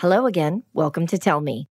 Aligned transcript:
Hello 0.00 0.26
again. 0.26 0.62
Welcome 0.74 1.06
to 1.06 1.16
Tell 1.16 1.40
Me. 1.40 1.70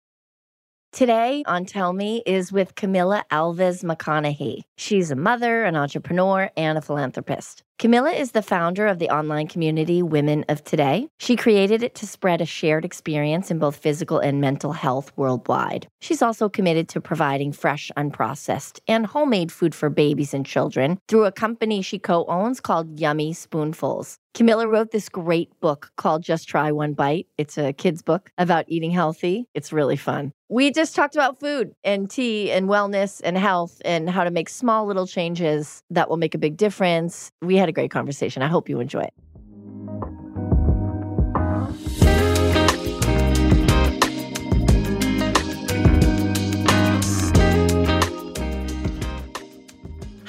Today 0.93 1.43
on 1.45 1.65
Tell 1.65 1.93
Me 1.93 2.23
is 2.25 2.53
with 2.53 2.77
Camilla 2.77 3.25
Alves 3.33 3.83
McConaughey. 3.83 4.61
She's 4.77 5.11
a 5.11 5.17
mother, 5.17 5.65
an 5.65 5.75
entrepreneur, 5.75 6.49
and 6.57 6.79
a 6.79 6.83
philanthropist. 6.83 7.65
Camilla 7.81 8.13
is 8.13 8.31
the 8.31 8.41
founder 8.41 8.87
of 8.87 9.01
the 9.01 9.11
online 9.11 9.49
community 9.49 10.05
Women 10.05 10.45
of 10.49 10.63
Today. 10.63 11.09
She 11.19 11.35
created 11.35 11.83
it 11.83 11.97
to 11.97 12.07
spread 12.07 12.41
a 12.41 12.47
shared 12.47 12.85
experience 12.85 13.51
in 13.51 13.59
both 13.59 13.75
physical 13.75 14.21
and 14.21 14.41
mental 14.41 14.73
health 14.73 15.11
worldwide. 15.17 15.89
She's 16.01 16.23
also 16.23 16.49
committed 16.49 16.89
to 16.91 17.01
providing 17.01 17.51
fresh, 17.51 17.91
unprocessed, 17.97 18.79
and 18.87 19.05
homemade 19.05 19.51
food 19.51 19.75
for 19.75 19.91
babies 19.91 20.33
and 20.33 20.47
children 20.47 21.01
through 21.09 21.25
a 21.25 21.33
company 21.33 21.83
she 21.83 21.99
co 21.99 22.25
owns 22.27 22.61
called 22.61 23.01
Yummy 23.01 23.33
Spoonfuls. 23.33 24.19
Camilla 24.35 24.67
wrote 24.67 24.93
this 24.93 25.11
great 25.11 25.51
book 25.61 25.93
called 25.97 26.23
Just 26.23 26.49
Try 26.49 26.73
One 26.73 26.95
Bite. 26.95 27.27
It's 27.37 27.59
a 27.59 27.75
kid's 27.75 28.01
book 28.01 28.31
about 28.39 28.65
eating 28.67 28.91
healthy. 28.91 29.47
It's 29.53 29.75
really 29.75 29.97
fun. 29.97 30.33
We 30.49 30.71
just 30.71 30.97
talked 30.97 31.15
about 31.15 31.39
food 31.39 31.75
and 31.85 32.09
tea 32.09 32.51
and 32.51 32.67
wellness 32.67 33.21
and 33.23 33.37
health 33.37 33.83
and 33.85 34.09
how 34.09 34.25
to 34.25 34.31
make 34.31 34.49
small 34.49 34.87
little 34.87 35.07
changes 35.07 35.83
that 35.91 36.09
will 36.09 36.17
make 36.17 36.35
a 36.35 36.39
big 36.39 36.57
difference. 36.57 37.31
We 37.43 37.57
had 37.57 37.69
a 37.69 37.73
great 37.73 37.91
conversation. 37.91 38.43
I 38.43 38.49
hope 38.49 38.71
you 38.71 38.81
enjoy 38.81 39.03
it. 39.03 39.15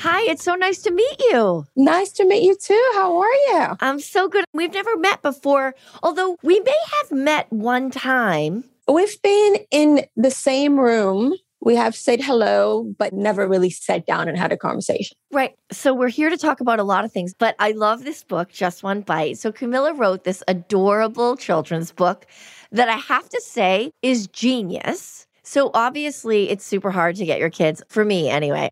Hi, 0.04 0.20
it's 0.24 0.44
so 0.44 0.56
nice 0.56 0.82
to 0.82 0.92
meet 0.92 1.16
you. 1.32 1.66
Nice 1.78 2.12
to 2.12 2.26
meet 2.26 2.44
you 2.44 2.58
too. 2.58 2.92
How 2.94 3.22
are 3.22 3.34
you? 3.48 3.78
I'm 3.80 4.02
so 4.02 4.28
good. 4.28 4.44
We've 4.54 4.74
never 4.74 4.98
met 4.98 5.22
before, 5.22 5.76
although 6.04 6.36
we 6.44 6.60
may 6.60 6.76
have 7.00 7.18
met 7.18 7.50
one 7.54 7.90
time. 7.90 8.66
We've 8.86 9.22
been 9.22 9.60
in 9.72 10.02
the 10.18 10.30
same 10.30 10.78
room. 10.78 11.36
We 11.62 11.78
have 11.78 11.96
said 11.96 12.22
hello, 12.22 12.94
but 13.00 13.14
never 13.14 13.48
really 13.48 13.70
sat 13.70 14.06
down 14.06 14.28
and 14.28 14.38
had 14.38 14.52
a 14.52 14.58
conversation. 14.58 15.16
Right. 15.32 15.56
So 15.72 15.94
we're 15.94 16.10
here 16.10 16.30
to 16.30 16.38
talk 16.38 16.60
about 16.60 16.82
a 16.82 16.84
lot 16.84 17.06
of 17.06 17.14
things, 17.14 17.34
but 17.34 17.56
I 17.58 17.72
love 17.72 18.04
this 18.04 18.26
book, 18.26 18.52
Just 18.52 18.84
One 18.84 19.04
Bite. 19.04 19.38
So 19.38 19.54
Camilla 19.54 19.94
wrote 19.94 20.26
this 20.26 20.44
adorable 20.50 21.38
children's 21.38 21.94
book 21.94 22.26
that 22.74 22.90
I 22.90 22.98
have 22.98 23.30
to 23.30 23.40
say 23.40 23.92
is 24.02 24.28
genius. 24.28 25.28
So 25.44 25.72
obviously, 25.74 26.50
it's 26.50 26.66
super 26.66 26.92
hard 26.92 27.16
to 27.18 27.26
get 27.26 27.40
your 27.40 27.50
kids, 27.50 27.84
for 27.90 28.04
me 28.04 28.30
anyway. 28.30 28.72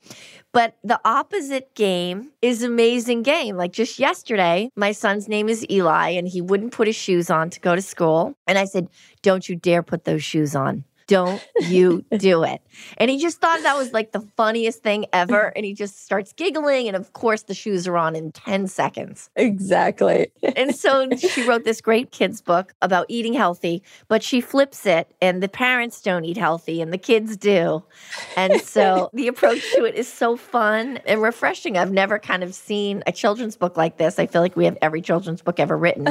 But 0.53 0.75
the 0.83 1.00
opposite 1.05 1.73
game 1.75 2.31
is 2.41 2.64
amazing 2.64 3.23
game. 3.23 3.55
Like 3.55 3.72
just 3.72 4.00
yesterday, 4.00 4.69
my 4.75 4.92
son's 4.92 5.27
name 5.27 5.47
is 5.47 5.66
Eli 5.69 6.09
and 6.09 6.27
he 6.27 6.42
wouldn't 6.42 6.73
put 6.73 6.88
his 6.88 6.95
shoes 6.95 7.30
on 7.30 7.49
to 7.52 7.59
go 7.59 7.75
to 7.75 7.81
school. 7.81 8.36
And 8.47 8.58
I 8.58 8.66
said, 8.66 8.89
Don't 9.22 9.47
you 9.47 9.55
dare 9.55 9.83
put 9.83 10.03
those 10.05 10.23
shoes 10.23 10.55
on. 10.55 10.83
Don't 11.12 11.45
you 11.59 12.06
do 12.17 12.44
it. 12.44 12.62
And 12.98 13.12
he 13.12 13.17
just 13.20 13.42
thought 13.42 13.62
that 13.64 13.76
was 13.78 13.92
like 13.92 14.14
the 14.14 14.22
funniest 14.38 14.81
thing 14.81 15.06
ever. 15.12 15.52
And 15.62 15.66
he 15.66 15.73
just 15.73 16.04
starts 16.06 16.31
giggling. 16.34 16.88
And 16.88 16.95
of 16.95 17.12
course, 17.14 17.44
the 17.44 17.54
shoes 17.54 17.86
are 17.86 17.98
on 17.98 18.16
in 18.16 18.31
10 18.31 18.67
seconds. 18.67 19.30
Exactly. 19.36 20.32
and 20.56 20.73
so 20.73 21.09
she 21.17 21.44
wrote 21.48 21.66
this 21.66 21.82
great 21.82 22.12
kids 22.12 22.42
book 22.42 22.73
about 22.82 23.06
eating 23.09 23.34
healthy, 23.34 23.84
but 24.08 24.23
she 24.23 24.39
flips 24.39 24.86
it, 24.86 25.14
and 25.22 25.44
the 25.44 25.50
parents 25.50 26.02
don't 26.02 26.23
eat 26.23 26.38
healthy, 26.38 26.82
and 26.82 26.94
the 26.94 26.98
kids 26.98 27.36
do. 27.36 27.84
And 28.38 28.62
so 28.62 29.09
the 29.14 29.28
approach 29.28 29.62
to 29.76 29.84
it 29.84 29.95
is 29.95 30.08
so 30.08 30.38
fun 30.38 30.98
and 31.06 31.22
refreshing. 31.22 31.78
I've 31.78 31.92
never 31.92 32.17
kind 32.17 32.44
of 32.44 32.56
seen 32.56 33.04
a 33.06 33.12
children's 33.12 33.58
book 33.58 33.76
like 33.76 33.98
this. 33.98 34.17
I 34.20 34.28
feel 34.28 34.42
like 34.42 34.56
we 34.56 34.66
have 34.66 34.78
every 34.82 35.02
children's 35.02 35.42
book 35.42 35.59
ever 35.59 35.78
written. 35.78 36.08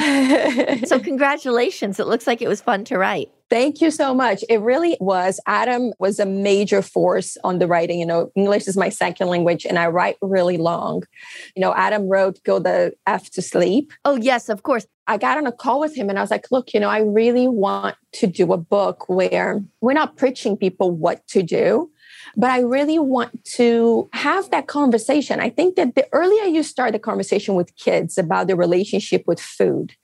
so, 0.87 1.01
congratulations. 1.01 1.98
It 1.98 2.06
looks 2.06 2.27
like 2.27 2.43
it 2.43 2.48
was 2.48 2.61
fun 2.61 2.84
to 2.84 2.98
write. 2.98 3.31
Thank 3.51 3.81
you 3.81 3.91
so 3.91 4.15
much. 4.15 4.45
It 4.48 4.61
really 4.61 4.97
was. 5.01 5.41
Adam 5.48 5.93
was 5.98 6.20
a 6.20 6.27
major 6.27 6.83
force 6.83 7.37
on 7.43 7.59
the 7.59 7.67
writing. 7.67 7.98
You 7.98 8.06
know, 8.06 8.31
English 8.37 8.69
is 8.69 8.77
my 8.77 8.89
second 8.89 9.27
language 9.27 9.65
and 9.65 9.77
I 9.77 9.89
write 9.89 10.17
really 10.23 10.56
long. 10.56 11.03
You 11.56 11.61
know, 11.61 11.75
Adam 11.75 12.09
wrote 12.09 12.38
Go 12.44 12.61
the 12.61 12.93
F 13.09 13.28
to 13.31 13.43
Sleep. 13.43 13.93
Oh, 14.05 14.16
yes, 14.16 14.49
of 14.49 14.62
course. 14.62 14.87
I 15.09 15.16
got 15.16 15.37
on 15.37 15.49
a 15.49 15.53
call 15.53 15.81
with 15.81 15.97
him 15.97 16.09
and 16.09 16.16
I 16.16 16.22
was 16.22 16.31
like, 16.31 16.53
look, 16.53 16.72
you 16.72 16.78
know, 16.78 16.88
I 16.88 17.00
really 17.00 17.49
want 17.49 17.97
to 18.12 18.28
do 18.28 18.53
a 18.53 18.56
book 18.56 19.09
where 19.09 19.61
we're 19.81 19.94
not 19.94 20.17
preaching 20.17 20.56
people 20.56 20.93
what 20.93 21.27
to 21.28 21.43
do, 21.43 21.91
but 22.37 22.50
I 22.50 22.61
really 22.61 23.00
want 23.00 23.44
to 23.56 24.09
have 24.12 24.50
that 24.53 24.69
conversation. 24.69 25.41
I 25.41 25.50
think 25.50 25.75
that 25.75 25.97
the 25.97 26.06
earlier 26.12 26.44
you 26.44 26.62
start 26.62 26.93
the 26.93 27.00
conversation 27.00 27.56
with 27.56 27.75
kids 27.75 28.17
about 28.17 28.47
the 28.47 28.55
relationship 28.55 29.25
with 29.27 29.41
food, 29.41 29.97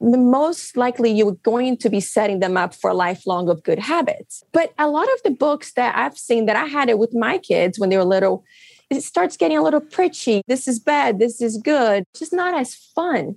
most 0.00 0.76
likely 0.76 1.10
you're 1.10 1.38
going 1.42 1.76
to 1.78 1.90
be 1.90 2.00
setting 2.00 2.40
them 2.40 2.56
up 2.56 2.74
for 2.74 2.90
a 2.90 2.94
lifelong 2.94 3.48
of 3.48 3.62
good 3.62 3.78
habits. 3.78 4.42
But 4.52 4.72
a 4.78 4.88
lot 4.88 5.08
of 5.14 5.22
the 5.24 5.30
books 5.30 5.72
that 5.74 5.96
I've 5.96 6.18
seen 6.18 6.46
that 6.46 6.56
I 6.56 6.66
had 6.66 6.88
it 6.88 6.98
with 6.98 7.14
my 7.14 7.38
kids 7.38 7.78
when 7.78 7.90
they 7.90 7.96
were 7.96 8.04
little, 8.04 8.44
it 8.94 9.02
starts 9.02 9.36
getting 9.36 9.58
a 9.58 9.62
little 9.62 9.80
preachy. 9.80 10.42
This 10.46 10.68
is 10.68 10.78
bad. 10.78 11.18
This 11.18 11.40
is 11.40 11.58
good. 11.58 12.04
Just 12.16 12.32
not 12.32 12.54
as 12.54 12.74
fun. 12.74 13.36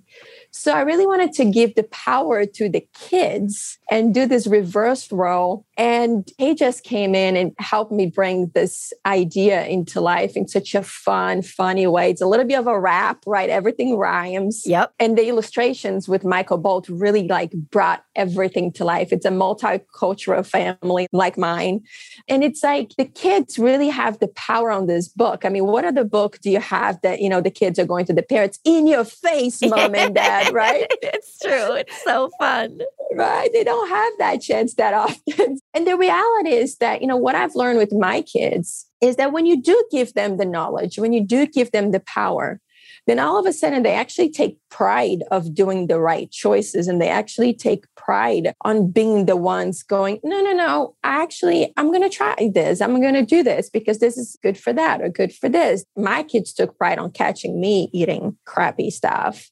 So 0.52 0.74
I 0.74 0.82
really 0.82 1.06
wanted 1.06 1.34
to 1.34 1.46
give 1.46 1.76
the 1.76 1.84
power 1.84 2.46
to 2.46 2.70
the 2.70 2.88
kids 2.94 3.78
and 3.92 4.14
do 4.14 4.26
this 4.26 4.48
reverse 4.48 5.12
role. 5.12 5.66
And 5.78 6.28
he 6.38 6.56
just 6.56 6.84
came 6.84 7.14
in 7.14 7.36
and 7.36 7.52
helped 7.60 7.92
me 7.92 8.08
bring 8.08 8.48
this 8.56 8.92
idea 9.06 9.66
into 9.66 10.02
life 10.02 10.36
in 10.36 10.48
such 10.48 10.74
a 10.74 10.82
fun, 10.82 11.42
funny 11.44 11.86
way. 11.86 12.10
It's 12.10 12.22
a 12.22 12.26
little 12.26 12.46
bit 12.46 12.58
of 12.58 12.66
a 12.66 12.80
rap, 12.80 13.24
right? 13.28 13.50
Everything 13.50 13.98
rhymes. 13.98 14.64
Yep. 14.66 14.94
And 15.00 15.18
the 15.18 15.28
illustrations 15.28 16.08
with 16.08 16.24
Michael 16.24 16.62
Boldt 16.62 16.88
really 16.90 17.28
like 17.28 17.52
brought 17.52 18.04
everything 18.16 18.72
to 18.74 18.86
life. 18.86 19.14
It's 19.14 19.26
a 19.26 19.30
multicultural 19.30 20.46
family 20.46 21.08
like 21.12 21.38
mine. 21.38 21.82
And 22.28 22.44
it's 22.44 22.64
like 22.64 22.96
the 22.98 23.06
kids 23.06 23.60
really 23.60 23.90
have 23.90 24.20
the 24.20 24.30
power 24.30 24.72
on 24.72 24.88
this 24.88 25.08
book. 25.08 25.44
I 25.48 25.50
mean, 25.50 25.66
what 25.66 25.86
other 25.86 26.04
book 26.04 26.40
do 26.42 26.52
you 26.52 26.60
have 26.60 27.02
that, 27.02 27.22
you 27.22 27.30
know, 27.30 27.42
the 27.42 27.50
kids 27.50 27.80
are 27.80 27.86
going 27.86 28.06
to 28.06 28.14
the 28.14 28.22
parents 28.22 28.60
in 28.64 28.86
your 28.86 29.06
face, 29.06 29.62
mom 29.64 29.96
and 29.96 30.14
dad, 30.14 30.54
right? 30.54 30.86
it's 31.02 31.40
true. 31.40 31.74
It's 31.74 32.04
so 32.04 32.30
fun. 32.38 32.82
Right. 33.16 33.50
They 33.54 33.64
don't 33.64 33.90
have 33.90 34.14
that 34.20 34.42
chance 34.42 34.76
that 34.76 34.94
often. 34.94 35.60
And 35.74 35.86
the 35.86 35.96
reality 35.96 36.54
is 36.54 36.78
that, 36.78 37.02
you 37.02 37.08
know, 37.08 37.18
what 37.18 37.36
I've 37.36 37.54
learned 37.54 37.78
with 37.78 37.94
my 37.94 38.24
kids 38.24 38.88
is 39.00 39.16
that 39.18 39.32
when 39.32 39.46
you 39.46 39.62
do 39.62 39.84
give 39.92 40.14
them 40.14 40.38
the 40.38 40.46
knowledge, 40.46 40.98
when 40.98 41.14
you 41.14 41.24
do 41.24 41.46
give 41.46 41.72
them 41.72 41.92
the 41.92 42.00
power, 42.00 42.60
then 43.08 43.20
all 43.20 43.40
of 43.40 43.46
a 43.46 43.54
sudden 43.54 43.84
they 43.84 43.94
actually 43.94 44.30
take 44.30 44.58
pride 44.70 45.24
of 45.32 45.56
doing 45.56 45.88
the 45.88 46.00
right 46.00 46.30
choices 46.30 46.88
and 46.88 47.02
they 47.02 47.10
actually 47.10 47.54
take 47.54 47.86
pride 47.96 48.54
on 48.62 48.92
being 48.92 49.26
the 49.26 49.36
ones 49.36 49.82
going 49.82 50.20
no 50.24 50.42
no 50.42 50.54
no 50.54 50.96
I 51.04 51.22
actually 51.22 51.74
i'm 51.78 51.88
going 51.88 52.04
to 52.04 52.10
try 52.10 52.36
this 52.54 52.82
i'm 52.82 53.02
going 53.02 53.16
to 53.16 53.26
do 53.26 53.44
this 53.44 53.70
because 53.70 54.00
this 54.00 54.18
is 54.18 54.38
good 54.44 54.58
for 54.58 54.74
that 54.74 55.02
or 55.02 55.10
good 55.10 55.34
for 55.34 55.50
this 55.50 55.84
my 55.96 56.24
kids 56.24 56.54
took 56.54 56.78
pride 56.78 57.00
on 57.00 57.12
catching 57.12 57.60
me 57.60 57.90
eating 57.94 58.38
crappy 58.46 58.92
stuff 58.92 59.50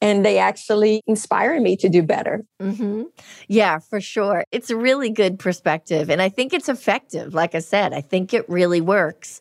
and 0.00 0.24
they 0.24 0.38
actually 0.38 1.02
inspire 1.06 1.60
me 1.60 1.76
to 1.76 1.88
do 1.88 2.02
better. 2.02 2.44
Mm-hmm. 2.60 3.02
Yeah, 3.48 3.78
for 3.78 4.00
sure. 4.00 4.44
It's 4.52 4.70
a 4.70 4.76
really 4.76 5.10
good 5.10 5.38
perspective. 5.38 6.10
And 6.10 6.22
I 6.22 6.28
think 6.28 6.52
it's 6.52 6.68
effective. 6.68 7.34
Like 7.34 7.54
I 7.54 7.60
said, 7.60 7.92
I 7.92 8.00
think 8.00 8.32
it 8.32 8.48
really 8.48 8.80
works. 8.80 9.40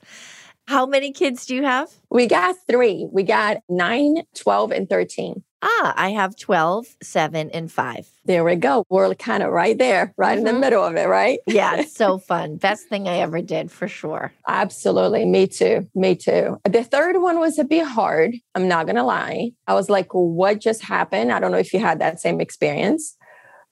How 0.69 0.85
many 0.85 1.11
kids 1.11 1.47
do 1.47 1.55
you 1.55 1.63
have? 1.63 1.89
We 2.11 2.27
got 2.27 2.55
three. 2.67 3.07
We 3.11 3.23
got 3.23 3.63
nine, 3.67 4.21
12, 4.35 4.71
and 4.71 4.87
13. 4.87 5.43
Ah, 5.63 5.95
I 5.97 6.11
have 6.11 6.37
12, 6.37 6.85
7, 7.01 7.49
and 7.49 7.71
5. 7.71 8.07
There 8.25 8.43
we 8.43 8.55
go. 8.55 8.85
We're 8.87 9.15
kind 9.15 9.41
of 9.41 9.51
right 9.51 9.75
there, 9.75 10.13
right 10.15 10.37
mm-hmm. 10.37 10.37
in 10.37 10.43
the 10.43 10.51
mm-hmm. 10.51 10.59
middle 10.59 10.83
of 10.83 10.95
it, 10.95 11.07
right? 11.07 11.39
yeah, 11.47 11.75
it's 11.79 11.95
so 11.95 12.19
fun. 12.19 12.57
Best 12.57 12.87
thing 12.87 13.07
I 13.07 13.17
ever 13.17 13.41
did 13.41 13.71
for 13.71 13.87
sure. 13.87 14.31
Absolutely. 14.47 15.25
Me 15.25 15.47
too. 15.47 15.89
Me 15.95 16.15
too. 16.15 16.59
The 16.65 16.83
third 16.83 17.19
one 17.19 17.39
was 17.39 17.57
a 17.57 17.63
bit 17.63 17.87
hard. 17.87 18.35
I'm 18.53 18.67
not 18.67 18.85
going 18.85 18.95
to 18.97 19.03
lie. 19.03 19.53
I 19.65 19.73
was 19.73 19.89
like, 19.89 20.09
what 20.11 20.61
just 20.61 20.83
happened? 20.83 21.31
I 21.31 21.39
don't 21.39 21.51
know 21.51 21.57
if 21.57 21.73
you 21.73 21.79
had 21.79 21.97
that 21.97 22.19
same 22.19 22.39
experience 22.39 23.17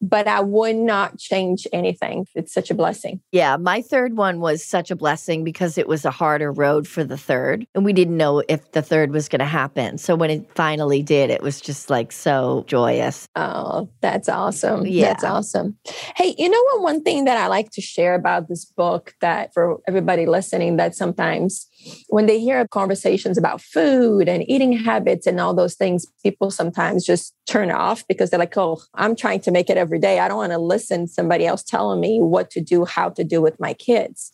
but 0.02 0.28
I 0.28 0.42
would 0.42 0.76
not 0.76 1.18
change 1.18 1.68
anything. 1.74 2.26
It's 2.36 2.54
such 2.54 2.70
a 2.70 2.74
blessing. 2.74 3.20
Yeah, 3.32 3.58
my 3.58 3.82
third 3.82 4.16
one 4.16 4.40
was 4.40 4.64
such 4.64 4.92
a 4.92 4.96
blessing 4.96 5.44
because 5.44 5.78
it 5.78 5.88
was 5.88 6.06
a 6.06 6.12
harder 6.12 6.52
road 6.52 6.88
for 6.88 7.04
the 7.04 7.18
third. 7.18 7.66
And 7.74 7.84
we 7.84 7.94
didn't 7.94 8.18
know 8.18 8.44
if 8.48 8.72
the 8.72 8.82
third 8.82 9.12
was 9.12 9.28
going 9.30 9.40
to 9.40 9.46
happen. 9.46 9.98
So 9.98 10.16
when 10.16 10.30
it 10.30 10.50
finally 10.56 11.02
did, 11.02 11.30
it 11.30 11.42
was 11.42 11.62
just 11.62 11.90
like 11.90 12.12
so 12.12 12.64
joyous. 12.68 13.28
Oh, 13.36 13.90
that's 14.02 14.30
awesome. 14.30 14.86
Yeah. 14.86 15.08
That's 15.08 15.24
awesome. 15.24 15.78
Hey, 16.16 16.36
you 16.38 16.50
know 16.50 16.64
what? 16.64 16.82
One 16.82 17.04
thing 17.04 17.26
that 17.26 17.38
I 17.38 17.48
like 17.48 17.72
to 17.72 17.82
share 17.82 18.16
about 18.16 18.48
this 18.48 18.66
book 18.66 19.16
that 19.22 19.54
for 19.54 19.80
everybody 19.88 20.26
listening, 20.26 20.78
that 20.78 20.96
sometimes 20.96 21.68
when 22.10 22.26
they 22.26 22.40
hear 22.40 22.68
conversations 22.68 23.38
about 23.38 23.62
food 23.62 24.28
and 24.28 24.50
eating 24.50 24.72
habits 24.72 25.28
and 25.28 25.40
all 25.40 25.54
those 25.54 25.76
things, 25.76 26.06
people 26.24 26.52
sometimes 26.52 27.06
just 27.06 27.34
turn 27.46 27.72
off 27.72 28.06
because 28.08 28.30
they're 28.30 28.40
like, 28.40 28.58
oh, 28.58 28.82
I'm 28.96 29.16
trying 29.16 29.42
to 29.42 29.52
make 29.52 29.70
it 29.70 29.78
every 29.78 30.00
day. 30.00 30.20
I 30.20 30.28
don't 30.28 30.38
want 30.38 30.52
to 30.52 30.58
listen 30.58 31.06
to 31.06 31.12
somebody 31.12 31.46
else 31.46 31.64
telling 31.64 32.00
me 32.00 32.20
what 32.20 32.50
to 32.52 32.62
do, 32.62 32.86
how 32.86 33.10
to 33.10 33.24
do 33.24 33.42
with 33.42 33.60
my 33.60 33.74
kids. 33.74 34.32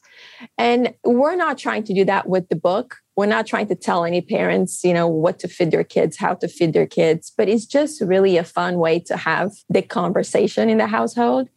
And 0.57 0.94
we're 1.04 1.36
not 1.36 1.57
trying 1.57 1.84
to 1.86 1.94
do 1.94 2.06
that 2.06 2.28
with 2.28 2.50
the 2.50 2.56
book. 2.56 2.98
We're 3.16 3.25
not 3.28 3.46
trying 3.46 3.68
to 3.68 3.75
tell 3.75 4.06
any 4.06 4.22
parents, 4.22 4.84
you 4.84 4.94
know, 4.94 5.07
what 5.07 5.39
to 5.39 5.48
feed 5.48 5.72
their 5.72 5.84
kids, 5.84 6.18
how 6.18 6.34
to 6.36 6.48
feed 6.48 6.74
their 6.74 6.88
kids, 6.88 7.31
but 7.36 7.48
it's 7.48 7.66
just 7.66 8.01
really 8.01 8.38
a 8.38 8.44
fun 8.44 8.78
way 8.78 9.00
to 9.01 9.18
have 9.18 9.51
the 9.69 9.84
conversation 9.84 10.69
in 10.69 10.80
the 10.80 10.88
household. 10.88 11.50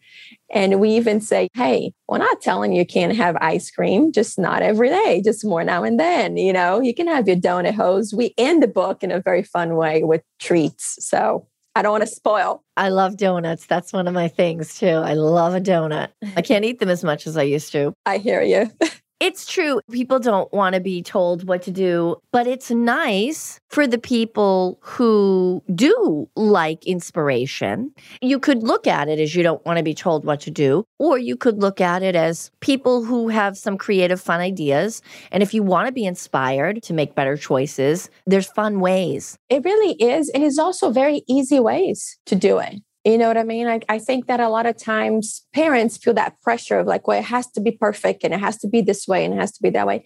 And 0.51 0.81
we 0.81 0.91
even 0.91 1.21
say, 1.21 1.49
hey, 1.55 1.93
we're 2.09 2.19
not 2.19 2.41
telling 2.41 2.73
you, 2.73 2.87
can't 2.87 3.17
have 3.17 3.37
ice 3.41 3.71
cream, 3.71 4.13
just 4.13 4.39
not 4.39 4.63
every 4.63 4.89
day, 4.89 5.21
just 5.25 5.45
more 5.45 5.65
now 5.65 5.83
and 5.83 5.99
then. 5.99 6.37
You 6.37 6.53
know, 6.53 6.81
you 6.81 6.95
can 6.95 7.09
have 7.09 7.27
your 7.27 7.37
donut 7.37 7.75
hose. 7.75 8.15
We 8.15 8.35
end 8.39 8.63
the 8.63 8.69
book 8.69 9.03
in 9.03 9.11
a 9.11 9.21
very 9.21 9.43
fun 9.43 9.77
way 9.77 10.05
with 10.05 10.23
treats. 10.39 11.05
So 11.05 11.47
I 11.75 11.83
don't 11.83 11.93
want 11.93 12.05
to 12.05 12.11
spoil. 12.11 12.63
I 12.77 12.89
love 12.89 13.17
donuts. 13.17 13.67
That's 13.67 13.93
one 13.93 14.09
of 14.09 14.15
my 14.15 14.29
things 14.29 14.79
too. 14.79 14.87
I 14.87 15.15
love 15.15 15.55
a 15.55 15.61
donut. 15.61 16.09
I 16.37 16.43
can't 16.43 16.65
eat 16.65 16.79
them 16.79 16.89
as 16.89 17.05
much 17.05 17.27
as 17.27 17.37
I 17.37 17.43
used 17.43 17.73
to. 17.73 17.93
I 18.07 18.19
hear 18.19 18.41
you. 18.43 18.71
It's 19.19 19.47
true. 19.47 19.81
People 19.91 20.19
don't 20.19 20.53
want 20.53 20.75
to 20.75 20.81
be 20.81 21.03
told 21.03 21.49
what 21.49 21.63
to 21.63 21.71
do, 21.71 22.17
but 22.33 22.47
it's 22.47 22.71
nice 22.71 23.59
for 23.71 23.87
the 23.87 23.97
people 23.97 24.79
who 24.83 25.63
do 25.75 26.29
like 26.37 26.85
inspiration. 26.85 27.93
You 28.21 28.39
could 28.39 28.63
look 28.63 28.87
at 28.87 29.09
it 29.09 29.19
as 29.19 29.35
you 29.35 29.43
don't 29.43 29.65
want 29.65 29.79
to 29.79 29.83
be 29.83 29.95
told 29.95 30.27
what 30.27 30.41
to 30.41 30.51
do, 30.51 30.85
or 30.99 31.17
you 31.17 31.35
could 31.35 31.63
look 31.63 31.81
at 31.81 32.03
it 32.03 32.15
as 32.15 32.51
people 32.61 33.05
who 33.05 33.29
have 33.29 33.57
some 33.57 33.79
creative, 33.79 34.21
fun 34.21 34.41
ideas. 34.41 35.01
And 35.33 35.43
if 35.43 35.55
you 35.55 35.63
want 35.63 35.87
to 35.87 35.93
be 35.93 36.05
inspired 36.05 36.83
to 36.83 36.93
make 36.93 37.15
better 37.15 37.39
choices, 37.39 38.11
there's 38.27 38.49
fun 38.49 38.81
ways. 38.81 39.39
It 39.49 39.65
really 39.65 39.95
is. 39.95 40.29
And 40.29 40.45
it's 40.45 40.59
also 40.59 40.91
very 40.91 41.23
easy 41.27 41.59
ways 41.59 42.19
to 42.27 42.35
do 42.35 42.59
it. 42.59 42.83
You 43.07 43.19
know 43.19 43.29
what 43.29 43.39
I 43.39 43.45
mean? 43.45 43.69
I, 43.69 43.81
I 43.89 44.01
think 44.01 44.27
that 44.27 44.41
a 44.41 44.49
lot 44.49 44.67
of 44.67 44.77
times 44.77 45.47
parents 45.55 45.97
feel 45.97 46.15
that 46.15 46.41
pressure 46.43 46.81
of 46.81 46.89
like, 46.89 47.07
well, 47.07 47.17
it 47.17 47.25
has 47.27 47.47
to 47.53 47.61
be 47.61 47.71
perfect 47.71 48.25
and 48.25 48.35
it 48.35 48.41
has 48.41 48.57
to 48.59 48.69
be 48.69 48.81
this 48.81 49.07
way 49.07 49.25
and 49.25 49.33
it 49.33 49.37
has 49.37 49.53
to 49.53 49.63
be 49.63 49.71
that 49.71 49.87
way. 49.87 50.05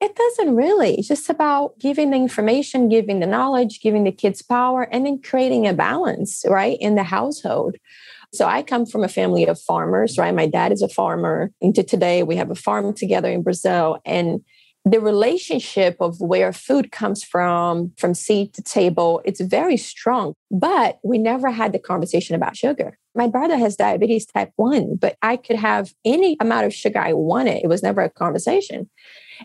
It 0.00 0.14
doesn't 0.14 0.54
really. 0.54 0.94
It's 0.94 1.08
just 1.08 1.28
about 1.28 1.76
giving 1.80 2.10
the 2.10 2.18
information, 2.18 2.88
giving 2.88 3.18
the 3.18 3.26
knowledge, 3.26 3.80
giving 3.80 4.04
the 4.04 4.12
kids 4.12 4.42
power, 4.42 4.84
and 4.92 5.04
then 5.04 5.20
creating 5.20 5.66
a 5.66 5.72
balance, 5.72 6.44
right, 6.46 6.78
in 6.80 6.94
the 6.94 7.02
household. 7.02 7.76
So 8.32 8.46
I 8.46 8.62
come 8.62 8.86
from 8.86 9.02
a 9.02 9.08
family 9.08 9.46
of 9.46 9.60
farmers, 9.60 10.16
right? 10.16 10.32
My 10.32 10.46
dad 10.46 10.70
is 10.70 10.82
a 10.82 10.88
farmer. 10.88 11.50
Into 11.60 11.82
today, 11.82 12.22
we 12.22 12.36
have 12.36 12.52
a 12.52 12.54
farm 12.54 12.92
together 12.92 13.30
in 13.30 13.42
Brazil. 13.42 13.98
And 14.04 14.42
the 14.86 15.00
relationship 15.00 15.96
of 15.98 16.20
where 16.20 16.52
food 16.52 16.92
comes 16.92 17.24
from, 17.24 17.92
from 17.98 18.14
seed 18.14 18.54
to 18.54 18.62
table, 18.62 19.20
it's 19.24 19.40
very 19.40 19.76
strong. 19.76 20.32
But 20.48 21.00
we 21.02 21.18
never 21.18 21.50
had 21.50 21.72
the 21.72 21.80
conversation 21.80 22.36
about 22.36 22.56
sugar. 22.56 22.96
My 23.12 23.26
brother 23.26 23.56
has 23.56 23.74
diabetes 23.74 24.26
type 24.26 24.52
1, 24.54 24.96
but 25.00 25.16
I 25.22 25.38
could 25.38 25.56
have 25.56 25.92
any 26.04 26.36
amount 26.40 26.66
of 26.66 26.72
sugar 26.72 27.00
I 27.00 27.14
wanted. 27.14 27.64
It 27.64 27.68
was 27.68 27.82
never 27.82 28.00
a 28.00 28.10
conversation. 28.10 28.88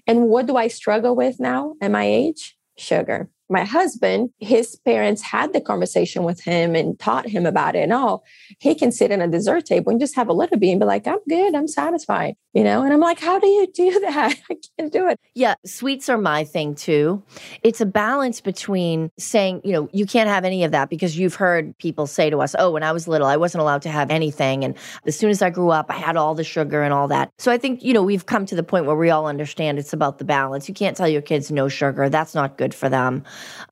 And 0.06 0.28
what 0.28 0.46
do 0.46 0.58
I 0.58 0.68
struggle 0.68 1.16
with 1.16 1.40
now 1.40 1.74
at 1.82 1.90
my 1.90 2.06
age? 2.06 2.56
Sugar 2.78 3.28
my 3.52 3.66
husband, 3.66 4.30
his 4.40 4.78
parents 4.78 5.22
had 5.22 5.54
the 5.54 5.62
conversation 5.62 6.24
with 6.24 6.42
him 6.42 6.76
and 6.76 6.98
taught 6.98 7.28
him 7.28 7.46
about 7.46 7.76
it 7.76 7.80
and 7.80 7.94
all. 7.94 8.24
He 8.60 8.74
can 8.74 8.92
sit 8.92 9.12
in 9.12 9.22
a 9.22 9.28
dessert 9.28 9.66
table 9.66 9.92
and 9.92 10.00
just 10.00 10.16
have 10.16 10.30
a 10.30 10.34
little 10.34 10.58
bit 10.58 10.72
and 10.72 10.80
be 10.80 10.86
like, 10.86 11.06
I'm 11.06 11.20
good, 11.28 11.54
I'm 11.54 11.68
satisfied, 11.68 12.36
you 12.54 12.64
know? 12.64 12.82
And 12.84 12.94
I'm 12.94 13.00
like, 13.00 13.20
how 13.20 13.40
do 13.40 13.48
you 13.48 13.68
do 13.68 14.00
that? 14.06 14.36
I 14.50 14.58
can't 14.78 14.94
do 14.94 15.08
it. 15.10 15.20
Yeah, 15.36 15.56
sweets 15.66 16.08
are 16.10 16.18
my 16.18 16.44
thing 16.46 16.76
too. 16.76 17.22
It's 17.62 17.82
a 17.82 17.86
balance 17.86 18.40
between 18.40 19.12
saying, 19.20 19.62
you 19.66 19.74
know, 19.74 19.90
you 19.92 20.06
can't 20.06 20.30
have 20.30 20.46
any 20.46 20.64
of 20.64 20.72
that 20.72 20.90
because 20.90 21.18
you've 21.18 21.36
heard 21.36 21.78
people 21.78 22.08
say 22.08 22.30
to 22.30 22.42
us, 22.42 22.56
oh, 22.58 22.72
when 22.72 22.84
I 22.84 22.92
was 22.94 23.08
little, 23.08 23.28
I 23.28 23.38
wasn't 23.38 23.62
allowed 23.62 23.82
to 23.84 23.90
have 23.90 24.10
anything. 24.10 24.64
And 24.64 24.76
as 25.06 25.18
soon 25.18 25.30
as 25.30 25.42
I 25.42 25.50
grew 25.50 25.72
up, 25.72 25.88
I 25.90 25.96
had 25.96 26.16
all 26.16 26.36
the 26.36 26.44
sugar 26.44 26.84
and 26.84 26.94
all 26.94 27.10
that. 27.10 27.32
So 27.38 27.52
I 27.52 27.58
think, 27.58 27.84
you 27.84 27.94
know, 27.94 28.04
we've 28.04 28.26
come 28.26 28.46
to 28.46 28.56
the 28.56 28.64
point 28.64 28.86
where 28.86 28.96
we 28.96 29.10
all 29.10 29.28
understand 29.28 29.78
it's 29.78 29.94
about 29.94 30.20
the 30.20 30.26
balance. 30.26 30.70
You 30.70 30.74
can't 30.74 30.96
tell 30.96 31.08
your 31.08 31.22
kids 31.22 31.52
no 31.52 31.68
sugar, 31.68 32.10
that's 32.10 32.34
not 32.34 32.58
good 32.58 32.74
for 32.74 32.88
them. 32.88 33.24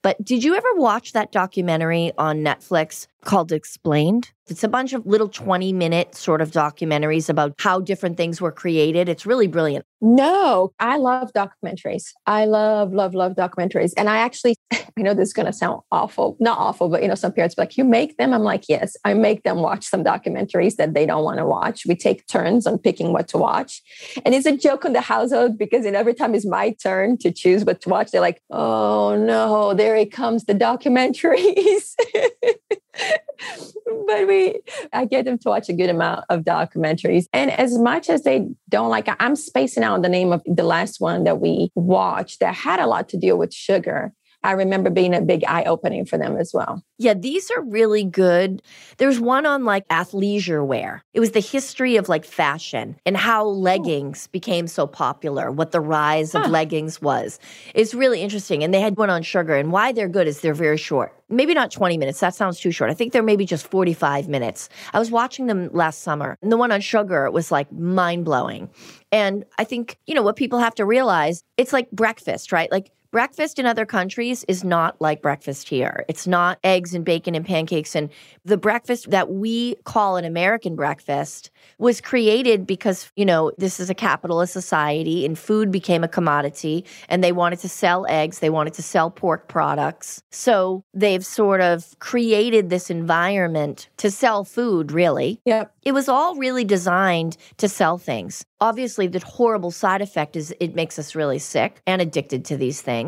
But 0.02 0.24
did 0.24 0.44
you 0.44 0.56
ever 0.56 0.68
watch 0.76 1.14
that 1.14 1.32
documentary 1.32 2.12
on 2.18 2.40
Netflix 2.40 3.08
called 3.24 3.52
Explained? 3.52 4.32
It's 4.50 4.64
a 4.64 4.68
bunch 4.68 4.94
of 4.94 5.06
little 5.06 5.30
20 5.30 5.74
minute 5.74 6.16
sort 6.16 6.42
of 6.42 6.52
documentaries 6.52 7.30
about 7.30 7.54
how 7.60 7.80
different 7.80 8.18
things 8.18 8.42
were 8.42 8.52
created. 8.52 9.08
It's 9.08 9.26
really 9.26 9.48
brilliant. 9.48 9.86
No, 10.02 10.74
I 10.80 10.98
love 10.98 11.32
documentaries. 11.34 12.14
I 12.26 12.46
love, 12.46 12.94
love, 12.94 13.14
love 13.14 13.34
documentaries. 13.34 13.94
And 13.96 14.10
I 14.10 14.18
actually, 14.18 14.56
I 14.72 14.82
know 14.98 15.14
this 15.14 15.30
is 15.30 15.34
going 15.34 15.46
to 15.46 15.54
sound 15.54 15.82
awful, 15.92 16.36
not 16.40 16.58
awful, 16.58 16.90
but 16.90 17.02
you 17.02 17.08
know, 17.08 17.16
some 17.16 17.32
parents 17.32 17.58
like, 17.58 17.78
you 17.78 17.84
make 17.84 18.18
them. 18.18 18.34
I'm 18.34 18.42
like, 18.42 18.64
yes, 18.68 18.96
I 19.06 19.14
make 19.14 19.44
them 19.44 19.58
watch 19.58 19.86
some 19.86 20.04
documentaries 20.04 20.78
that 20.78 20.94
they 20.94 21.06
don't 21.06 21.24
want 21.24 21.38
to 21.38 21.46
watch. 21.46 21.86
We 21.86 21.96
take 21.96 22.26
turns 22.28 22.66
on 22.66 22.80
picking 22.80 23.14
what 23.14 23.28
to 23.30 23.38
watch. 23.38 23.84
And 24.26 24.34
it's 24.34 24.48
a 24.48 24.58
joke 24.58 24.86
on 24.86 24.94
the 24.94 25.02
household 25.02 25.58
because 25.58 25.86
know, 25.86 26.00
every 26.00 26.16
time 26.16 26.34
it's 26.34 26.46
my 26.46 26.72
turn 26.82 27.18
to 27.20 27.32
choose 27.32 27.66
what 27.66 27.82
to 27.82 27.90
watch, 27.90 28.12
they're 28.12 28.22
like, 28.22 28.42
oh 28.50 29.16
no, 29.16 29.74
there 29.76 29.96
it 29.96 30.12
comes, 30.12 30.46
the 30.46 30.56
documentaries. 30.56 31.96
but 34.08 34.28
we 34.28 34.60
I 34.94 35.06
get 35.06 35.26
them 35.26 35.38
to 35.40 35.50
watch 35.50 35.70
a 35.70 35.74
good 35.74 35.90
amount 35.90 36.26
of 36.30 36.42
documentaries. 36.42 37.26
And 37.34 37.52
as 37.52 37.78
much 37.78 38.10
as 38.10 38.24
they 38.24 38.48
don't 38.68 38.90
like 38.90 39.08
I'm 39.20 39.36
spacing 39.36 39.84
out 39.84 40.02
the 40.02 40.10
name 40.10 40.32
of 40.32 40.42
the 40.46 40.64
last 40.64 41.00
one 41.00 41.24
that 41.24 41.40
we 41.40 41.72
watched 41.76 42.40
that 42.40 42.56
had 42.56 42.80
a 42.80 42.88
lot 42.88 43.10
to 43.10 43.18
deal 43.18 43.38
with 43.38 43.54
sugar. 43.54 44.14
I 44.44 44.54
remember 44.54 44.90
being 44.90 45.14
a 45.14 45.22
big 45.22 45.44
eye 45.46 45.64
opening 45.64 46.06
for 46.06 46.18
them 46.18 46.38
as 46.38 46.54
well. 46.54 46.82
Yeah, 46.98 47.14
these 47.14 47.52
are 47.52 47.62
really 47.62 48.04
good. 48.04 48.62
There's 48.98 49.20
one 49.20 49.46
on 49.46 49.66
like 49.66 49.88
athleisure 49.90 50.66
wear. 50.66 51.04
It 51.14 51.20
was 51.20 51.32
the 51.32 51.42
history 51.42 51.98
of 51.98 52.08
like 52.08 52.24
fashion 52.24 52.96
and 53.06 53.18
how 53.18 53.46
oh. 53.46 53.52
leggings 53.52 54.28
became 54.28 54.68
so 54.68 54.88
popular, 54.88 55.52
what 55.52 55.72
the 55.72 55.82
rise 55.82 56.36
of 56.36 56.50
leggings 56.50 57.02
was. 57.02 57.40
It's 57.76 57.94
really 57.94 58.22
interesting. 58.22 58.64
And 58.64 58.74
they 58.74 58.80
had 58.80 58.98
one 58.98 59.10
on 59.10 59.24
sugar. 59.24 59.56
And 59.56 59.72
why 59.72 59.92
they're 59.92 60.08
good 60.08 60.28
is 60.28 60.40
they're 60.40 60.54
very 60.54 60.78
short. 60.78 61.14
Maybe 61.28 61.54
not 61.54 61.70
20 61.72 61.98
minutes. 61.98 62.20
That 62.22 62.34
sounds 62.34 62.60
too 62.60 62.72
short. 62.72 62.90
I 62.90 62.94
think 62.94 63.14
they're 63.14 63.22
maybe 63.22 63.46
just 63.46 63.68
45 63.68 64.28
minutes. 64.28 64.70
I 64.94 65.00
was 65.00 65.12
watching 65.12 65.48
them 65.48 65.70
last 65.74 66.02
summer. 66.02 66.38
And 66.42 66.52
the 66.52 66.58
one 66.58 66.72
on 66.72 66.82
sugar 66.82 67.30
was 67.30 67.52
like 67.52 67.72
mind 67.72 68.26
blowing. 68.26 68.70
And 69.12 69.46
I 69.58 69.64
think, 69.64 69.98
you 70.08 70.16
know, 70.16 70.22
what 70.22 70.36
people 70.36 70.60
have 70.60 70.76
to 70.76 70.86
realize, 70.86 71.44
it's 71.58 71.74
like 71.74 71.92
breakfast, 71.92 72.52
right? 72.52 72.72
Like 72.72 72.92
Breakfast 73.12 73.58
in 73.58 73.66
other 73.66 73.88
countries 73.88 74.46
is 74.48 74.64
not 74.64 75.02
like 75.02 75.24
breakfast 75.24 75.68
here. 75.68 76.06
It's 76.08 76.28
not 76.28 76.60
eggs 76.64 76.94
and 76.94 77.04
bacon 77.04 77.34
and 77.34 77.44
pancakes. 77.44 77.96
And 77.96 78.12
the 78.46 78.56
breakfast 78.58 79.10
that 79.10 79.32
we 79.32 79.76
call 79.84 80.18
an 80.18 80.26
American 80.26 80.76
breakfast 80.76 81.50
was 81.80 82.02
created 82.02 82.68
because, 82.68 83.12
you 83.16 83.26
know, 83.26 83.52
this 83.58 83.80
is 83.80 83.90
a 83.90 83.96
capitalist 83.96 84.54
society 84.54 85.26
and 85.26 85.40
food 85.40 85.72
became 85.72 86.04
a 86.04 86.08
commodity 86.08 86.86
and 87.08 87.24
they 87.24 87.32
wanted 87.32 87.58
to 87.60 87.70
sell 87.70 88.06
eggs, 88.08 88.40
they 88.40 88.52
wanted 88.52 88.76
to 88.76 88.84
sell 88.84 89.10
pork 89.10 89.48
products. 89.48 90.22
So 90.30 90.84
they've 90.94 91.26
sort 91.26 91.62
of 91.62 91.98
created 91.98 92.70
this 92.70 92.92
environment 92.92 93.90
to 93.98 94.12
sell 94.12 94.44
food, 94.44 94.92
really. 94.92 95.42
Yep. 95.46 95.74
It 95.82 95.94
was 95.94 96.08
all 96.08 96.36
really 96.36 96.64
designed 96.64 97.38
to 97.58 97.68
sell 97.68 97.98
things. 97.98 98.46
Obviously, 98.62 99.08
the 99.08 99.20
horrible 99.20 99.72
side 99.72 100.02
effect 100.02 100.36
is 100.36 100.54
it 100.60 100.76
makes 100.76 101.00
us 101.00 101.16
really 101.16 101.40
sick 101.40 101.82
and 101.88 102.02
addicted 102.02 102.46
to 102.46 102.58
these 102.58 102.82
things. 102.82 102.99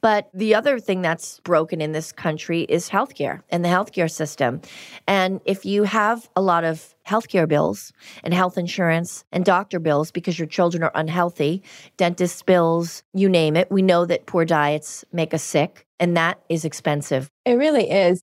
But 0.00 0.28
the 0.34 0.54
other 0.54 0.78
thing 0.78 1.02
that's 1.02 1.40
broken 1.40 1.80
in 1.80 1.92
this 1.92 2.12
country 2.12 2.62
is 2.62 2.88
healthcare 2.88 3.42
and 3.50 3.64
the 3.64 3.68
healthcare 3.68 4.10
system. 4.10 4.60
And 5.06 5.40
if 5.44 5.64
you 5.64 5.84
have 5.84 6.28
a 6.36 6.42
lot 6.42 6.64
of 6.64 6.94
healthcare 7.06 7.48
bills 7.48 7.92
and 8.22 8.34
health 8.34 8.58
insurance 8.58 9.24
and 9.32 9.44
doctor 9.44 9.80
bills 9.80 10.10
because 10.10 10.38
your 10.38 10.48
children 10.48 10.82
are 10.82 10.92
unhealthy, 10.94 11.62
dentist 11.96 12.46
bills, 12.46 13.02
you 13.12 13.28
name 13.28 13.56
it, 13.56 13.70
we 13.70 13.82
know 13.82 14.04
that 14.04 14.26
poor 14.26 14.44
diets 14.44 15.04
make 15.12 15.34
us 15.34 15.42
sick, 15.42 15.86
and 15.98 16.16
that 16.16 16.40
is 16.48 16.64
expensive. 16.64 17.30
It 17.44 17.54
really 17.54 17.90
is. 17.90 18.22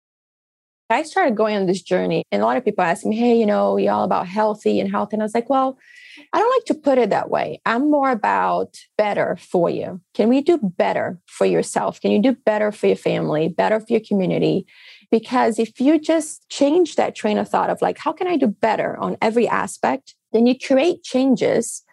I 0.90 1.04
started 1.04 1.36
going 1.36 1.58
on 1.58 1.66
this 1.66 1.82
journey, 1.82 2.24
and 2.32 2.42
a 2.42 2.46
lot 2.46 2.58
of 2.58 2.64
people 2.64 2.84
ask 2.84 3.06
me, 3.06 3.16
Hey, 3.18 3.38
you 3.38 3.46
know, 3.46 3.78
you're 3.78 3.94
all 3.94 4.04
about 4.04 4.28
healthy 4.28 4.80
and 4.80 4.90
health. 4.90 5.10
And 5.12 5.22
I 5.22 5.26
was 5.26 5.34
like, 5.34 5.50
Well, 5.50 5.78
I 6.34 6.40
don't 6.40 6.56
like 6.56 6.66
to 6.66 6.74
put 6.76 6.98
it 6.98 7.10
that 7.10 7.30
way. 7.30 7.62
I'm 7.66 7.92
more 7.92 8.10
about 8.10 8.78
better 8.98 9.38
for 9.40 9.70
you. 9.70 10.02
Can 10.14 10.30
we 10.30 10.42
do 10.42 10.58
better 10.58 11.20
for 11.28 11.46
yourself? 11.46 12.02
Can 12.02 12.12
you 12.12 12.22
do 12.22 12.34
better 12.46 12.72
for 12.72 12.88
your 12.88 12.96
family, 12.96 13.50
better 13.50 13.80
for 13.80 13.88
your 13.90 14.02
community? 14.02 14.66
Because 15.12 15.60
if 15.60 15.80
you 15.80 16.00
just 16.00 16.48
change 16.50 16.96
that 16.96 17.16
train 17.16 17.38
of 17.38 17.48
thought 17.48 17.70
of 17.70 17.82
like, 17.82 17.98
how 17.98 18.12
can 18.12 18.28
I 18.28 18.38
do 18.38 18.48
better 18.48 18.98
on 18.98 19.18
every 19.22 19.48
aspect? 19.48 20.16
Then 20.34 20.48
you 20.48 20.56
create 20.58 21.04
changes. 21.04 21.84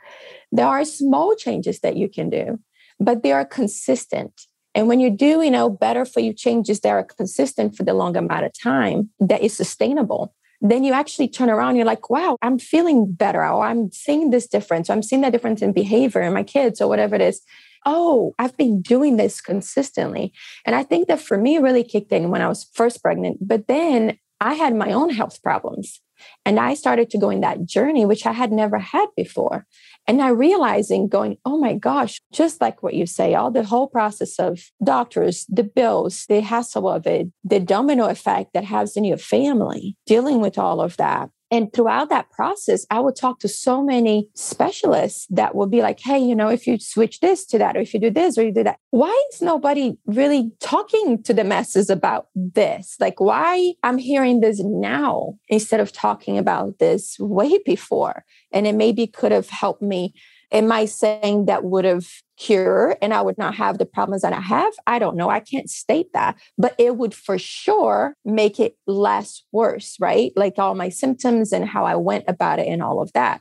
There 0.51 0.67
are 0.67 0.85
small 0.85 1.37
changes 1.37 1.81
that 1.81 1.97
you 1.97 2.09
can 2.09 2.31
do, 2.31 2.59
but 2.99 3.23
they 3.23 3.33
are 3.33 3.45
consistent. 3.45 4.47
And 4.75 4.89
when 4.89 5.01
you 5.01 5.11
do, 5.11 5.43
you 5.43 5.51
know, 5.51 5.71
better 5.71 6.05
for 6.05 6.21
you 6.21 6.33
changes 6.33 6.81
that 6.81 6.91
are 6.91 7.05
consistent 7.05 7.77
for 7.77 7.85
the 7.85 7.95
long 7.95 8.17
amount 8.17 8.45
of 8.45 8.53
time, 8.61 9.11
that 9.21 9.43
is 9.43 9.57
sustainable 9.57 10.35
then 10.61 10.83
you 10.83 10.95
actually 10.95 11.29
turn 11.29 11.51
around 11.51 11.77
you're 11.77 11.85
like 11.85 12.09
wow 12.11 12.39
i'm 12.41 12.59
feeling 12.59 13.13
better. 13.13 13.45
Or 13.45 13.65
i'm 13.67 13.91
seeing 13.93 14.31
this 14.31 14.47
difference. 14.47 14.89
I'm 14.89 15.03
seeing 15.03 15.23
that 15.23 15.33
difference 15.33 15.61
in 15.63 15.73
behavior 15.73 16.23
in 16.23 16.33
my 16.33 16.43
kids 16.43 16.81
or 16.81 16.89
whatever 16.89 17.15
it 17.15 17.21
is. 17.21 17.43
Oh 17.85 18.35
i've 18.39 18.57
been 18.57 18.81
doing 18.81 19.17
this 19.17 19.41
consistently. 19.41 20.33
And 20.65 20.75
i 20.75 20.83
think 20.83 21.09
that 21.09 21.21
for 21.21 21.37
me 21.37 21.59
really 21.59 21.85
kicked 21.85 22.13
in 22.13 22.31
when 22.31 22.41
i 22.41 22.49
was 22.49 22.71
first 22.73 23.03
pregnant 23.03 23.39
but 23.47 23.67
then 23.67 24.19
i 24.41 24.55
had 24.55 24.75
my 24.75 24.91
own 24.93 25.11
health 25.11 25.43
problems 25.43 26.01
And 26.47 26.59
I 26.61 26.75
started 26.75 27.11
to 27.11 27.19
go 27.19 27.31
in 27.31 27.41
that 27.41 27.65
journey, 27.65 28.05
which 28.05 28.27
I 28.27 28.33
had 28.33 28.53
never 28.53 28.79
had 28.79 29.07
before. 29.17 29.67
And 30.07 30.21
I 30.21 30.29
realizing 30.29 31.09
going, 31.09 31.39
oh 31.45 31.57
my 31.57 31.75
gosh, 31.75 32.21
just 32.33 32.61
like 32.61 32.83
what 32.83 32.95
you 32.95 33.07
say, 33.07 33.35
all 33.35 33.51
the 33.51 33.65
whole 33.65 33.89
process 33.89 34.39
of 34.39 34.61
doctors, 34.83 35.47
the 35.49 35.65
bills, 35.65 36.27
the 36.29 36.41
hassle 36.41 36.89
of 36.89 37.07
it, 37.07 37.29
the 37.43 37.61
domino 37.61 38.07
effect 38.07 38.53
that 38.53 38.65
has 38.65 38.97
in 38.97 39.05
your 39.05 39.17
family, 39.17 39.97
dealing 40.07 40.41
with 40.41 40.59
all 40.59 40.81
of 40.81 40.97
that. 40.99 41.31
And 41.55 41.73
throughout 41.73 42.09
that 42.09 42.33
process, 42.33 42.85
I 42.91 42.99
would 42.99 43.15
talk 43.15 43.39
to 43.39 43.49
so 43.49 43.81
many 43.81 44.29
specialists 44.35 45.29
that 45.31 45.55
would 45.55 45.71
be 45.71 45.83
like, 45.83 46.01
hey, 46.01 46.19
you 46.19 46.35
know, 46.35 46.49
if 46.49 46.67
you 46.67 46.81
switch 46.81 47.21
this 47.21 47.47
to 47.47 47.59
that, 47.59 47.77
or 47.77 47.81
if 47.81 47.95
you 47.95 48.01
do 48.01 48.11
this, 48.11 48.37
or 48.37 48.43
you 48.43 48.53
do 48.53 48.65
that, 48.65 48.81
why 48.91 49.17
is 49.33 49.41
nobody 49.41 49.97
really 50.05 50.51
talking 50.59 51.23
to 51.23 51.33
the 51.33 51.45
masses 51.45 51.91
about 51.91 52.27
this? 52.35 52.97
Like, 52.99 53.21
why 53.21 53.75
I'm 53.85 53.99
hearing 53.99 54.41
this 54.41 54.61
now 54.65 55.35
instead 55.49 55.79
of 55.79 55.93
talking 55.93 56.39
about 56.39 56.81
this 56.81 57.17
way 57.21 57.61
before? 57.65 58.25
And 58.51 58.67
it 58.67 58.75
maybe 58.75 59.07
could 59.07 59.31
have 59.31 59.49
helped 59.49 59.81
me 59.81 60.13
Am 60.55 60.71
I 60.71 60.85
saying 60.85 61.47
that 61.47 61.65
would 61.65 61.85
have 61.85 62.07
cured 62.37 62.97
and 63.01 63.15
I 63.15 63.23
would 63.23 63.39
not 63.39 63.55
have 63.55 63.79
the 63.79 63.87
problems 63.87 64.23
that 64.23 64.33
I 64.33 64.41
have? 64.41 64.73
I 64.87 64.99
don't 64.99 65.17
know. 65.17 65.31
I 65.31 65.41
can't 65.41 65.71
state 65.71 66.13
that, 66.13 66.37
but 66.59 66.75
it 66.79 66.97
would 66.97 67.15
for 67.15 67.39
sure 67.39 68.17
make 68.25 68.59
it 68.61 68.77
less 68.87 69.43
worse, 69.53 69.97
right? 70.01 70.33
Like 70.37 70.59
all 70.59 70.75
my 70.75 70.89
symptoms 70.89 71.53
and 71.53 71.67
how 71.67 71.85
I 71.85 71.97
went 71.97 72.25
about 72.29 72.59
it 72.59 72.67
and 72.67 72.83
all 72.83 73.01
of 73.01 73.13
that. 73.13 73.41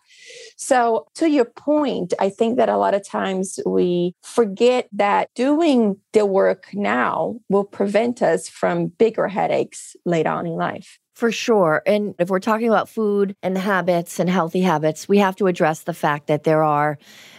So, 0.57 1.07
to 1.15 1.29
your 1.29 1.45
point, 1.45 2.13
I 2.19 2.29
think 2.29 2.57
that 2.57 2.69
a 2.69 2.77
lot 2.77 2.93
of 2.93 3.07
times 3.07 3.59
we 3.65 4.15
forget 4.23 4.87
that 4.93 5.29
doing 5.35 5.97
the 6.13 6.25
work 6.25 6.67
now 6.73 7.39
will 7.49 7.63
prevent 7.63 8.21
us 8.21 8.47
from 8.47 8.87
bigger 8.87 9.27
headaches 9.27 9.95
later 10.05 10.29
on 10.29 10.45
in 10.45 10.53
life. 10.53 10.99
For 11.15 11.31
sure. 11.31 11.83
And 11.85 12.15
if 12.17 12.29
we're 12.29 12.39
talking 12.39 12.67
about 12.67 12.89
food 12.89 13.35
and 13.43 13.55
habits 13.55 14.19
and 14.19 14.29
healthy 14.29 14.61
habits, 14.61 15.07
we 15.07 15.19
have 15.19 15.35
to 15.35 15.47
address 15.47 15.81
the 15.81 15.93
fact 15.93 16.27
that 16.27 16.43
there 16.43 16.63
are 16.63 16.97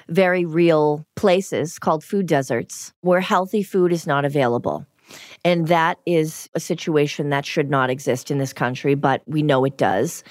very 0.08 0.44
real 0.44 1.04
places 1.44 1.78
called 1.78 2.02
food 2.02 2.26
deserts 2.26 2.92
where 3.02 3.20
healthy 3.20 3.62
food 3.62 3.92
is 3.92 4.06
not 4.06 4.24
available. 4.24 4.86
And 5.44 5.68
that 5.68 5.98
is 6.06 6.48
a 6.54 6.60
situation 6.60 7.28
that 7.28 7.44
should 7.44 7.68
not 7.68 7.90
exist 7.90 8.30
in 8.30 8.38
this 8.38 8.54
country, 8.54 8.94
but 8.94 9.22
we 9.26 9.42
know 9.42 9.64
it 9.64 9.76
does. 9.76 10.24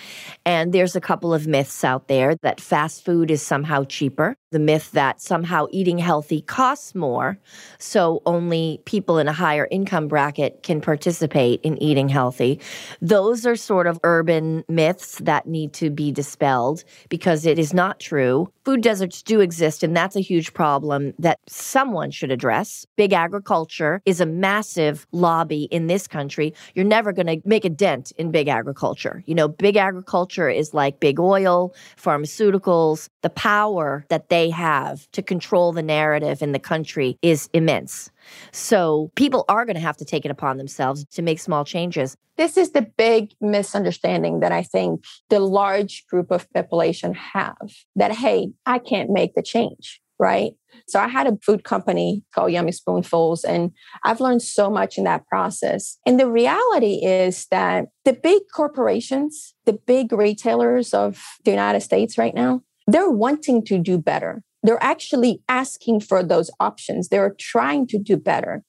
And 0.46 0.74
there's 0.74 0.96
a 0.96 1.02
couple 1.02 1.34
of 1.34 1.46
myths 1.46 1.84
out 1.84 2.08
there 2.08 2.36
that 2.42 2.60
fast 2.60 3.06
food 3.06 3.30
is 3.30 3.42
somehow 3.42 3.84
cheaper, 3.84 4.36
the 4.52 4.60
myth 4.60 4.92
that 4.92 5.22
somehow 5.22 5.68
eating 5.72 5.98
healthy 5.98 6.42
costs 6.42 6.96
more, 6.96 7.38
so 7.78 8.22
only 8.26 8.82
people 8.86 9.18
in 9.18 9.28
a 9.28 9.34
higher 9.34 9.68
income 9.70 10.08
bracket 10.08 10.64
can 10.64 10.82
participate 10.82 11.60
in 11.62 11.82
eating 11.82 12.10
healthy. 12.10 12.60
Those 13.02 13.46
are 13.46 13.56
sort 13.56 13.88
of 13.88 14.00
urban 14.04 14.64
myths 14.68 15.20
that 15.20 15.48
need 15.48 15.74
to 15.74 15.90
be 15.90 16.12
dispelled 16.12 16.84
because 17.10 17.46
it 17.46 17.60
is 17.60 17.74
not 17.74 18.00
true. 18.00 18.52
Food 18.66 18.82
deserts 18.82 19.22
do 19.22 19.42
exist, 19.42 19.84
and 19.84 19.96
that's 19.96 20.16
a 20.16 20.22
huge 20.22 20.54
problem 20.54 21.14
that 21.20 21.40
someone 21.48 22.12
should 22.12 22.32
address. 22.32 22.86
Big 22.96 23.14
agriculture 23.14 24.02
is 24.06 24.22
a 24.22 24.26
massive 24.26 25.03
lobby 25.12 25.64
in 25.66 25.88
this 25.88 26.08
country. 26.08 26.54
You're 26.76 26.86
never 26.86 27.12
going 27.12 27.28
to 27.28 27.42
make 27.46 27.66
a 27.66 27.70
dent 27.70 28.12
in 28.18 28.32
big 28.32 28.48
agriculture. 28.48 29.24
You 29.26 29.36
know, 29.36 29.48
big 29.48 29.78
agriculture 29.78 30.50
is 30.50 30.74
like 30.74 31.00
big 31.00 31.20
oil, 31.20 31.74
pharmaceuticals, 31.98 33.10
the 33.22 33.30
power 33.30 34.06
that 34.10 34.30
they 34.30 34.50
have 34.50 35.10
to 35.12 35.22
control 35.22 35.72
the 35.72 35.84
narrative 35.84 36.42
in 36.42 36.52
the 36.52 36.60
country 36.60 37.18
is 37.22 37.50
immense. 37.54 38.12
So 38.52 39.12
people 39.16 39.46
are 39.50 39.66
going 39.66 39.76
to 39.76 39.82
have 39.82 39.98
to 39.98 40.06
take 40.06 40.26
it 40.26 40.32
upon 40.32 40.58
themselves 40.58 41.06
to 41.12 41.22
make 41.22 41.40
small 41.40 41.66
changes. 41.66 42.16
This 42.36 42.58
is 42.58 42.72
the 42.72 42.82
big 42.82 43.34
misunderstanding 43.42 44.40
that 44.40 44.52
I 44.52 44.64
think 44.64 45.04
the 45.30 45.40
large 45.40 46.06
group 46.08 46.32
of 46.32 46.52
population 46.52 47.14
have 47.14 47.56
that, 47.96 48.12
hey, 48.12 48.50
I 48.66 48.80
can't 48.80 49.12
make 49.12 49.36
the 49.36 49.44
change, 49.44 50.02
right? 50.24 50.54
So 50.88 51.00
I 51.00 51.08
had 51.08 51.28
a 51.28 51.38
food 51.46 51.64
company 51.64 52.24
called 52.34 52.52
Yummy 52.52 52.72
Spoonfuls, 52.72 53.44
and 53.44 53.72
I've 54.04 54.22
learned 54.22 54.42
so 54.42 54.70
much 54.70 54.98
in 54.98 55.04
that 55.04 55.28
process. 55.28 55.98
And 56.06 56.20
the 56.20 56.30
reality 56.30 56.96
is 57.04 57.46
that 57.52 57.86
the 58.06 58.14
big 58.14 58.44
corporations, 58.56 59.54
the 59.66 59.74
big 59.74 60.14
retailers 60.14 60.94
of 60.94 61.22
the 61.44 61.52
United 61.52 61.82
States 61.82 62.18
right 62.18 62.34
now, 62.34 62.62
they're 62.88 63.10
wanting 63.10 63.64
to 63.66 63.78
do 63.78 63.98
better. 63.98 64.44
They're 64.64 64.84
actually 64.84 65.42
asking 65.50 66.02
for 66.02 66.24
those 66.24 66.50
options. 66.60 67.10
They're 67.10 67.36
trying 67.38 67.88
to 67.88 67.98
do 68.00 68.16
better. 68.18 68.64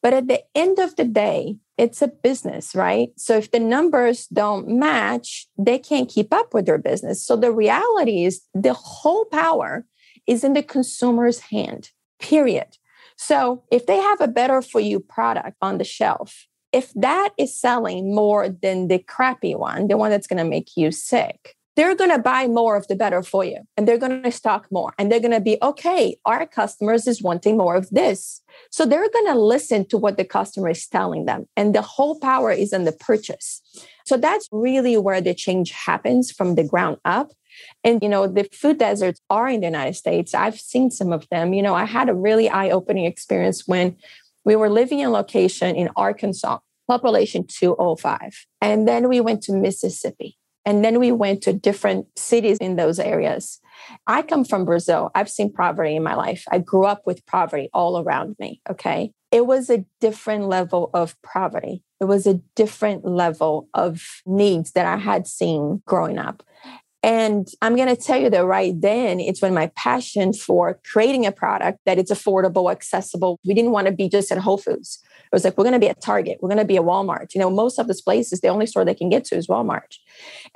But 0.00 0.14
at 0.14 0.28
the 0.28 0.42
end 0.54 0.78
of 0.78 0.96
the 0.96 1.04
day, 1.04 1.56
it's 1.76 2.00
a 2.02 2.08
business, 2.08 2.74
right? 2.74 3.08
So 3.16 3.36
if 3.36 3.50
the 3.50 3.58
numbers 3.58 4.26
don't 4.28 4.68
match, 4.68 5.48
they 5.58 5.78
can't 5.78 6.08
keep 6.08 6.32
up 6.32 6.54
with 6.54 6.66
their 6.66 6.78
business. 6.78 7.24
So 7.26 7.36
the 7.36 7.52
reality 7.52 8.24
is 8.24 8.42
the 8.54 8.74
whole 8.74 9.24
power 9.26 9.84
is 10.26 10.44
in 10.44 10.52
the 10.52 10.62
consumer's 10.62 11.40
hand, 11.40 11.90
period. 12.18 12.78
So 13.16 13.62
if 13.70 13.86
they 13.86 13.98
have 13.98 14.20
a 14.20 14.28
better 14.28 14.62
for 14.62 14.80
you 14.80 15.00
product 15.00 15.56
on 15.62 15.78
the 15.78 15.84
shelf, 15.84 16.46
if 16.72 16.92
that 16.94 17.30
is 17.38 17.58
selling 17.58 18.14
more 18.14 18.48
than 18.48 18.88
the 18.88 18.98
crappy 18.98 19.54
one, 19.54 19.86
the 19.86 19.96
one 19.96 20.10
that's 20.10 20.26
going 20.26 20.42
to 20.42 20.48
make 20.48 20.76
you 20.76 20.90
sick, 20.90 21.54
they're 21.76 21.94
going 21.94 22.10
to 22.10 22.18
buy 22.18 22.46
more 22.46 22.76
of 22.76 22.86
the 22.88 22.96
better 22.96 23.22
for 23.22 23.44
you 23.44 23.58
and 23.76 23.86
they're 23.86 23.98
going 23.98 24.22
to 24.22 24.30
stock 24.30 24.66
more 24.70 24.92
and 24.98 25.10
they're 25.10 25.20
going 25.20 25.32
to 25.32 25.40
be 25.40 25.58
okay 25.62 26.16
our 26.24 26.46
customers 26.46 27.06
is 27.06 27.22
wanting 27.22 27.56
more 27.56 27.74
of 27.74 27.90
this. 27.90 28.40
So 28.70 28.86
they're 28.86 29.08
going 29.10 29.26
to 29.26 29.38
listen 29.38 29.86
to 29.86 29.98
what 29.98 30.16
the 30.16 30.24
customer 30.24 30.70
is 30.70 30.86
telling 30.86 31.24
them 31.24 31.46
and 31.56 31.74
the 31.74 31.82
whole 31.82 32.18
power 32.20 32.50
is 32.50 32.72
in 32.72 32.84
the 32.84 32.92
purchase. 32.92 33.60
So 34.06 34.16
that's 34.16 34.48
really 34.52 34.96
where 34.96 35.20
the 35.20 35.34
change 35.34 35.72
happens 35.72 36.30
from 36.30 36.54
the 36.54 36.64
ground 36.64 36.98
up 37.04 37.32
and 37.82 38.02
you 38.02 38.08
know 38.08 38.26
the 38.26 38.44
food 38.52 38.78
deserts 38.78 39.20
are 39.30 39.48
in 39.48 39.60
the 39.60 39.66
united 39.66 39.94
states 39.94 40.34
i've 40.34 40.58
seen 40.58 40.90
some 40.90 41.12
of 41.12 41.28
them 41.30 41.52
you 41.52 41.62
know 41.62 41.74
i 41.74 41.84
had 41.84 42.08
a 42.08 42.14
really 42.14 42.48
eye-opening 42.48 43.04
experience 43.04 43.66
when 43.66 43.96
we 44.44 44.56
were 44.56 44.70
living 44.70 45.00
in 45.00 45.10
location 45.10 45.74
in 45.76 45.88
arkansas 45.96 46.58
population 46.86 47.46
205 47.46 48.46
and 48.60 48.86
then 48.86 49.08
we 49.08 49.20
went 49.20 49.42
to 49.42 49.52
mississippi 49.52 50.36
and 50.64 50.84
then 50.84 50.98
we 50.98 51.12
went 51.12 51.42
to 51.42 51.52
different 51.52 52.06
cities 52.18 52.58
in 52.58 52.76
those 52.76 52.98
areas. 52.98 53.60
I 54.06 54.22
come 54.22 54.44
from 54.44 54.64
Brazil. 54.64 55.10
I've 55.14 55.28
seen 55.28 55.52
poverty 55.52 55.96
in 55.96 56.02
my 56.02 56.14
life. 56.14 56.44
I 56.50 56.58
grew 56.58 56.84
up 56.84 57.02
with 57.06 57.26
poverty 57.26 57.68
all 57.74 57.98
around 57.98 58.36
me. 58.38 58.60
Okay. 58.70 59.12
It 59.30 59.46
was 59.46 59.68
a 59.68 59.84
different 60.00 60.48
level 60.48 60.90
of 60.94 61.20
poverty. 61.22 61.82
It 62.00 62.04
was 62.04 62.26
a 62.26 62.40
different 62.54 63.04
level 63.04 63.68
of 63.74 64.02
needs 64.24 64.72
that 64.72 64.86
I 64.86 64.96
had 64.96 65.26
seen 65.26 65.82
growing 65.86 66.18
up. 66.18 66.42
And 67.04 67.46
I'm 67.60 67.76
going 67.76 67.94
to 67.94 68.02
tell 68.02 68.18
you 68.18 68.30
that 68.30 68.46
right 68.46 68.72
then, 68.80 69.20
it's 69.20 69.42
when 69.42 69.52
my 69.52 69.70
passion 69.76 70.32
for 70.32 70.80
creating 70.90 71.26
a 71.26 71.32
product 71.32 71.80
that 71.84 71.98
it's 71.98 72.10
affordable, 72.10 72.72
accessible. 72.72 73.38
We 73.44 73.52
didn't 73.52 73.72
want 73.72 73.88
to 73.88 73.92
be 73.92 74.08
just 74.08 74.32
at 74.32 74.38
Whole 74.38 74.56
Foods 74.56 75.02
It 75.04 75.28
was 75.30 75.44
like, 75.44 75.58
we're 75.58 75.64
going 75.64 75.74
to 75.74 75.78
be 75.78 75.90
at 75.90 76.00
Target, 76.00 76.38
we're 76.40 76.48
going 76.48 76.60
to 76.60 76.64
be 76.64 76.78
at 76.78 76.82
Walmart. 76.82 77.34
You 77.34 77.42
know, 77.42 77.50
most 77.50 77.78
of 77.78 77.88
these 77.88 78.00
places, 78.00 78.40
the 78.40 78.48
only 78.48 78.64
store 78.64 78.86
they 78.86 78.94
can 78.94 79.10
get 79.10 79.26
to 79.26 79.36
is 79.36 79.48
Walmart. 79.48 79.98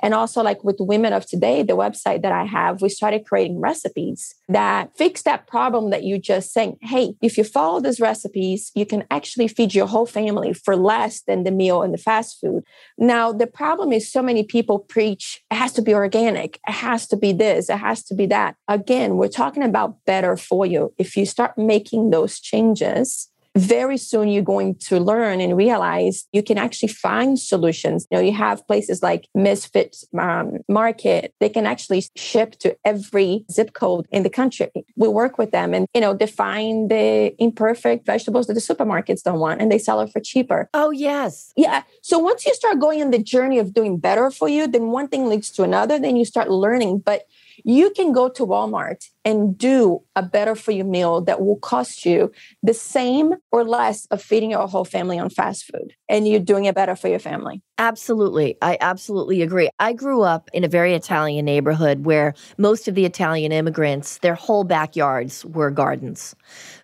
And 0.01 0.15
also, 0.15 0.41
like 0.41 0.63
with 0.63 0.77
Women 0.79 1.13
of 1.13 1.27
Today, 1.27 1.61
the 1.61 1.77
website 1.77 2.23
that 2.23 2.31
I 2.31 2.45
have, 2.45 2.81
we 2.81 2.89
started 2.89 3.27
creating 3.27 3.59
recipes 3.59 4.33
that 4.47 4.89
fix 4.97 5.21
that 5.23 5.45
problem 5.45 5.91
that 5.91 6.03
you 6.03 6.17
just 6.17 6.51
saying, 6.51 6.77
hey, 6.81 7.13
if 7.21 7.37
you 7.37 7.43
follow 7.43 7.79
these 7.79 7.99
recipes, 7.99 8.71
you 8.73 8.87
can 8.87 9.03
actually 9.11 9.49
feed 9.49 9.75
your 9.75 9.85
whole 9.85 10.07
family 10.07 10.53
for 10.53 10.75
less 10.75 11.21
than 11.27 11.43
the 11.43 11.51
meal 11.51 11.83
in 11.83 11.91
the 11.91 11.99
fast 11.99 12.39
food. 12.41 12.63
Now, 12.97 13.31
the 13.31 13.45
problem 13.45 13.91
is 13.91 14.11
so 14.11 14.23
many 14.23 14.43
people 14.43 14.79
preach 14.79 15.43
it 15.51 15.55
has 15.55 15.73
to 15.73 15.83
be 15.83 15.93
organic, 15.93 16.38
it 16.39 16.57
has 16.65 17.07
to 17.07 17.17
be 17.17 17.33
this, 17.33 17.69
it 17.69 17.77
has 17.77 18.03
to 18.05 18.15
be 18.15 18.25
that. 18.27 18.55
Again, 18.67 19.17
we're 19.17 19.27
talking 19.27 19.63
about 19.63 20.03
better 20.05 20.37
for 20.37 20.65
you. 20.65 20.93
If 20.97 21.15
you 21.15 21.25
start 21.25 21.57
making 21.57 22.09
those 22.09 22.39
changes, 22.39 23.29
very 23.55 23.97
soon 23.97 24.27
you're 24.27 24.43
going 24.43 24.75
to 24.75 24.99
learn 24.99 25.41
and 25.41 25.57
realize 25.57 26.27
you 26.31 26.43
can 26.43 26.57
actually 26.57 26.89
find 26.89 27.39
solutions. 27.39 28.07
You 28.09 28.17
know, 28.17 28.23
you 28.23 28.33
have 28.33 28.65
places 28.67 29.01
like 29.01 29.27
Misfit 29.33 29.97
um, 30.17 30.59
Market, 30.67 31.33
they 31.39 31.49
can 31.49 31.65
actually 31.65 32.03
ship 32.15 32.51
to 32.59 32.77
every 32.85 33.45
zip 33.51 33.73
code 33.73 34.07
in 34.11 34.23
the 34.23 34.29
country. 34.29 34.69
We 34.95 35.07
work 35.07 35.37
with 35.37 35.51
them 35.51 35.73
and, 35.73 35.87
you 35.93 36.01
know, 36.01 36.13
define 36.13 36.87
the 36.87 37.35
imperfect 37.41 38.05
vegetables 38.05 38.47
that 38.47 38.53
the 38.53 38.59
supermarkets 38.59 39.23
don't 39.23 39.39
want 39.39 39.61
and 39.61 39.71
they 39.71 39.79
sell 39.79 40.01
it 40.01 40.11
for 40.11 40.19
cheaper. 40.19 40.69
Oh, 40.73 40.91
yes. 40.91 41.51
Yeah. 41.55 41.83
So 42.01 42.19
once 42.19 42.45
you 42.45 42.53
start 42.53 42.79
going 42.79 43.01
on 43.01 43.11
the 43.11 43.21
journey 43.21 43.59
of 43.59 43.73
doing 43.73 43.97
better 43.97 44.31
for 44.31 44.47
you, 44.47 44.67
then 44.67 44.87
one 44.87 45.07
thing 45.07 45.27
leads 45.27 45.51
to 45.51 45.63
another, 45.63 45.99
then 45.99 46.15
you 46.15 46.25
start 46.25 46.49
learning. 46.49 46.99
But 46.99 47.23
you 47.65 47.91
can 47.91 48.13
go 48.13 48.29
to 48.29 48.45
Walmart 48.45 49.09
and 49.25 49.57
do 49.57 50.01
a 50.15 50.23
better 50.23 50.55
for 50.55 50.71
you 50.71 50.83
meal 50.83 51.21
that 51.21 51.41
will 51.41 51.57
cost 51.57 52.05
you 52.05 52.31
the 52.63 52.73
same 52.73 53.35
or 53.51 53.63
less 53.63 54.05
of 54.07 54.21
feeding 54.21 54.51
your 54.51 54.67
whole 54.67 54.85
family 54.85 55.17
on 55.19 55.29
fast 55.29 55.65
food 55.65 55.93
and 56.07 56.27
you're 56.27 56.39
doing 56.39 56.65
it 56.65 56.75
better 56.75 56.95
for 56.95 57.07
your 57.07 57.19
family 57.19 57.61
Absolutely. 57.79 58.57
I 58.61 58.77
absolutely 58.81 59.41
agree. 59.41 59.69
I 59.79 59.93
grew 59.93 60.21
up 60.21 60.49
in 60.53 60.65
a 60.65 60.67
very 60.67 60.93
Italian 60.93 61.45
neighborhood 61.45 62.05
where 62.05 62.33
most 62.57 62.89
of 62.89 62.93
the 62.93 63.05
Italian 63.05 63.53
immigrants, 63.53 64.17
their 64.17 64.35
whole 64.35 64.65
backyards 64.65 65.45
were 65.45 65.71
gardens. 65.71 66.35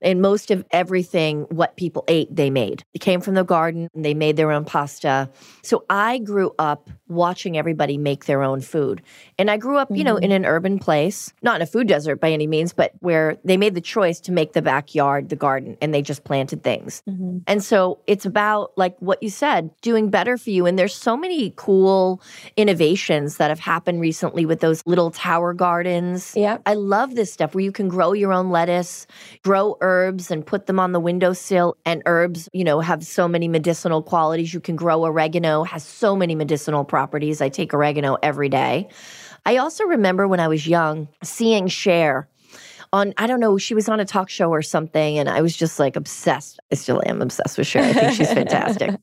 And 0.01 0.21
most 0.21 0.51
of 0.51 0.63
everything, 0.71 1.41
what 1.49 1.75
people 1.75 2.05
ate, 2.07 2.33
they 2.33 2.49
made. 2.49 2.85
It 2.93 2.99
came 2.99 3.19
from 3.19 3.33
the 3.35 3.43
garden 3.43 3.89
and 3.93 4.05
they 4.05 4.13
made 4.13 4.37
their 4.37 4.51
own 4.51 4.63
pasta. 4.63 5.29
So 5.63 5.83
I 5.89 6.17
grew 6.19 6.53
up 6.59 6.89
watching 7.09 7.57
everybody 7.57 7.97
make 7.97 8.25
their 8.25 8.41
own 8.41 8.61
food. 8.61 9.01
And 9.37 9.51
I 9.51 9.57
grew 9.57 9.77
up, 9.77 9.89
you 9.91 10.03
know, 10.03 10.15
in 10.15 10.25
Mm-hmm. 10.29 10.31
an 10.31 10.45
urban 10.45 10.79
place, 10.79 11.33
not 11.43 11.57
in 11.57 11.61
a 11.61 11.65
food 11.67 11.87
desert 11.87 12.21
by 12.21 12.31
any 12.31 12.47
means, 12.47 12.71
but 12.73 12.93
where 13.01 13.37
they 13.43 13.57
made 13.57 13.75
the 13.75 13.81
choice 13.81 14.19
to 14.21 14.31
make 14.31 14.53
the 14.53 14.61
backyard 14.61 15.29
the 15.29 15.35
garden 15.35 15.77
and 15.81 15.93
they 15.93 16.01
just 16.01 16.23
planted 16.23 16.63
things. 16.63 17.03
Mhm. 17.07 17.41
And 17.47 17.61
so 17.63 17.99
it's 18.07 18.25
about, 18.25 18.71
like 18.77 18.95
what 18.99 19.21
you 19.21 19.29
said, 19.29 19.69
doing 19.81 20.09
better 20.09 20.37
for 20.37 20.49
you. 20.51 20.65
And 20.65 20.79
there's 20.85 20.93
so 20.93 21.17
many 21.17 21.51
cool 21.55 22.21
innovations 22.57 23.37
that 23.37 23.49
have 23.49 23.57
happened 23.57 23.99
recently 23.99 24.45
with 24.45 24.59
those 24.59 24.83
little 24.85 25.09
tower 25.09 25.51
gardens. 25.51 26.35
Yeah. 26.35 26.59
I 26.67 26.75
love 26.75 27.15
this 27.15 27.33
stuff 27.33 27.55
where 27.55 27.63
you 27.63 27.71
can 27.71 27.87
grow 27.87 28.13
your 28.13 28.31
own 28.31 28.51
lettuce, 28.51 29.07
grow 29.41 29.77
herbs, 29.81 30.29
and 30.29 30.45
put 30.45 30.67
them 30.67 30.79
on 30.79 30.91
the 30.91 30.99
windowsill. 30.99 31.75
And 31.87 32.03
herbs, 32.05 32.49
you 32.53 32.63
know, 32.63 32.81
have 32.81 33.03
so 33.03 33.27
many 33.27 33.47
medicinal 33.47 34.03
qualities. 34.03 34.53
You 34.53 34.59
can 34.59 34.75
grow 34.75 35.03
oregano, 35.05 35.63
has 35.63 35.83
so 35.83 36.15
many 36.15 36.35
medicinal 36.35 36.83
properties. 36.85 37.41
I 37.41 37.49
take 37.49 37.73
oregano 37.73 38.17
every 38.21 38.49
day. 38.49 38.87
I 39.43 39.57
also 39.57 39.85
remember 39.85 40.27
when 40.27 40.39
I 40.39 40.47
was 40.47 40.67
young 40.67 41.07
seeing 41.23 41.65
Cher 41.67 42.29
on 42.95 43.13
I 43.17 43.27
don't 43.27 43.39
know, 43.39 43.57
she 43.57 43.75
was 43.75 43.89
on 43.89 43.99
a 43.99 44.05
talk 44.05 44.29
show 44.29 44.49
or 44.49 44.61
something, 44.61 45.17
and 45.17 45.29
I 45.29 45.41
was 45.41 45.55
just 45.55 45.79
like 45.79 45.95
obsessed. 45.95 46.59
I 46.71 46.75
still 46.75 47.01
am 47.05 47.21
obsessed 47.21 47.57
with 47.57 47.67
Cher. 47.67 47.83
I 47.83 47.93
think 47.93 48.13
she's 48.13 48.31
fantastic. 48.33 48.95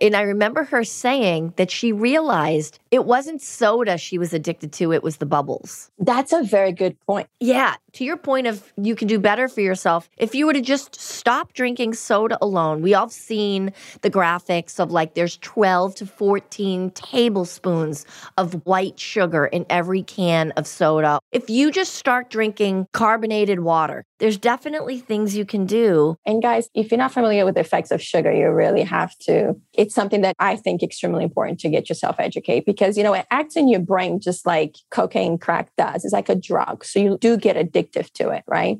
And 0.00 0.14
I 0.14 0.22
remember 0.22 0.64
her 0.64 0.84
saying 0.84 1.54
that 1.56 1.70
she 1.70 1.92
realized 1.92 2.78
it 2.90 3.04
wasn't 3.04 3.42
soda 3.42 3.98
she 3.98 4.18
was 4.18 4.32
addicted 4.32 4.72
to, 4.74 4.92
it 4.92 5.02
was 5.02 5.16
the 5.16 5.26
bubbles. 5.26 5.90
That's 5.98 6.32
a 6.32 6.42
very 6.42 6.72
good 6.72 6.98
point. 7.06 7.28
Yeah, 7.40 7.76
to 7.94 8.04
your 8.04 8.16
point 8.16 8.46
of 8.46 8.72
you 8.76 8.94
can 8.94 9.08
do 9.08 9.18
better 9.18 9.48
for 9.48 9.60
yourself. 9.60 10.08
If 10.16 10.34
you 10.34 10.46
were 10.46 10.52
to 10.52 10.60
just 10.60 10.94
stop 11.00 11.52
drinking 11.54 11.94
soda 11.94 12.38
alone, 12.42 12.82
we 12.82 12.94
all 12.94 13.06
have 13.06 13.12
seen 13.12 13.72
the 14.02 14.10
graphics 14.10 14.78
of 14.78 14.90
like 14.90 15.14
there's 15.14 15.38
12 15.38 15.94
to 15.96 16.06
14 16.06 16.90
tablespoons 16.90 18.04
of 18.36 18.54
white 18.66 18.98
sugar 19.00 19.46
in 19.46 19.64
every 19.70 20.02
can 20.02 20.52
of 20.52 20.66
soda. 20.66 21.18
If 21.32 21.48
you 21.48 21.70
just 21.70 21.94
start 21.94 22.30
drinking 22.30 22.86
carbonated 22.92 23.60
water, 23.60 24.04
there's 24.18 24.38
definitely 24.38 24.98
things 24.98 25.36
you 25.36 25.44
can 25.44 25.66
do. 25.66 26.16
And 26.24 26.42
guys, 26.42 26.68
if 26.74 26.90
you're 26.90 26.98
not 26.98 27.12
familiar 27.12 27.44
with 27.44 27.54
the 27.54 27.60
effects 27.60 27.90
of 27.90 28.00
sugar, 28.00 28.32
you 28.32 28.50
really 28.50 28.82
have 28.82 29.16
to. 29.20 29.54
It's 29.74 29.94
something 29.94 30.22
that 30.22 30.34
I 30.38 30.56
think 30.56 30.82
extremely 30.82 31.24
important 31.24 31.60
to 31.60 31.68
get 31.68 31.88
yourself 31.88 32.16
educated 32.18 32.64
because 32.64 32.96
you 32.96 33.02
know 33.02 33.14
it 33.14 33.26
acts 33.30 33.56
in 33.56 33.68
your 33.68 33.80
brain 33.80 34.20
just 34.20 34.46
like 34.46 34.76
cocaine 34.90 35.38
crack 35.38 35.70
does. 35.76 36.04
It's 36.04 36.14
like 36.14 36.28
a 36.28 36.34
drug. 36.34 36.84
So 36.84 36.98
you 36.98 37.18
do 37.20 37.36
get 37.36 37.56
addictive 37.56 38.10
to 38.14 38.30
it, 38.30 38.44
right? 38.46 38.78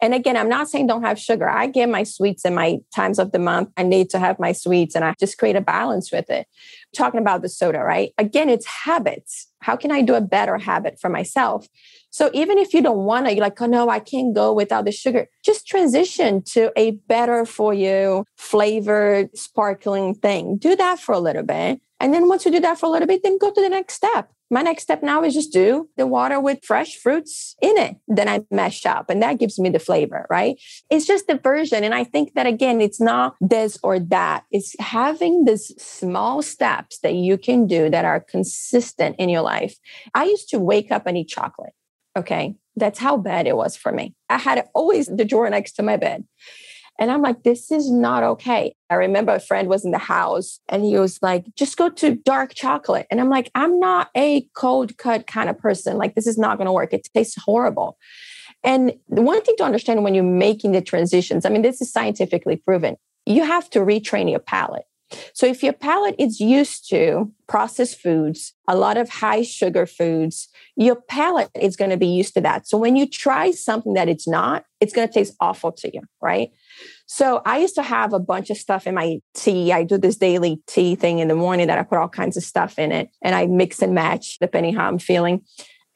And 0.00 0.14
again, 0.14 0.36
I'm 0.36 0.48
not 0.48 0.68
saying 0.68 0.86
don't 0.86 1.02
have 1.02 1.18
sugar. 1.18 1.48
I 1.48 1.66
get 1.66 1.88
my 1.88 2.02
sweets 2.02 2.44
in 2.44 2.54
my 2.54 2.78
times 2.94 3.18
of 3.18 3.32
the 3.32 3.38
month. 3.38 3.70
I 3.76 3.82
need 3.82 4.10
to 4.10 4.18
have 4.18 4.38
my 4.38 4.52
sweets 4.52 4.94
and 4.94 5.04
I 5.04 5.14
just 5.18 5.38
create 5.38 5.56
a 5.56 5.60
balance 5.60 6.12
with 6.12 6.28
it. 6.30 6.46
Talking 6.94 7.20
about 7.20 7.42
the 7.42 7.48
soda, 7.48 7.78
right? 7.78 8.12
Again, 8.18 8.48
it's 8.48 8.66
habits. 8.66 9.48
How 9.62 9.76
can 9.76 9.90
I 9.90 10.02
do 10.02 10.14
a 10.14 10.20
better 10.20 10.58
habit 10.58 11.00
for 11.00 11.08
myself? 11.08 11.66
So 12.10 12.30
even 12.34 12.58
if 12.58 12.74
you 12.74 12.82
don't 12.82 13.04
want 13.04 13.26
to, 13.26 13.32
you're 13.32 13.40
like, 13.40 13.60
oh 13.62 13.66
no, 13.66 13.88
I 13.88 13.98
can't 13.98 14.34
go 14.34 14.52
without 14.52 14.84
the 14.84 14.92
sugar. 14.92 15.28
Just 15.42 15.66
transition 15.66 16.42
to 16.52 16.70
a 16.76 16.92
better 17.08 17.46
for 17.46 17.72
you 17.72 18.26
flavored, 18.36 19.36
sparkling 19.36 20.14
thing. 20.14 20.58
Do 20.58 20.76
that 20.76 21.00
for 21.00 21.12
a 21.12 21.20
little 21.20 21.42
bit. 21.42 21.80
And 22.00 22.12
then 22.12 22.28
once 22.28 22.44
you 22.44 22.50
do 22.50 22.60
that 22.60 22.78
for 22.78 22.86
a 22.86 22.88
little 22.90 23.08
bit, 23.08 23.22
then 23.22 23.38
go 23.38 23.50
to 23.50 23.60
the 23.60 23.68
next 23.68 23.94
step. 23.94 24.30
My 24.52 24.60
next 24.60 24.82
step 24.82 25.02
now 25.02 25.24
is 25.24 25.32
just 25.32 25.50
do 25.50 25.88
the 25.96 26.06
water 26.06 26.38
with 26.38 26.62
fresh 26.62 26.96
fruits 26.96 27.56
in 27.62 27.78
it. 27.78 27.96
Then 28.06 28.28
I 28.28 28.40
mash 28.50 28.84
up 28.84 29.08
and 29.08 29.22
that 29.22 29.38
gives 29.38 29.58
me 29.58 29.70
the 29.70 29.78
flavor, 29.78 30.26
right? 30.28 30.60
It's 30.90 31.06
just 31.06 31.26
the 31.26 31.38
version. 31.38 31.84
And 31.84 31.94
I 31.94 32.04
think 32.04 32.34
that 32.34 32.46
again, 32.46 32.82
it's 32.82 33.00
not 33.00 33.34
this 33.40 33.78
or 33.82 33.98
that. 33.98 34.44
It's 34.50 34.76
having 34.78 35.46
these 35.46 35.72
small 35.82 36.42
steps 36.42 36.98
that 36.98 37.14
you 37.14 37.38
can 37.38 37.66
do 37.66 37.88
that 37.88 38.04
are 38.04 38.20
consistent 38.20 39.16
in 39.18 39.30
your 39.30 39.40
life. 39.40 39.51
I 40.14 40.24
used 40.24 40.48
to 40.50 40.58
wake 40.58 40.90
up 40.90 41.06
and 41.06 41.16
eat 41.16 41.28
chocolate. 41.28 41.72
Okay. 42.16 42.56
That's 42.76 42.98
how 42.98 43.16
bad 43.16 43.46
it 43.46 43.56
was 43.56 43.76
for 43.76 43.92
me. 43.92 44.14
I 44.28 44.38
had 44.38 44.58
it 44.58 44.68
always 44.74 45.06
the 45.06 45.24
drawer 45.24 45.48
next 45.50 45.72
to 45.72 45.82
my 45.82 45.96
bed. 45.96 46.24
And 46.98 47.10
I'm 47.10 47.22
like, 47.22 47.42
this 47.42 47.72
is 47.72 47.90
not 47.90 48.22
okay. 48.22 48.74
I 48.90 48.94
remember 48.94 49.34
a 49.34 49.40
friend 49.40 49.68
was 49.68 49.84
in 49.84 49.90
the 49.90 49.98
house 49.98 50.60
and 50.68 50.84
he 50.84 50.98
was 50.98 51.18
like, 51.22 51.46
just 51.56 51.76
go 51.76 51.88
to 51.88 52.14
dark 52.14 52.54
chocolate. 52.54 53.06
And 53.10 53.20
I'm 53.20 53.30
like, 53.30 53.50
I'm 53.54 53.80
not 53.80 54.10
a 54.16 54.46
cold 54.54 54.96
cut 54.98 55.26
kind 55.26 55.48
of 55.48 55.58
person. 55.58 55.96
Like, 55.96 56.14
this 56.14 56.26
is 56.26 56.38
not 56.38 56.58
going 56.58 56.66
to 56.66 56.72
work. 56.72 56.92
It 56.92 57.08
tastes 57.14 57.42
horrible. 57.42 57.98
And 58.62 58.92
the 59.08 59.22
one 59.22 59.42
thing 59.42 59.56
to 59.56 59.64
understand 59.64 60.04
when 60.04 60.14
you're 60.14 60.22
making 60.22 60.72
the 60.72 60.82
transitions, 60.82 61.44
I 61.44 61.48
mean, 61.48 61.62
this 61.62 61.80
is 61.80 61.90
scientifically 61.90 62.56
proven, 62.56 62.96
you 63.26 63.44
have 63.44 63.68
to 63.70 63.80
retrain 63.80 64.30
your 64.30 64.38
palate. 64.38 64.84
So 65.34 65.46
if 65.46 65.62
your 65.62 65.72
palate 65.72 66.14
is 66.18 66.40
used 66.40 66.88
to 66.90 67.30
processed 67.48 68.00
foods, 68.00 68.54
a 68.68 68.76
lot 68.76 68.96
of 68.96 69.08
high 69.08 69.42
sugar 69.42 69.86
foods, 69.86 70.48
your 70.76 70.96
palate 70.96 71.50
is 71.54 71.76
going 71.76 71.90
to 71.90 71.96
be 71.96 72.06
used 72.06 72.34
to 72.34 72.40
that. 72.40 72.66
So 72.66 72.78
when 72.78 72.96
you 72.96 73.06
try 73.06 73.50
something 73.50 73.94
that 73.94 74.08
it's 74.08 74.26
not, 74.26 74.64
it's 74.80 74.92
going 74.92 75.06
to 75.06 75.12
taste 75.12 75.34
awful 75.40 75.72
to 75.72 75.90
you, 75.92 76.02
right? 76.20 76.50
So 77.06 77.42
I 77.44 77.58
used 77.58 77.74
to 77.74 77.82
have 77.82 78.12
a 78.12 78.18
bunch 78.18 78.48
of 78.48 78.56
stuff 78.56 78.86
in 78.86 78.94
my 78.94 79.20
tea. 79.34 79.72
I 79.72 79.84
do 79.84 79.98
this 79.98 80.16
daily 80.16 80.62
tea 80.66 80.94
thing 80.94 81.18
in 81.18 81.28
the 81.28 81.34
morning 81.34 81.66
that 81.66 81.78
I 81.78 81.82
put 81.82 81.98
all 81.98 82.08
kinds 82.08 82.36
of 82.36 82.42
stuff 82.42 82.78
in 82.78 82.90
it 82.90 83.10
and 83.20 83.34
I 83.34 83.46
mix 83.46 83.82
and 83.82 83.94
match 83.94 84.38
depending 84.38 84.74
how 84.74 84.88
I'm 84.88 84.98
feeling. 84.98 85.42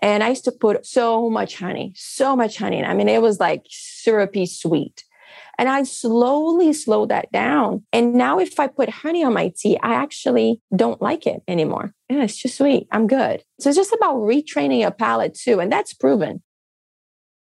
And 0.02 0.22
I 0.22 0.28
used 0.28 0.44
to 0.44 0.52
put 0.52 0.84
so 0.84 1.30
much 1.30 1.56
honey, 1.56 1.94
so 1.96 2.36
much 2.36 2.58
honey. 2.58 2.84
I 2.84 2.92
mean, 2.92 3.08
it 3.08 3.22
was 3.22 3.40
like 3.40 3.64
syrupy 3.70 4.44
sweet. 4.44 5.04
And 5.58 5.68
I 5.68 5.84
slowly 5.84 6.72
slow 6.72 7.06
that 7.06 7.32
down. 7.32 7.84
And 7.92 8.14
now, 8.14 8.38
if 8.38 8.60
I 8.60 8.66
put 8.66 8.88
honey 8.88 9.24
on 9.24 9.32
my 9.32 9.52
tea, 9.56 9.78
I 9.82 9.94
actually 9.94 10.60
don't 10.74 11.00
like 11.00 11.26
it 11.26 11.42
anymore. 11.48 11.92
Yeah, 12.08 12.24
it's 12.24 12.36
just 12.36 12.58
sweet. 12.58 12.86
I'm 12.92 13.06
good. 13.06 13.42
So 13.60 13.70
it's 13.70 13.76
just 13.76 13.92
about 13.92 14.16
retraining 14.16 14.80
your 14.80 14.90
palate 14.90 15.34
too. 15.34 15.60
And 15.60 15.72
that's 15.72 15.94
proven. 15.94 16.42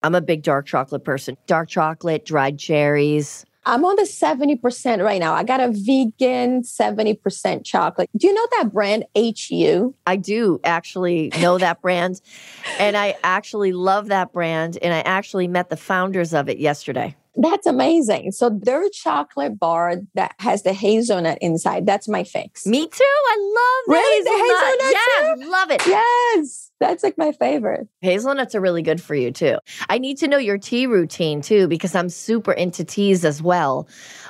I'm 0.04 0.16
a 0.16 0.22
big 0.22 0.44
dark 0.44 0.66
chocolate 0.66 1.04
person. 1.04 1.38
Dark 1.48 1.70
chocolate, 1.70 2.26
dried 2.26 2.58
cherries. 2.58 3.46
I'm 3.64 3.86
on 3.86 3.96
the 3.96 4.04
70% 4.04 5.04
right 5.04 5.20
now. 5.20 5.34
I 5.34 5.44
got 5.44 5.60
a 5.60 5.68
vegan 5.68 6.64
70% 6.64 7.64
chocolate. 7.64 8.10
Do 8.18 8.26
you 8.26 8.34
know 8.34 8.48
that 8.58 8.74
brand 8.74 9.06
HU? 9.16 9.94
I 10.08 10.16
do 10.16 10.60
actually 10.64 11.32
know 11.40 11.60
that 11.60 11.80
brand. 11.82 12.22
And 12.80 12.98
I 12.98 13.16
actually 13.24 13.72
love 13.72 14.08
that 14.08 14.34
brand. 14.34 14.80
And 14.82 14.94
I 14.94 15.02
actually 15.02 15.48
met 15.48 15.70
the 15.70 15.78
founders 15.78 16.34
of 16.34 16.50
it 16.50 16.58
yesterday. 16.58 17.16
That's 17.36 17.66
amazing. 17.66 18.32
So 18.32 18.50
their 18.50 18.90
chocolate 18.90 19.58
bar 19.58 19.96
that 20.16 20.36
has 20.40 20.64
the 20.64 20.74
hazelnut 20.74 21.38
inside, 21.40 21.86
that's 21.86 22.08
my 22.08 22.24
fix. 22.24 22.66
Me 22.66 22.88
too. 22.88 23.04
I 23.04 23.38
love 23.40 23.86
the 23.88 23.92
Really? 23.94 24.24
The 24.24 24.30
hazelnut. 24.32 24.82
hazelnut 24.82 25.40
yes, 25.40 25.50
love 25.50 25.72
it. 25.72 25.88
Yes, 25.88 26.72
that's 26.80 27.04
like 27.04 27.18
my 27.18 27.32
favorite. 27.32 27.88
Hazelnuts 28.02 28.54
are 28.54 28.60
really 28.60 28.82
good 28.82 29.02
for 29.02 29.16
you 29.16 29.32
too. 29.32 29.58
I 29.90 29.98
need 29.98 30.18
to 30.18 30.28
know 30.28 30.38
your 30.38 30.58
tea 30.58 30.88
routine 30.88 31.42
too 31.42 31.68
because 31.68 31.96
I'm 31.96 32.10
super 32.10 32.52
into 32.52 32.84
teas 32.84 33.24
as 33.24 33.42
well. 33.42 33.88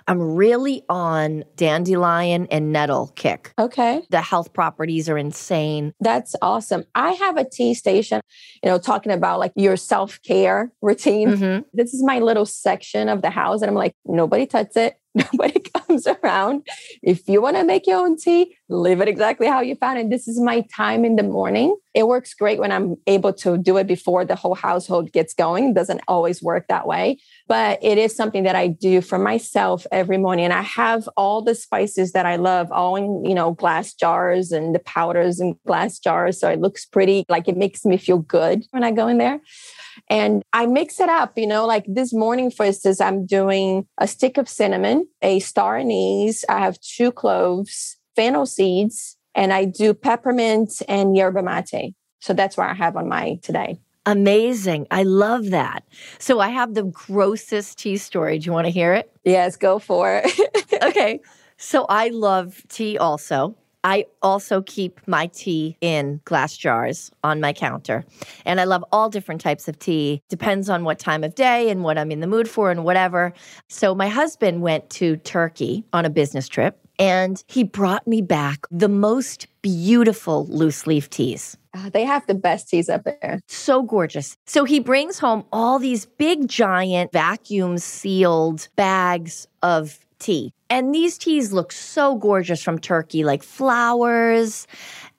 I'm 0.08 0.20
really 0.36 0.84
on 0.90 1.44
dandelion 1.56 2.48
and 2.52 2.72
nettle 2.72 3.12
kick. 3.16 3.54
Okay. 3.60 4.02
The 4.10 4.22
health 4.22 4.54
properties 4.54 5.10
are 5.10 5.18
insane. 5.18 5.94
That's 6.00 6.36
awesome. 6.42 6.86
I 6.96 7.12
have 7.12 7.38
a 7.38 7.48
tea 7.48 7.74
station, 7.74 8.22
you 8.64 8.70
know, 8.70 8.78
talking 8.78 9.12
about 9.12 9.40
like 9.40 9.54
your 9.56 9.78
self 9.78 10.22
care 10.22 10.72
routine. 10.82 11.30
Mhm. 11.30 11.66
This 11.74 11.94
is 11.94 12.04
my 12.04 12.20
little 12.20 12.46
section 12.46 13.10
of 13.10 13.22
the 13.22 13.30
house. 13.30 13.62
And 13.62 13.70
I'm 13.70 13.76
like, 13.76 13.94
nobody 14.06 14.46
touches 14.46 14.78
it. 14.78 14.96
Nobody 15.16 15.60
comes 15.60 16.08
around. 16.08 16.66
If 17.04 17.28
you 17.28 17.42
want 17.42 17.58
to 17.58 17.66
make 17.66 17.86
your 17.86 18.00
own 18.00 18.18
tea, 18.18 18.56
leave 18.70 19.02
it 19.02 19.10
exactly 19.10 19.48
how 19.48 19.60
you 19.60 19.76
found 19.76 20.00
it. 20.00 20.10
This 20.10 20.28
is 20.28 20.40
my 20.40 20.62
time 20.74 21.04
in 21.04 21.18
the 21.18 21.24
morning. 21.24 21.76
It 21.94 22.08
works 22.08 22.34
great 22.34 22.60
when 22.60 22.72
I'm 22.72 22.96
able 23.08 23.34
to 23.34 23.58
do 23.58 23.76
it 23.76 23.88
before 23.88 24.24
the 24.24 24.36
whole 24.36 24.56
household 24.56 25.12
gets 25.12 25.34
going. 25.34 25.74
Doesn't 25.74 26.00
always 26.08 26.42
work 26.42 26.68
that 26.70 26.88
way, 26.88 27.20
but 27.50 27.80
it 27.84 27.98
is 27.98 28.16
something 28.16 28.44
that 28.44 28.56
I 28.56 28.68
do 28.68 29.02
for 29.02 29.20
myself 29.20 29.86
every 29.92 30.18
morning. 30.18 30.46
And 30.46 30.54
I 30.54 30.62
have 30.62 31.10
all 31.18 31.42
the 31.42 31.56
spices 31.56 32.14
that 32.14 32.26
I 32.26 32.38
love, 32.38 32.72
all 32.72 32.96
in, 32.96 33.26
you 33.26 33.36
know, 33.36 33.52
glass 33.52 33.94
jars 33.94 34.54
and 34.54 34.74
the 34.74 34.80
powders 34.80 35.42
in 35.42 35.58
glass 35.68 36.00
jars. 36.00 36.40
So 36.40 36.50
it 36.50 36.62
looks 36.62 36.86
pretty, 36.86 37.26
like 37.28 37.50
it 37.50 37.58
makes 37.58 37.84
me 37.84 37.98
feel 37.98 38.20
good 38.20 38.66
when 38.72 38.86
I 38.86 38.92
go 38.92 39.10
in 39.10 39.18
there. 39.18 39.42
And 40.10 40.44
I 40.54 40.66
mix 40.66 41.00
it 41.00 41.10
up, 41.10 41.38
you 41.38 41.48
know, 41.48 41.66
like 41.66 41.86
this 41.88 42.14
morning, 42.14 42.52
for 42.52 42.66
instance, 42.66 43.02
I'm 43.02 43.26
doing 43.26 43.88
a 43.98 44.08
stick 44.08 44.38
of 44.38 44.48
cinnamon, 44.48 45.01
a 45.22 45.40
star 45.40 45.78
anise, 45.78 46.44
I 46.50 46.60
have 46.60 46.80
two 46.80 47.12
cloves, 47.12 47.98
fennel 48.16 48.46
seeds, 48.46 49.18
and 49.36 49.54
I 49.54 49.66
do 49.66 49.94
peppermint 49.94 50.82
and 50.88 51.16
yerba 51.16 51.42
mate. 51.44 51.96
So 52.20 52.34
that's 52.34 52.58
what 52.58 52.70
I 52.70 52.74
have 52.74 52.96
on 52.96 53.08
my 53.08 53.40
today. 53.42 53.80
Amazing. 54.06 54.88
I 54.90 55.04
love 55.04 55.52
that. 55.52 55.84
So 56.18 56.40
I 56.40 56.50
have 56.50 56.74
the 56.74 56.84
grossest 56.84 57.78
tea 57.78 57.98
story. 57.98 58.40
Do 58.40 58.46
you 58.48 58.52
want 58.52 58.66
to 58.66 58.72
hear 58.72 58.94
it? 58.94 59.12
Yes, 59.24 59.56
go 59.58 59.78
for 59.80 60.22
it. 60.24 60.84
okay. 60.84 61.20
So 61.58 61.86
I 61.88 62.10
love 62.10 62.64
tea 62.68 62.98
also. 62.98 63.56
I 63.84 64.06
also 64.22 64.62
keep 64.62 65.00
my 65.08 65.28
tea 65.28 65.78
in 65.82 66.22
glass 66.26 66.56
jars 66.56 67.12
on 67.24 67.40
my 67.40 67.54
counter. 67.54 68.06
And 68.46 68.62
I 68.62 68.66
love 68.66 68.84
all 68.92 69.10
different 69.10 69.42
types 69.42 69.68
of 69.68 69.80
tea. 69.80 70.22
Depends 70.30 70.70
on 70.70 70.84
what 70.84 71.00
time 71.00 71.24
of 71.24 71.36
day 71.36 71.70
and 71.70 71.84
what 71.84 71.98
I'm 71.98 72.12
in 72.12 72.20
the 72.20 72.28
mood 72.28 72.50
for 72.50 72.72
and 72.72 72.84
whatever. 72.84 73.34
So 73.70 73.96
my 73.96 74.08
husband 74.08 74.62
went 74.62 74.90
to 74.92 75.18
Turkey 75.18 75.84
on 75.94 76.06
a 76.06 76.10
business 76.10 76.48
trip 76.48 76.78
and 77.00 77.44
he 77.48 77.64
brought 77.64 78.06
me 78.08 78.22
back 78.22 78.68
the 78.70 78.90
most 78.90 79.48
beautiful 79.64 80.46
loose 80.48 80.86
leaf 80.86 81.10
teas. 81.10 81.58
Uh, 81.74 81.90
they 81.90 82.04
have 82.04 82.26
the 82.28 82.36
best 82.36 82.70
teas 82.70 82.90
up 82.90 83.04
there. 83.06 83.40
So 83.48 83.82
gorgeous. 83.82 84.38
So 84.46 84.66
he 84.66 84.80
brings 84.80 85.18
home 85.18 85.46
all 85.52 85.80
these 85.80 86.06
big, 86.06 86.48
giant, 86.48 87.12
vacuum 87.12 87.78
sealed 87.78 88.68
bags 88.76 89.48
of 89.64 90.06
tea. 90.20 90.54
And 90.72 90.96
these 90.96 91.18
teas 91.18 91.52
look 91.52 91.74
so 91.74 92.16
gorgeous 92.16 92.64
from 92.64 92.80
Turkey, 92.80 93.26
like 93.26 93.44
flowers 93.44 94.68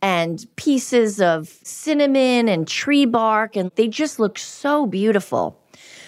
and 0.01 0.47
pieces 0.57 1.21
of 1.21 1.47
cinnamon 1.63 2.49
and 2.49 2.67
tree 2.67 3.05
bark. 3.05 3.55
And 3.55 3.71
they 3.75 3.87
just 3.87 4.19
look 4.19 4.39
so 4.39 4.87
beautiful. 4.87 5.61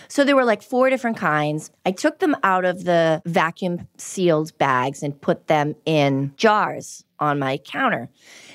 So 0.09 0.25
there 0.25 0.35
were 0.35 0.47
like 0.47 0.63
four 0.63 0.89
different 0.89 1.19
kinds. 1.19 1.71
I 1.85 1.91
took 1.91 2.21
them 2.21 2.35
out 2.43 2.65
of 2.65 2.85
the 2.85 3.21
vacuum 3.27 3.87
sealed 3.99 4.57
bags 4.57 5.03
and 5.03 5.21
put 5.21 5.47
them 5.47 5.75
in 5.85 6.33
jars 6.39 7.05
on 7.19 7.39
my 7.39 7.59
counter. 7.59 8.09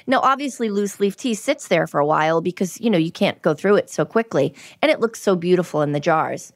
Now, 0.08 0.22
obviously, 0.22 0.72
loose 0.72 1.00
leaf 1.00 1.16
tea 1.16 1.36
sits 1.36 1.68
there 1.68 1.86
for 1.86 2.00
a 2.00 2.06
while 2.06 2.42
because, 2.42 2.82
you 2.82 2.90
know, 2.90 2.98
you 2.98 3.12
can't 3.12 3.40
go 3.44 3.54
through 3.54 3.76
it 3.76 3.92
so 3.92 4.06
quickly. 4.06 4.56
And 4.82 4.90
it 4.90 5.00
looks 5.00 5.22
so 5.22 5.36
beautiful 5.36 5.84
in 5.84 5.92
the 5.92 6.00
jars. 6.00 6.52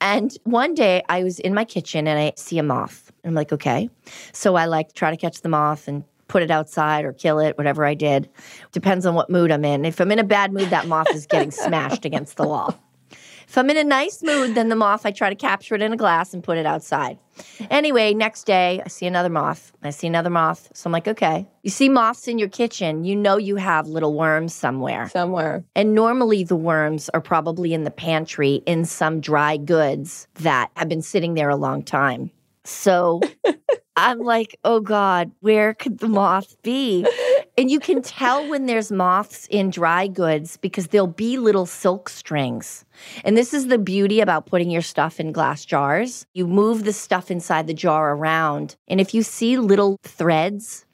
And 0.00 0.36
one 0.44 0.74
day 0.74 1.02
I 1.08 1.22
was 1.22 1.38
in 1.38 1.54
my 1.54 1.64
kitchen 1.64 2.06
and 2.06 2.18
I 2.18 2.32
see 2.36 2.58
a 2.58 2.62
moth. 2.62 3.12
And 3.22 3.30
I'm 3.30 3.34
like, 3.34 3.52
okay. 3.52 3.90
So 4.32 4.56
I 4.56 4.64
like 4.64 4.94
try 4.94 5.10
to 5.10 5.16
catch 5.16 5.42
the 5.42 5.48
moth 5.48 5.88
and 5.88 6.04
put 6.28 6.42
it 6.42 6.50
outside 6.50 7.04
or 7.04 7.12
kill 7.12 7.38
it, 7.40 7.58
whatever 7.58 7.84
I 7.84 7.94
did. 7.94 8.28
Depends 8.72 9.04
on 9.04 9.14
what 9.14 9.28
mood 9.28 9.50
I'm 9.50 9.64
in. 9.64 9.84
If 9.84 10.00
I'm 10.00 10.12
in 10.12 10.18
a 10.18 10.24
bad 10.24 10.52
mood, 10.52 10.70
that 10.70 10.86
moth 10.86 11.12
is 11.12 11.26
getting 11.26 11.50
smashed 11.50 12.04
against 12.04 12.36
the 12.36 12.46
wall. 12.46 12.78
If 13.50 13.58
I'm 13.58 13.68
in 13.68 13.76
a 13.76 13.82
nice 13.82 14.22
mood, 14.22 14.54
then 14.54 14.68
the 14.68 14.76
moth, 14.76 15.04
I 15.04 15.10
try 15.10 15.28
to 15.28 15.34
capture 15.34 15.74
it 15.74 15.82
in 15.82 15.92
a 15.92 15.96
glass 15.96 16.32
and 16.32 16.40
put 16.40 16.56
it 16.56 16.66
outside. 16.66 17.18
Anyway, 17.68 18.14
next 18.14 18.44
day, 18.44 18.80
I 18.84 18.86
see 18.86 19.06
another 19.06 19.28
moth. 19.28 19.72
I 19.82 19.90
see 19.90 20.06
another 20.06 20.30
moth. 20.30 20.68
So 20.72 20.86
I'm 20.86 20.92
like, 20.92 21.08
okay. 21.08 21.48
You 21.64 21.70
see 21.70 21.88
moths 21.88 22.28
in 22.28 22.38
your 22.38 22.48
kitchen, 22.48 23.02
you 23.02 23.16
know 23.16 23.38
you 23.38 23.56
have 23.56 23.88
little 23.88 24.14
worms 24.14 24.54
somewhere. 24.54 25.08
Somewhere. 25.08 25.64
And 25.74 25.96
normally 25.96 26.44
the 26.44 26.54
worms 26.54 27.08
are 27.08 27.20
probably 27.20 27.74
in 27.74 27.82
the 27.82 27.90
pantry 27.90 28.62
in 28.66 28.84
some 28.84 29.20
dry 29.20 29.56
goods 29.56 30.28
that 30.34 30.70
have 30.76 30.88
been 30.88 31.02
sitting 31.02 31.34
there 31.34 31.48
a 31.48 31.56
long 31.56 31.82
time. 31.82 32.30
So 32.62 33.20
I'm 34.02 34.20
like, 34.20 34.58
oh 34.64 34.80
God, 34.80 35.30
where 35.40 35.74
could 35.74 35.98
the 35.98 36.08
moth 36.08 36.56
be? 36.62 37.06
And 37.58 37.70
you 37.70 37.78
can 37.78 38.00
tell 38.00 38.48
when 38.48 38.64
there's 38.64 38.90
moths 38.90 39.46
in 39.50 39.68
dry 39.68 40.06
goods 40.06 40.56
because 40.56 40.86
there'll 40.86 41.06
be 41.06 41.36
little 41.36 41.66
silk 41.66 42.08
strings. 42.08 42.86
And 43.24 43.36
this 43.36 43.52
is 43.52 43.66
the 43.66 43.76
beauty 43.76 44.20
about 44.20 44.46
putting 44.46 44.70
your 44.70 44.80
stuff 44.80 45.20
in 45.20 45.32
glass 45.32 45.66
jars. 45.66 46.24
You 46.32 46.46
move 46.46 46.84
the 46.84 46.94
stuff 46.94 47.30
inside 47.30 47.66
the 47.66 47.74
jar 47.74 48.14
around. 48.14 48.74
And 48.88 49.02
if 49.02 49.12
you 49.12 49.22
see 49.22 49.58
little 49.58 49.98
threads, 50.02 50.86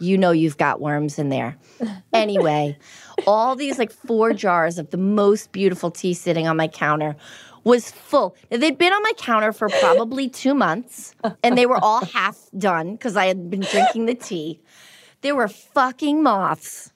you 0.00 0.16
know 0.16 0.30
you've 0.30 0.56
got 0.56 0.80
worms 0.80 1.18
in 1.18 1.28
there. 1.28 1.58
Anyway, 2.14 2.78
all 3.26 3.56
these 3.56 3.76
like 3.76 3.90
four 3.90 4.32
jars 4.32 4.78
of 4.78 4.88
the 4.90 4.96
most 4.96 5.50
beautiful 5.50 5.90
tea 5.90 6.14
sitting 6.14 6.46
on 6.46 6.56
my 6.56 6.68
counter 6.68 7.16
was 7.64 7.90
full. 7.90 8.36
They'd 8.50 8.78
been 8.78 8.92
on 8.92 9.02
my 9.02 9.12
counter 9.16 9.52
for 9.52 9.68
probably 9.68 10.28
two 10.28 10.54
months 10.54 11.14
and 11.42 11.58
they 11.58 11.66
were 11.66 11.82
all 11.82 12.04
half 12.04 12.38
done 12.56 12.92
because 12.92 13.16
I 13.16 13.26
had 13.26 13.50
been 13.50 13.60
drinking 13.60 14.06
the 14.06 14.14
tea. 14.14 14.60
There 15.22 15.34
were 15.34 15.48
fucking 15.48 16.22
moths, 16.22 16.92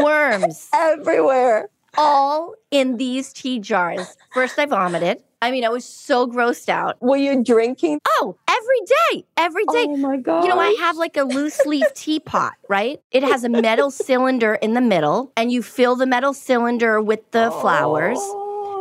worms 0.00 0.68
everywhere, 0.72 1.68
all 1.98 2.54
in 2.70 2.96
these 2.96 3.32
tea 3.32 3.58
jars. 3.58 4.16
First, 4.32 4.58
I 4.58 4.66
vomited. 4.66 5.22
I 5.42 5.50
mean, 5.50 5.64
I 5.64 5.70
was 5.70 5.84
so 5.84 6.28
grossed 6.28 6.68
out. 6.68 7.02
Were 7.02 7.16
you 7.16 7.42
drinking? 7.42 7.98
Oh, 8.06 8.36
every 8.48 8.80
day, 8.86 9.26
every 9.36 9.64
day. 9.64 9.86
Oh 9.88 9.96
my 9.96 10.16
God. 10.16 10.44
You 10.44 10.50
know, 10.50 10.60
I 10.60 10.76
have 10.78 10.96
like 10.96 11.16
a 11.16 11.24
loose 11.24 11.66
leaf 11.66 11.84
teapot, 11.94 12.52
right? 12.68 13.02
It 13.10 13.24
has 13.24 13.42
a 13.42 13.48
metal 13.48 13.90
cylinder 13.90 14.54
in 14.54 14.74
the 14.74 14.80
middle, 14.80 15.32
and 15.36 15.50
you 15.50 15.60
fill 15.60 15.96
the 15.96 16.06
metal 16.06 16.32
cylinder 16.32 17.00
with 17.02 17.28
the 17.32 17.48
oh. 17.52 17.60
flowers 17.60 18.20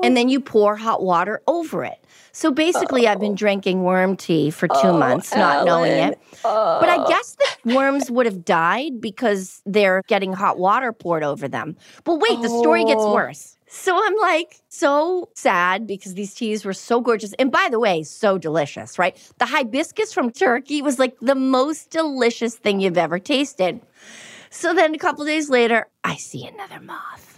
and 0.03 0.15
then 0.15 0.29
you 0.29 0.39
pour 0.39 0.75
hot 0.75 1.01
water 1.03 1.41
over 1.47 1.83
it. 1.83 1.97
So 2.31 2.51
basically, 2.51 3.07
oh. 3.07 3.11
I've 3.11 3.19
been 3.19 3.33
oh. 3.33 3.35
drinking 3.35 3.83
worm 3.83 4.15
tea 4.15 4.51
for 4.51 4.67
two 4.67 4.75
oh, 4.83 4.97
months, 4.97 5.35
not 5.35 5.55
Ellen. 5.55 5.65
knowing 5.65 5.91
it. 5.91 6.19
Oh. 6.45 6.77
But 6.79 6.89
I 6.89 7.07
guess 7.07 7.35
the 7.35 7.75
worms 7.75 8.09
would 8.09 8.25
have 8.25 8.45
died 8.45 9.01
because 9.01 9.61
they're 9.65 10.01
getting 10.07 10.33
hot 10.33 10.57
water 10.57 10.93
poured 10.93 11.23
over 11.23 11.47
them. 11.47 11.75
But 12.03 12.19
wait, 12.19 12.41
the 12.41 12.49
story 12.49 12.85
gets 12.85 13.01
oh. 13.01 13.13
worse. 13.13 13.57
So 13.73 13.97
I'm 13.97 14.15
like 14.17 14.59
so 14.67 15.29
sad 15.33 15.87
because 15.87 16.13
these 16.13 16.33
teas 16.33 16.65
were 16.65 16.73
so 16.73 16.99
gorgeous. 16.99 17.31
And 17.33 17.51
by 17.51 17.69
the 17.71 17.79
way, 17.79 18.03
so 18.03 18.37
delicious, 18.37 18.99
right? 18.99 19.15
The 19.37 19.45
hibiscus 19.45 20.13
from 20.13 20.29
Turkey 20.29 20.81
was 20.81 20.99
like 20.99 21.17
the 21.21 21.35
most 21.35 21.89
delicious 21.89 22.55
thing 22.55 22.81
you've 22.81 22.97
ever 22.97 23.17
tasted. 23.17 23.79
So 24.49 24.73
then 24.73 24.93
a 24.93 24.97
couple 24.97 25.23
days 25.23 25.49
later, 25.49 25.87
I 26.03 26.17
see 26.17 26.45
another 26.45 26.81
moth. 26.81 27.30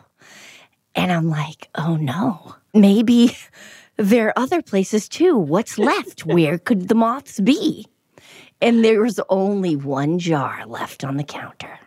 And 0.95 1.11
I'm 1.11 1.29
like, 1.29 1.69
oh 1.75 1.95
no, 1.95 2.55
maybe 2.73 3.37
there 3.97 4.27
are 4.27 4.39
other 4.39 4.61
places 4.61 5.09
too. 5.09 5.37
What's 5.37 5.77
left? 5.77 6.25
Where 6.25 6.57
could 6.57 6.87
the 6.87 6.95
moths 6.95 7.39
be? 7.39 7.87
And 8.61 8.83
there 8.83 9.01
was 9.01 9.19
only 9.29 9.75
one 9.75 10.19
jar 10.19 10.65
left 10.65 11.03
on 11.03 11.17
the 11.17 11.23
counter. 11.23 11.79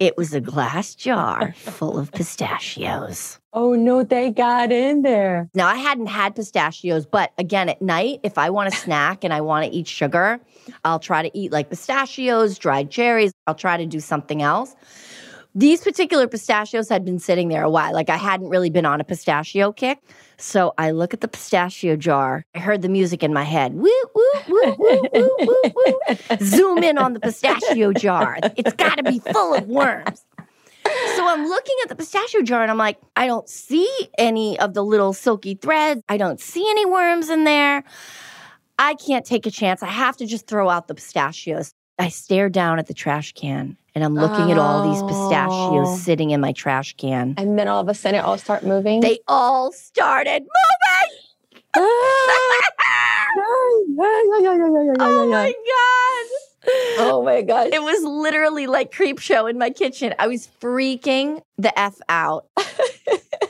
It 0.00 0.16
was 0.16 0.32
a 0.32 0.40
glass 0.40 0.94
jar 0.94 1.52
full 1.52 1.98
of 1.98 2.10
pistachios. 2.10 3.38
Oh 3.52 3.74
no, 3.74 4.02
they 4.02 4.30
got 4.30 4.72
in 4.72 5.02
there. 5.02 5.50
Now 5.54 5.66
I 5.66 5.76
hadn't 5.76 6.06
had 6.06 6.34
pistachios, 6.34 7.04
but 7.04 7.32
again 7.36 7.68
at 7.68 7.82
night, 7.82 8.20
if 8.22 8.38
I 8.38 8.48
want 8.48 8.72
a 8.72 8.76
snack 8.76 9.24
and 9.24 9.34
I 9.34 9.42
want 9.42 9.66
to 9.66 9.76
eat 9.76 9.86
sugar, 9.86 10.40
I'll 10.86 11.00
try 11.00 11.20
to 11.28 11.38
eat 11.38 11.52
like 11.52 11.68
pistachios, 11.68 12.58
dried 12.58 12.90
cherries. 12.90 13.32
I'll 13.46 13.54
try 13.54 13.76
to 13.76 13.84
do 13.84 14.00
something 14.00 14.40
else. 14.40 14.74
These 15.54 15.82
particular 15.82 16.28
pistachios 16.28 16.88
had 16.88 17.04
been 17.04 17.18
sitting 17.18 17.48
there 17.48 17.64
a 17.64 17.70
while. 17.70 17.92
Like 17.92 18.08
I 18.08 18.16
hadn't 18.16 18.50
really 18.50 18.70
been 18.70 18.86
on 18.86 19.00
a 19.00 19.04
pistachio 19.04 19.72
kick. 19.72 19.98
So 20.36 20.72
I 20.78 20.92
look 20.92 21.12
at 21.12 21.20
the 21.20 21.28
pistachio 21.28 21.96
jar. 21.96 22.44
I 22.54 22.60
heard 22.60 22.82
the 22.82 22.88
music 22.88 23.22
in 23.22 23.32
my 23.32 23.42
head. 23.42 23.74
Woo, 23.74 23.90
woo, 24.14 24.22
woo, 24.48 24.76
woo, 24.78 25.02
woo, 25.12 25.30
woo, 25.40 25.62
woo. 25.74 26.36
Zoom 26.40 26.78
in 26.78 26.98
on 26.98 27.14
the 27.14 27.20
pistachio 27.20 27.92
jar. 27.92 28.38
It's 28.56 28.74
got 28.74 28.96
to 28.96 29.02
be 29.02 29.18
full 29.18 29.54
of 29.54 29.66
worms. 29.66 30.24
So 31.16 31.26
I'm 31.28 31.46
looking 31.46 31.76
at 31.82 31.88
the 31.88 31.96
pistachio 31.96 32.42
jar 32.42 32.62
and 32.62 32.70
I'm 32.70 32.78
like, 32.78 32.98
I 33.16 33.26
don't 33.26 33.48
see 33.48 33.90
any 34.18 34.58
of 34.60 34.74
the 34.74 34.84
little 34.84 35.12
silky 35.12 35.54
threads. 35.54 36.02
I 36.08 36.16
don't 36.16 36.40
see 36.40 36.64
any 36.70 36.86
worms 36.86 37.28
in 37.28 37.44
there. 37.44 37.84
I 38.78 38.94
can't 38.94 39.26
take 39.26 39.46
a 39.46 39.50
chance. 39.50 39.82
I 39.82 39.88
have 39.88 40.16
to 40.18 40.26
just 40.26 40.46
throw 40.46 40.70
out 40.70 40.88
the 40.88 40.94
pistachios. 40.94 41.74
I 42.00 42.08
stare 42.08 42.48
down 42.48 42.78
at 42.78 42.86
the 42.86 42.94
trash 42.94 43.34
can 43.34 43.76
and 43.94 44.02
I'm 44.02 44.14
looking 44.14 44.46
oh. 44.46 44.52
at 44.52 44.58
all 44.58 44.90
these 44.90 45.02
pistachios 45.02 45.86
oh. 45.86 45.96
sitting 45.96 46.30
in 46.30 46.40
my 46.40 46.52
trash 46.52 46.96
can. 46.96 47.34
And 47.36 47.58
then 47.58 47.68
all 47.68 47.82
of 47.82 47.88
a 47.88 47.94
sudden 47.94 48.20
it 48.20 48.24
all 48.24 48.38
start 48.38 48.64
moving? 48.64 49.00
They 49.00 49.18
all 49.28 49.70
started 49.70 50.40
moving. 50.40 51.18
Ah! 51.76 51.80
oh 54.98 55.28
my 55.28 55.52
god. 55.68 56.26
Oh 56.98 57.22
my 57.22 57.42
god. 57.42 57.74
It 57.74 57.82
was 57.82 58.02
literally 58.02 58.66
like 58.66 58.92
creep 58.92 59.18
show 59.18 59.46
in 59.46 59.58
my 59.58 59.68
kitchen. 59.68 60.14
I 60.18 60.28
was 60.28 60.48
freaking 60.58 61.42
the 61.58 61.78
F 61.78 61.98
out. 62.08 62.46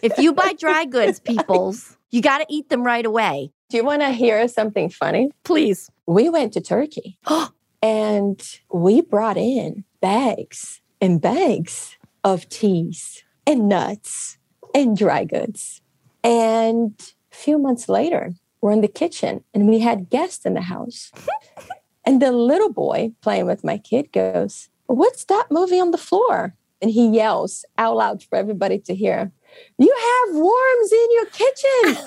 if 0.03 0.19
you 0.19 0.33
buy 0.33 0.55
dry 0.59 0.87
goods, 0.87 1.21
peoples, 1.21 1.97
you 2.11 2.21
got 2.21 2.39
to 2.39 2.47
eat 2.49 2.69
them 2.69 2.83
right 2.83 3.07
away. 3.07 3.53
Do 3.69 3.77
you 3.77 3.85
want 3.85 4.03
to 4.03 4.11
hear 4.11 4.49
something 4.49 4.91
funny? 4.91 5.31
Please. 5.45 5.89
We 6.07 6.29
went 6.29 6.53
to 6.55 6.61
Turkey. 6.61 7.17
And 7.83 8.43
we 8.73 9.01
brought 9.01 9.37
in 9.37 9.85
bags 10.01 10.81
and 11.01 11.21
bags 11.21 11.97
of 12.25 12.49
teas 12.49 13.25
and 13.47 13.69
nuts 13.69 14.39
and 14.75 14.97
dry 14.97 15.25
goods. 15.25 15.81
And 16.23 16.95
a 17.33 17.35
few 17.35 17.59
months 17.59 17.89
later, 17.89 18.35
we're 18.61 18.73
in 18.73 18.83
the 18.83 18.89
kitchen 18.89 19.43
and 19.55 19.69
we 19.69 19.79
had 19.79 20.11
guests 20.11 20.45
in 20.45 20.55
the 20.55 20.61
house. 20.61 21.11
and 22.05 22.21
the 22.21 22.33
little 22.33 22.73
boy 22.73 23.13
playing 23.23 23.47
with 23.47 23.65
my 23.65 23.79
kid 23.79 24.13
goes, 24.13 24.69
What's 24.87 25.25
that 25.27 25.47
movie 25.51 25.81
on 25.81 25.93
the 25.93 25.99
floor? 25.99 26.55
And 26.83 26.91
he 26.91 27.09
yells 27.09 27.65
out 27.79 27.97
loud 27.97 28.23
for 28.23 28.37
everybody 28.37 28.79
to 28.81 28.95
hear, 28.95 29.33
You 29.79 29.95
have 30.27 30.37
worms 30.37 30.93
in 30.93 31.09
your 31.13 31.27
kitchen. 31.27 32.05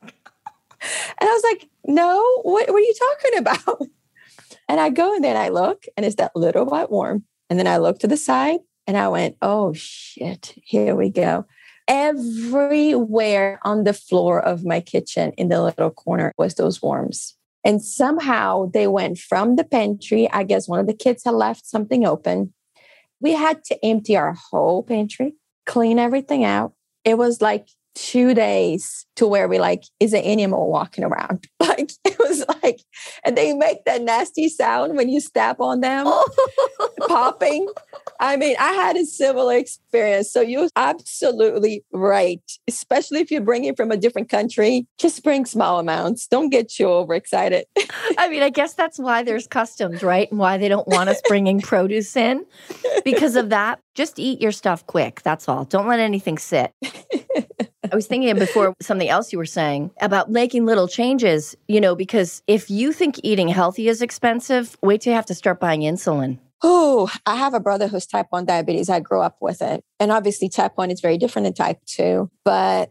and 0.00 0.10
I 1.20 1.26
was 1.26 1.42
like, 1.42 1.68
no, 1.84 2.40
what, 2.42 2.68
what 2.68 2.76
are 2.76 2.80
you 2.80 2.94
talking 2.98 3.38
about? 3.38 3.82
And 4.66 4.80
I 4.80 4.88
go 4.88 5.14
in 5.14 5.20
there 5.20 5.34
and 5.34 5.38
I 5.38 5.50
look, 5.50 5.84
and 5.94 6.06
it's 6.06 6.16
that 6.16 6.34
little 6.34 6.64
white 6.64 6.90
worm. 6.90 7.24
And 7.50 7.58
then 7.58 7.66
I 7.66 7.76
look 7.76 7.98
to 7.98 8.06
the 8.06 8.16
side 8.16 8.60
and 8.86 8.96
I 8.96 9.08
went, 9.08 9.36
oh 9.42 9.72
shit, 9.74 10.54
here 10.62 10.94
we 10.94 11.10
go. 11.10 11.44
Everywhere 11.86 13.60
on 13.62 13.84
the 13.84 13.92
floor 13.92 14.40
of 14.40 14.64
my 14.64 14.80
kitchen 14.80 15.32
in 15.36 15.48
the 15.48 15.62
little 15.62 15.90
corner 15.90 16.32
was 16.38 16.54
those 16.54 16.82
worms. 16.82 17.34
And 17.62 17.82
somehow 17.82 18.70
they 18.72 18.86
went 18.86 19.18
from 19.18 19.56
the 19.56 19.64
pantry. 19.64 20.30
I 20.30 20.44
guess 20.44 20.68
one 20.68 20.80
of 20.80 20.86
the 20.86 20.94
kids 20.94 21.24
had 21.24 21.34
left 21.34 21.66
something 21.66 22.06
open. 22.06 22.52
We 23.20 23.32
had 23.32 23.64
to 23.64 23.84
empty 23.84 24.16
our 24.16 24.34
whole 24.50 24.82
pantry, 24.82 25.34
clean 25.66 25.98
everything 25.98 26.44
out. 26.44 26.72
It 27.04 27.18
was 27.18 27.40
like 27.40 27.68
two 27.94 28.34
days 28.34 29.06
to 29.16 29.26
where 29.26 29.48
we 29.48 29.58
like 29.58 29.84
is 30.00 30.12
an 30.12 30.22
animal 30.22 30.70
walking 30.70 31.04
around? 31.04 31.46
Like 31.64 31.92
it 32.04 32.18
was 32.18 32.44
like 32.62 32.82
and 33.24 33.38
they 33.38 33.54
make 33.54 33.84
that 33.86 34.02
nasty 34.02 34.50
sound 34.50 34.96
when 34.96 35.08
you 35.08 35.18
step 35.18 35.60
on 35.60 35.80
them 35.80 36.06
popping. 37.08 37.66
I 38.20 38.36
mean 38.36 38.54
i 38.60 38.72
had 38.72 38.96
a 38.96 39.06
similar 39.06 39.56
experience. 39.56 40.30
So 40.30 40.42
you're 40.42 40.68
absolutely 40.76 41.82
right. 41.90 42.42
Especially 42.68 43.20
if 43.20 43.30
you're 43.30 43.40
bringing 43.40 43.74
from 43.74 43.90
a 43.90 43.96
different 43.96 44.28
country 44.28 44.86
just 44.98 45.24
bring 45.24 45.46
small 45.46 45.80
amounts. 45.80 46.26
Don't 46.26 46.50
get 46.50 46.68
too 46.68 46.86
overexcited. 46.86 47.64
I 48.18 48.28
mean 48.28 48.42
i 48.42 48.50
guess 48.50 48.74
that's 48.74 48.98
why 48.98 49.22
there's 49.22 49.46
customs 49.46 50.02
right? 50.02 50.30
And 50.30 50.38
why 50.38 50.58
they 50.58 50.68
don't 50.68 50.86
want 50.86 51.08
us 51.08 51.22
bringing 51.26 51.60
produce 51.72 52.14
in. 52.14 52.44
Because 53.04 53.36
of 53.36 53.48
that 53.48 53.80
just 53.94 54.18
eat 54.18 54.42
your 54.42 54.52
stuff 54.52 54.86
quick. 54.86 55.22
That's 55.22 55.48
all. 55.48 55.64
Don't 55.64 55.88
let 55.88 55.98
anything 55.98 56.36
sit 56.36 56.74
I 57.90 57.94
was 57.94 58.06
thinking 58.06 58.34
before 58.38 58.74
something 58.80 59.08
else 59.08 59.32
you 59.32 59.38
were 59.38 59.44
saying 59.44 59.90
about 60.00 60.30
making 60.30 60.64
little 60.64 60.88
changes, 60.88 61.56
you 61.68 61.80
know, 61.80 61.94
because 61.94 62.42
if 62.46 62.70
you 62.70 62.92
think 62.92 63.20
eating 63.22 63.48
healthy 63.48 63.88
is 63.88 64.00
expensive, 64.00 64.76
wait 64.82 65.02
till 65.02 65.10
you 65.10 65.16
have 65.16 65.26
to 65.26 65.34
start 65.34 65.60
buying 65.60 65.82
insulin. 65.82 66.38
Oh, 66.62 67.10
I 67.26 67.36
have 67.36 67.52
a 67.52 67.60
brother 67.60 67.88
who's 67.88 68.06
type 68.06 68.28
1 68.30 68.46
diabetes. 68.46 68.88
I 68.88 69.00
grew 69.00 69.20
up 69.20 69.36
with 69.40 69.60
it. 69.60 69.82
And 70.00 70.10
obviously, 70.10 70.48
type 70.48 70.72
1 70.76 70.90
is 70.90 71.02
very 71.02 71.18
different 71.18 71.44
than 71.44 71.52
type 71.52 71.78
2. 71.86 72.30
But, 72.42 72.90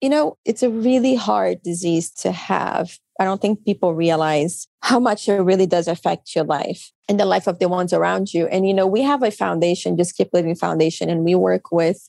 you 0.00 0.08
know, 0.08 0.36
it's 0.44 0.64
a 0.64 0.70
really 0.70 1.14
hard 1.14 1.62
disease 1.62 2.10
to 2.22 2.32
have. 2.32 2.98
I 3.20 3.24
don't 3.24 3.40
think 3.40 3.64
people 3.64 3.94
realize 3.94 4.66
how 4.82 4.98
much 4.98 5.28
it 5.28 5.34
really 5.34 5.66
does 5.66 5.86
affect 5.86 6.34
your 6.34 6.44
life 6.44 6.90
and 7.08 7.20
the 7.20 7.24
life 7.24 7.46
of 7.46 7.60
the 7.60 7.68
ones 7.68 7.92
around 7.92 8.34
you. 8.34 8.48
And, 8.48 8.66
you 8.66 8.74
know, 8.74 8.86
we 8.86 9.02
have 9.02 9.22
a 9.22 9.30
foundation, 9.30 9.96
Just 9.96 10.16
Keep 10.16 10.30
Living 10.32 10.56
Foundation, 10.56 11.08
and 11.08 11.22
we 11.22 11.36
work 11.36 11.70
with 11.70 12.08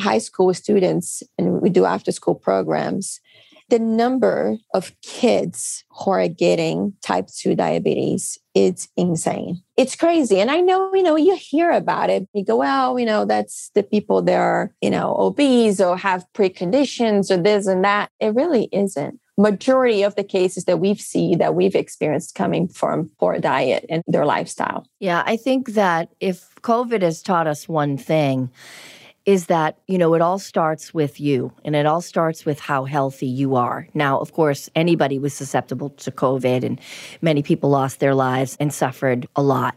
high 0.00 0.18
school 0.18 0.52
students 0.54 1.22
and 1.38 1.60
we 1.60 1.70
do 1.70 1.84
after 1.84 2.12
school 2.12 2.34
programs, 2.34 3.20
the 3.68 3.78
number 3.80 4.58
of 4.74 4.92
kids 5.02 5.84
who 5.90 6.12
are 6.12 6.28
getting 6.28 6.92
type 7.02 7.26
2 7.26 7.56
diabetes 7.56 8.38
is 8.54 8.88
insane. 8.96 9.60
It's 9.76 9.96
crazy. 9.96 10.38
And 10.38 10.50
I 10.52 10.60
know, 10.60 10.94
you 10.94 11.02
know, 11.02 11.16
you 11.16 11.36
hear 11.36 11.72
about 11.72 12.08
it. 12.08 12.28
You 12.32 12.44
go, 12.44 12.58
well, 12.58 12.98
you 12.98 13.04
know, 13.04 13.24
that's 13.24 13.70
the 13.74 13.82
people 13.82 14.22
that 14.22 14.36
are, 14.36 14.72
you 14.80 14.90
know, 14.90 15.16
obese 15.18 15.80
or 15.80 15.96
have 15.96 16.24
preconditions 16.32 17.30
or 17.30 17.42
this 17.42 17.66
and 17.66 17.84
that. 17.84 18.10
It 18.20 18.34
really 18.34 18.68
isn't. 18.70 19.18
Majority 19.36 20.02
of 20.02 20.14
the 20.14 20.24
cases 20.24 20.64
that 20.64 20.78
we've 20.78 21.00
seen 21.00 21.38
that 21.38 21.54
we've 21.54 21.74
experienced 21.74 22.34
coming 22.34 22.68
from 22.68 23.10
poor 23.18 23.38
diet 23.38 23.84
and 23.90 24.02
their 24.06 24.24
lifestyle. 24.24 24.86
Yeah, 25.00 25.24
I 25.26 25.36
think 25.36 25.70
that 25.70 26.08
if 26.20 26.54
COVID 26.62 27.02
has 27.02 27.20
taught 27.20 27.46
us 27.46 27.68
one 27.68 27.98
thing, 27.98 28.50
is 29.26 29.46
that, 29.46 29.76
you 29.88 29.98
know, 29.98 30.14
it 30.14 30.22
all 30.22 30.38
starts 30.38 30.94
with 30.94 31.20
you 31.20 31.52
and 31.64 31.74
it 31.74 31.84
all 31.84 32.00
starts 32.00 32.46
with 32.46 32.60
how 32.60 32.84
healthy 32.84 33.26
you 33.26 33.56
are. 33.56 33.88
Now, 33.92 34.20
of 34.20 34.32
course, 34.32 34.70
anybody 34.76 35.18
was 35.18 35.34
susceptible 35.34 35.90
to 35.90 36.12
COVID 36.12 36.62
and 36.62 36.80
many 37.20 37.42
people 37.42 37.68
lost 37.68 37.98
their 37.98 38.14
lives 38.14 38.56
and 38.60 38.72
suffered 38.72 39.26
a 39.34 39.42
lot. 39.42 39.76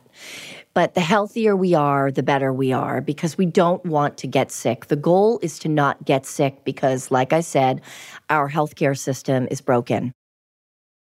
But 0.75 0.93
the 0.93 1.01
healthier 1.01 1.55
we 1.55 1.73
are, 1.73 2.11
the 2.11 2.21
better 2.21 2.53
we 2.53 2.71
are 2.71 3.01
because 3.01 3.39
we 3.39 3.47
don't 3.47 3.83
want 3.85 4.17
to 4.19 4.27
get 4.27 4.51
sick. 4.51 4.85
The 4.85 4.95
goal 4.95 5.39
is 5.41 5.57
to 5.59 5.67
not 5.67 6.05
get 6.05 6.27
sick 6.27 6.63
because, 6.63 7.09
like 7.09 7.33
I 7.33 7.41
said, 7.41 7.81
our 8.29 8.49
healthcare 8.49 8.97
system 8.97 9.47
is 9.49 9.61
broken. 9.61 10.13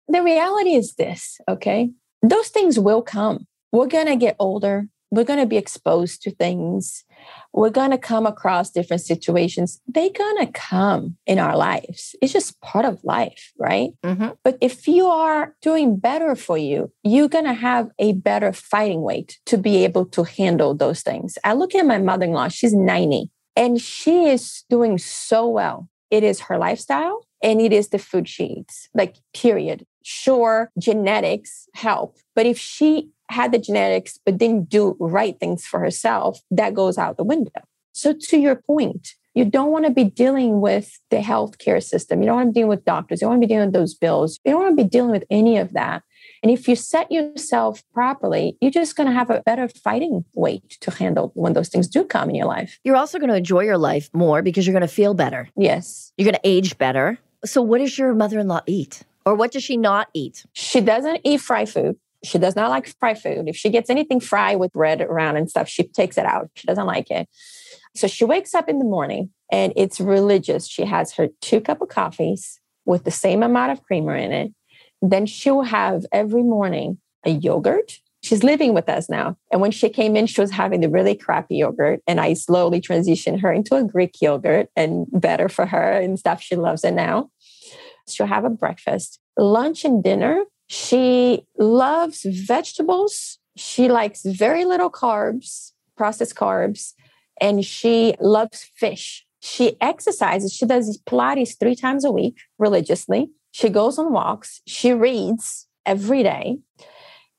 The 0.07 0.23
reality 0.23 0.73
is 0.73 0.95
this, 0.95 1.39
okay? 1.47 1.91
Those 2.23 2.49
things 2.49 2.79
will 2.79 3.03
come. 3.03 3.45
We're 3.71 3.87
going 3.87 4.07
to 4.07 4.15
get 4.15 4.35
older 4.39 4.87
we're 5.11 5.25
going 5.25 5.39
to 5.39 5.45
be 5.45 5.57
exposed 5.57 6.21
to 6.23 6.31
things. 6.31 7.03
We're 7.53 7.69
going 7.69 7.91
to 7.91 7.97
come 7.97 8.25
across 8.25 8.71
different 8.71 9.01
situations. 9.01 9.81
They're 9.85 10.09
going 10.09 10.45
to 10.45 10.51
come 10.51 11.17
in 11.27 11.37
our 11.37 11.57
lives. 11.57 12.15
It's 12.21 12.33
just 12.33 12.59
part 12.61 12.85
of 12.85 13.03
life, 13.03 13.51
right? 13.59 13.91
Mm-hmm. 14.03 14.29
But 14.43 14.57
if 14.61 14.87
you 14.87 15.07
are 15.07 15.53
doing 15.61 15.97
better 15.97 16.35
for 16.35 16.57
you, 16.57 16.91
you're 17.03 17.27
going 17.27 17.45
to 17.45 17.53
have 17.53 17.89
a 17.99 18.13
better 18.13 18.53
fighting 18.53 19.01
weight 19.01 19.39
to 19.47 19.57
be 19.57 19.83
able 19.83 20.05
to 20.07 20.23
handle 20.23 20.73
those 20.73 21.01
things. 21.01 21.37
I 21.43 21.53
look 21.53 21.75
at 21.75 21.85
my 21.85 21.97
mother 21.97 22.25
in 22.25 22.31
law, 22.31 22.47
she's 22.47 22.73
90, 22.73 23.29
and 23.55 23.81
she 23.81 24.29
is 24.29 24.63
doing 24.69 24.97
so 24.97 25.47
well. 25.47 25.89
It 26.09 26.23
is 26.23 26.41
her 26.41 26.57
lifestyle 26.57 27.25
and 27.43 27.59
it 27.59 27.73
is 27.73 27.89
the 27.89 27.99
food 27.99 28.27
she 28.27 28.45
eats, 28.45 28.89
like, 28.93 29.15
period. 29.33 29.85
Sure, 30.03 30.71
genetics 30.77 31.67
help, 31.73 32.17
but 32.35 32.45
if 32.45 32.57
she 32.57 33.09
had 33.29 33.51
the 33.51 33.59
genetics, 33.59 34.19
but 34.25 34.37
didn't 34.37 34.69
do 34.69 34.95
right 34.99 35.39
things 35.39 35.65
for 35.65 35.79
herself, 35.79 36.41
that 36.51 36.73
goes 36.73 36.97
out 36.97 37.17
the 37.17 37.23
window. 37.23 37.61
So, 37.93 38.13
to 38.13 38.37
your 38.37 38.55
point, 38.55 39.15
you 39.33 39.45
don't 39.45 39.71
want 39.71 39.85
to 39.85 39.91
be 39.91 40.03
dealing 40.03 40.59
with 40.59 40.99
the 41.09 41.17
healthcare 41.17 41.81
system. 41.81 42.21
You 42.21 42.27
don't 42.27 42.35
want 42.35 42.47
to 42.47 42.51
be 42.51 42.59
dealing 42.59 42.69
with 42.69 42.85
doctors. 42.85 43.21
You 43.21 43.25
don't 43.25 43.33
want 43.33 43.41
to 43.43 43.47
be 43.47 43.53
dealing 43.53 43.67
with 43.67 43.73
those 43.73 43.93
bills. 43.93 44.39
You 44.45 44.51
don't 44.51 44.61
want 44.61 44.77
to 44.77 44.83
be 44.83 44.89
dealing 44.89 45.11
with 45.11 45.23
any 45.29 45.57
of 45.57 45.73
that. 45.73 46.03
And 46.43 46.51
if 46.51 46.67
you 46.67 46.75
set 46.75 47.11
yourself 47.11 47.83
properly, 47.93 48.57
you're 48.61 48.71
just 48.71 48.95
going 48.95 49.07
to 49.07 49.13
have 49.13 49.29
a 49.29 49.41
better 49.45 49.69
fighting 49.69 50.25
weight 50.33 50.77
to 50.81 50.91
handle 50.91 51.31
when 51.33 51.53
those 51.53 51.69
things 51.69 51.87
do 51.87 52.03
come 52.03 52.29
in 52.29 52.35
your 52.35 52.47
life. 52.47 52.79
You're 52.83 52.95
also 52.95 53.19
going 53.19 53.29
to 53.29 53.35
enjoy 53.35 53.61
your 53.61 53.77
life 53.77 54.09
more 54.13 54.41
because 54.41 54.67
you're 54.67 54.73
going 54.73 54.81
to 54.81 54.93
feel 54.93 55.13
better. 55.13 55.49
Yes. 55.55 56.11
You're 56.17 56.25
going 56.25 56.35
to 56.35 56.41
age 56.43 56.77
better. 56.77 57.17
So, 57.45 57.61
what 57.61 57.79
does 57.79 57.97
your 57.97 58.13
mother 58.13 58.39
in 58.39 58.47
law 58.47 58.61
eat? 58.67 59.03
Or 59.25 59.35
what 59.35 59.51
does 59.51 59.63
she 59.63 59.77
not 59.77 60.09
eat? 60.13 60.45
She 60.53 60.81
doesn't 60.81 61.21
eat 61.23 61.41
fried 61.41 61.69
food. 61.69 61.97
She 62.23 62.37
does 62.37 62.55
not 62.55 62.69
like 62.69 62.87
fried 62.99 63.19
food. 63.19 63.47
If 63.47 63.55
she 63.55 63.69
gets 63.69 63.89
anything 63.89 64.19
fried 64.19 64.59
with 64.59 64.73
bread 64.73 65.01
around 65.01 65.37
and 65.37 65.49
stuff, 65.49 65.67
she 65.67 65.83
takes 65.83 66.17
it 66.17 66.25
out. 66.25 66.49
She 66.55 66.67
doesn't 66.67 66.85
like 66.85 67.09
it. 67.09 67.27
So 67.95 68.07
she 68.07 68.25
wakes 68.25 68.53
up 68.53 68.69
in 68.69 68.79
the 68.79 68.85
morning 68.85 69.31
and 69.51 69.73
it's 69.75 69.99
religious. 69.99 70.67
She 70.67 70.85
has 70.85 71.13
her 71.13 71.29
two 71.41 71.61
cup 71.61 71.81
of 71.81 71.89
coffees 71.89 72.59
with 72.85 73.03
the 73.03 73.11
same 73.11 73.43
amount 73.43 73.71
of 73.71 73.83
creamer 73.83 74.15
in 74.15 74.31
it. 74.31 74.53
Then 75.01 75.25
she'll 75.25 75.63
have 75.63 76.05
every 76.11 76.43
morning 76.43 76.99
a 77.25 77.31
yogurt. 77.31 77.99
She's 78.23 78.43
living 78.43 78.75
with 78.75 78.87
us 78.87 79.09
now. 79.09 79.35
And 79.51 79.61
when 79.61 79.71
she 79.71 79.89
came 79.89 80.15
in, 80.15 80.27
she 80.27 80.41
was 80.41 80.51
having 80.51 80.81
the 80.81 80.89
really 80.89 81.15
crappy 81.15 81.55
yogurt. 81.55 82.01
And 82.05 82.19
I 82.21 82.33
slowly 82.35 82.79
transitioned 82.79 83.41
her 83.41 83.51
into 83.51 83.75
a 83.75 83.83
Greek 83.83 84.21
yogurt 84.21 84.69
and 84.75 85.07
better 85.11 85.49
for 85.49 85.65
her 85.65 85.93
and 85.93 86.19
stuff. 86.19 86.39
She 86.41 86.55
loves 86.55 86.83
it 86.83 86.93
now. 86.93 87.31
She'll 88.07 88.27
have 88.27 88.45
a 88.45 88.49
breakfast. 88.49 89.19
Lunch 89.37 89.85
and 89.85 90.03
dinner, 90.03 90.43
she 90.67 91.45
loves 91.57 92.23
vegetables. 92.23 93.39
She 93.57 93.89
likes 93.89 94.23
very 94.23 94.65
little 94.65 94.89
carbs, 94.89 95.71
processed 95.97 96.35
carbs, 96.35 96.93
and 97.39 97.65
she 97.65 98.15
loves 98.19 98.63
fish. 98.75 99.25
She 99.41 99.75
exercises. 99.81 100.53
She 100.53 100.65
does 100.65 101.01
Pilates 101.07 101.59
three 101.59 101.75
times 101.75 102.05
a 102.05 102.11
week 102.11 102.37
religiously. 102.59 103.31
She 103.51 103.69
goes 103.69 103.97
on 103.97 104.13
walks. 104.13 104.61
She 104.67 104.93
reads 104.93 105.67
every 105.85 106.23
day. 106.23 106.59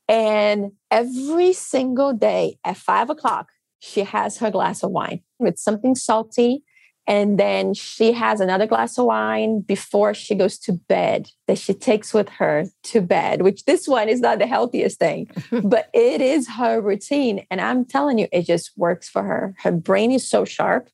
And 0.07 0.73
every 0.91 1.53
single 1.53 2.13
day 2.13 2.57
at 2.63 2.77
five 2.77 3.09
o'clock, 3.09 3.47
she 3.79 4.01
has 4.01 4.37
her 4.37 4.51
glass 4.51 4.83
of 4.83 4.91
wine 4.91 5.21
with 5.39 5.57
something 5.57 5.95
salty 5.95 6.63
and 7.05 7.37
then 7.37 7.73
she 7.73 8.13
has 8.13 8.39
another 8.39 8.65
glass 8.65 8.97
of 8.97 9.05
wine 9.05 9.59
before 9.59 10.13
she 10.13 10.35
goes 10.35 10.57
to 10.59 10.73
bed 10.73 11.29
that 11.47 11.57
she 11.57 11.73
takes 11.73 12.13
with 12.13 12.29
her 12.29 12.65
to 12.83 13.01
bed, 13.01 13.41
which 13.41 13.65
this 13.65 13.87
one 13.87 14.07
is 14.07 14.21
not 14.21 14.39
the 14.39 14.47
healthiest 14.47 14.99
thing, 14.99 15.29
but 15.63 15.89
it 15.93 16.21
is 16.21 16.47
her 16.49 16.79
routine. 16.79 17.45
And 17.51 17.59
I'm 17.59 17.83
telling 17.83 18.19
you, 18.19 18.27
it 18.31 18.43
just 18.43 18.71
works 18.77 19.09
for 19.09 19.23
her. 19.23 19.53
Her 19.59 19.71
brain 19.71 20.11
is 20.11 20.27
so 20.27 20.45
sharp. 20.45 20.89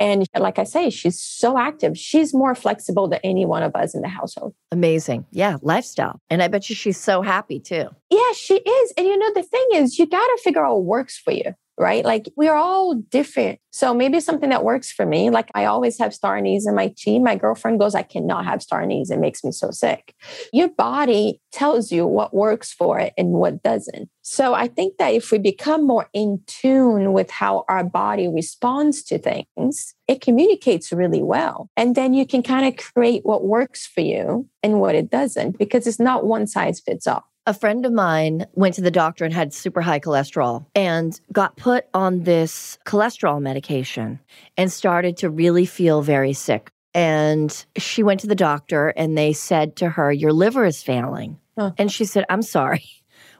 And 0.00 0.28
like 0.38 0.58
I 0.60 0.64
say, 0.64 0.90
she's 0.90 1.20
so 1.20 1.58
active. 1.58 1.98
She's 1.98 2.32
more 2.32 2.54
flexible 2.54 3.08
than 3.08 3.18
any 3.24 3.44
one 3.44 3.64
of 3.64 3.74
us 3.74 3.94
in 3.94 4.02
the 4.02 4.08
household. 4.08 4.54
Amazing. 4.70 5.26
Yeah, 5.32 5.56
lifestyle. 5.60 6.20
And 6.30 6.40
I 6.40 6.46
bet 6.48 6.68
you 6.68 6.76
she's 6.76 6.98
so 6.98 7.20
happy 7.20 7.58
too. 7.58 7.88
Yeah, 8.10 8.32
she 8.36 8.58
is. 8.58 8.92
And 8.96 9.06
you 9.06 9.18
know, 9.18 9.32
the 9.34 9.42
thing 9.42 9.66
is, 9.72 9.98
you 9.98 10.06
got 10.06 10.24
to 10.24 10.38
figure 10.44 10.64
out 10.64 10.76
what 10.76 10.84
works 10.84 11.18
for 11.18 11.32
you 11.32 11.54
right? 11.78 12.04
Like 12.04 12.28
we 12.36 12.48
are 12.48 12.56
all 12.56 12.94
different. 12.94 13.60
So 13.70 13.94
maybe 13.94 14.18
something 14.20 14.50
that 14.50 14.64
works 14.64 14.90
for 14.90 15.06
me, 15.06 15.30
like 15.30 15.50
I 15.54 15.66
always 15.66 15.98
have 15.98 16.14
star 16.14 16.36
anise 16.36 16.66
in 16.66 16.74
my 16.74 16.92
tea. 16.96 17.18
My 17.18 17.36
girlfriend 17.36 17.78
goes, 17.78 17.94
I 17.94 18.02
cannot 18.02 18.44
have 18.44 18.62
star 18.62 18.82
anise. 18.82 19.10
It 19.10 19.20
makes 19.20 19.44
me 19.44 19.52
so 19.52 19.70
sick. 19.70 20.14
Your 20.52 20.68
body 20.68 21.40
tells 21.52 21.92
you 21.92 22.06
what 22.06 22.34
works 22.34 22.72
for 22.72 22.98
it 22.98 23.12
and 23.16 23.30
what 23.30 23.62
doesn't. 23.62 24.08
So 24.22 24.52
I 24.52 24.68
think 24.68 24.98
that 24.98 25.14
if 25.14 25.30
we 25.30 25.38
become 25.38 25.86
more 25.86 26.08
in 26.12 26.40
tune 26.46 27.12
with 27.12 27.30
how 27.30 27.64
our 27.68 27.84
body 27.84 28.28
responds 28.28 29.02
to 29.04 29.18
things, 29.18 29.94
it 30.06 30.20
communicates 30.20 30.92
really 30.92 31.22
well. 31.22 31.70
And 31.76 31.94
then 31.94 32.12
you 32.12 32.26
can 32.26 32.42
kind 32.42 32.66
of 32.66 32.76
create 32.76 33.24
what 33.24 33.44
works 33.44 33.86
for 33.86 34.00
you 34.00 34.48
and 34.62 34.80
what 34.80 34.94
it 34.94 35.10
doesn't, 35.10 35.58
because 35.58 35.86
it's 35.86 36.00
not 36.00 36.26
one 36.26 36.46
size 36.46 36.80
fits 36.80 37.06
all. 37.06 37.24
A 37.48 37.54
friend 37.54 37.86
of 37.86 37.94
mine 37.94 38.44
went 38.52 38.74
to 38.74 38.82
the 38.82 38.90
doctor 38.90 39.24
and 39.24 39.32
had 39.32 39.54
super 39.54 39.80
high 39.80 40.00
cholesterol 40.00 40.66
and 40.74 41.18
got 41.32 41.56
put 41.56 41.86
on 41.94 42.24
this 42.24 42.78
cholesterol 42.84 43.40
medication 43.40 44.20
and 44.58 44.70
started 44.70 45.16
to 45.16 45.30
really 45.30 45.64
feel 45.64 46.02
very 46.02 46.34
sick. 46.34 46.70
And 46.92 47.64
she 47.78 48.02
went 48.02 48.20
to 48.20 48.26
the 48.26 48.34
doctor 48.34 48.88
and 48.88 49.16
they 49.16 49.32
said 49.32 49.76
to 49.76 49.88
her, 49.88 50.12
Your 50.12 50.30
liver 50.30 50.66
is 50.66 50.82
failing. 50.82 51.38
Huh. 51.58 51.72
And 51.78 51.90
she 51.90 52.04
said, 52.04 52.26
I'm 52.28 52.42
sorry. 52.42 52.84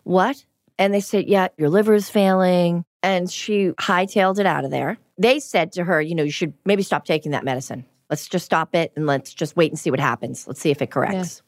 What? 0.04 0.42
And 0.78 0.94
they 0.94 1.00
said, 1.00 1.28
Yeah, 1.28 1.48
your 1.58 1.68
liver 1.68 1.92
is 1.92 2.08
failing. 2.08 2.86
And 3.02 3.30
she 3.30 3.72
hightailed 3.72 4.38
it 4.38 4.46
out 4.46 4.64
of 4.64 4.70
there. 4.70 4.96
They 5.18 5.38
said 5.38 5.72
to 5.72 5.84
her, 5.84 6.00
You 6.00 6.14
know, 6.14 6.22
you 6.22 6.30
should 6.30 6.54
maybe 6.64 6.82
stop 6.82 7.04
taking 7.04 7.32
that 7.32 7.44
medicine. 7.44 7.84
Let's 8.08 8.26
just 8.26 8.46
stop 8.46 8.74
it 8.74 8.90
and 8.96 9.06
let's 9.06 9.34
just 9.34 9.54
wait 9.54 9.70
and 9.70 9.78
see 9.78 9.90
what 9.90 10.00
happens. 10.00 10.46
Let's 10.46 10.62
see 10.62 10.70
if 10.70 10.80
it 10.80 10.90
corrects. 10.90 11.42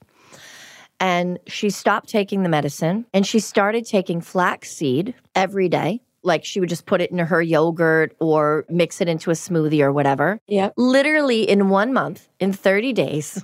And 1.00 1.38
she 1.46 1.70
stopped 1.70 2.08
taking 2.08 2.42
the 2.42 2.48
medicine 2.48 3.06
and 3.14 3.26
she 3.26 3.38
started 3.40 3.86
taking 3.86 4.20
flaxseed 4.20 5.14
every 5.34 5.68
day. 5.68 6.02
Like 6.22 6.44
she 6.44 6.60
would 6.60 6.68
just 6.68 6.84
put 6.84 7.00
it 7.00 7.10
in 7.10 7.18
her 7.18 7.40
yogurt 7.40 8.14
or 8.20 8.66
mix 8.68 9.00
it 9.00 9.08
into 9.08 9.30
a 9.30 9.34
smoothie 9.34 9.80
or 9.80 9.90
whatever. 9.90 10.38
Yeah. 10.46 10.70
Literally 10.76 11.48
in 11.48 11.70
one 11.70 11.94
month, 11.94 12.28
in 12.38 12.52
30 12.52 12.92
days, 12.92 13.42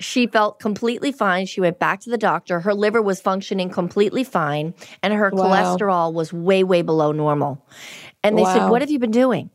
she 0.00 0.26
felt 0.26 0.58
completely 0.58 1.12
fine. 1.12 1.46
She 1.46 1.60
went 1.60 1.78
back 1.78 2.00
to 2.00 2.10
the 2.10 2.18
doctor. 2.18 2.58
Her 2.58 2.74
liver 2.74 3.00
was 3.00 3.20
functioning 3.20 3.70
completely 3.70 4.24
fine, 4.24 4.74
and 5.04 5.14
her 5.14 5.30
Wow. 5.30 5.42
cholesterol 5.42 6.12
was 6.12 6.32
way, 6.32 6.64
way 6.64 6.82
below 6.82 7.12
normal. 7.12 7.64
And 8.24 8.36
they 8.36 8.44
said, 8.44 8.68
What 8.68 8.82
have 8.82 8.90
you 8.90 8.98
been 8.98 9.12
doing? 9.12 9.50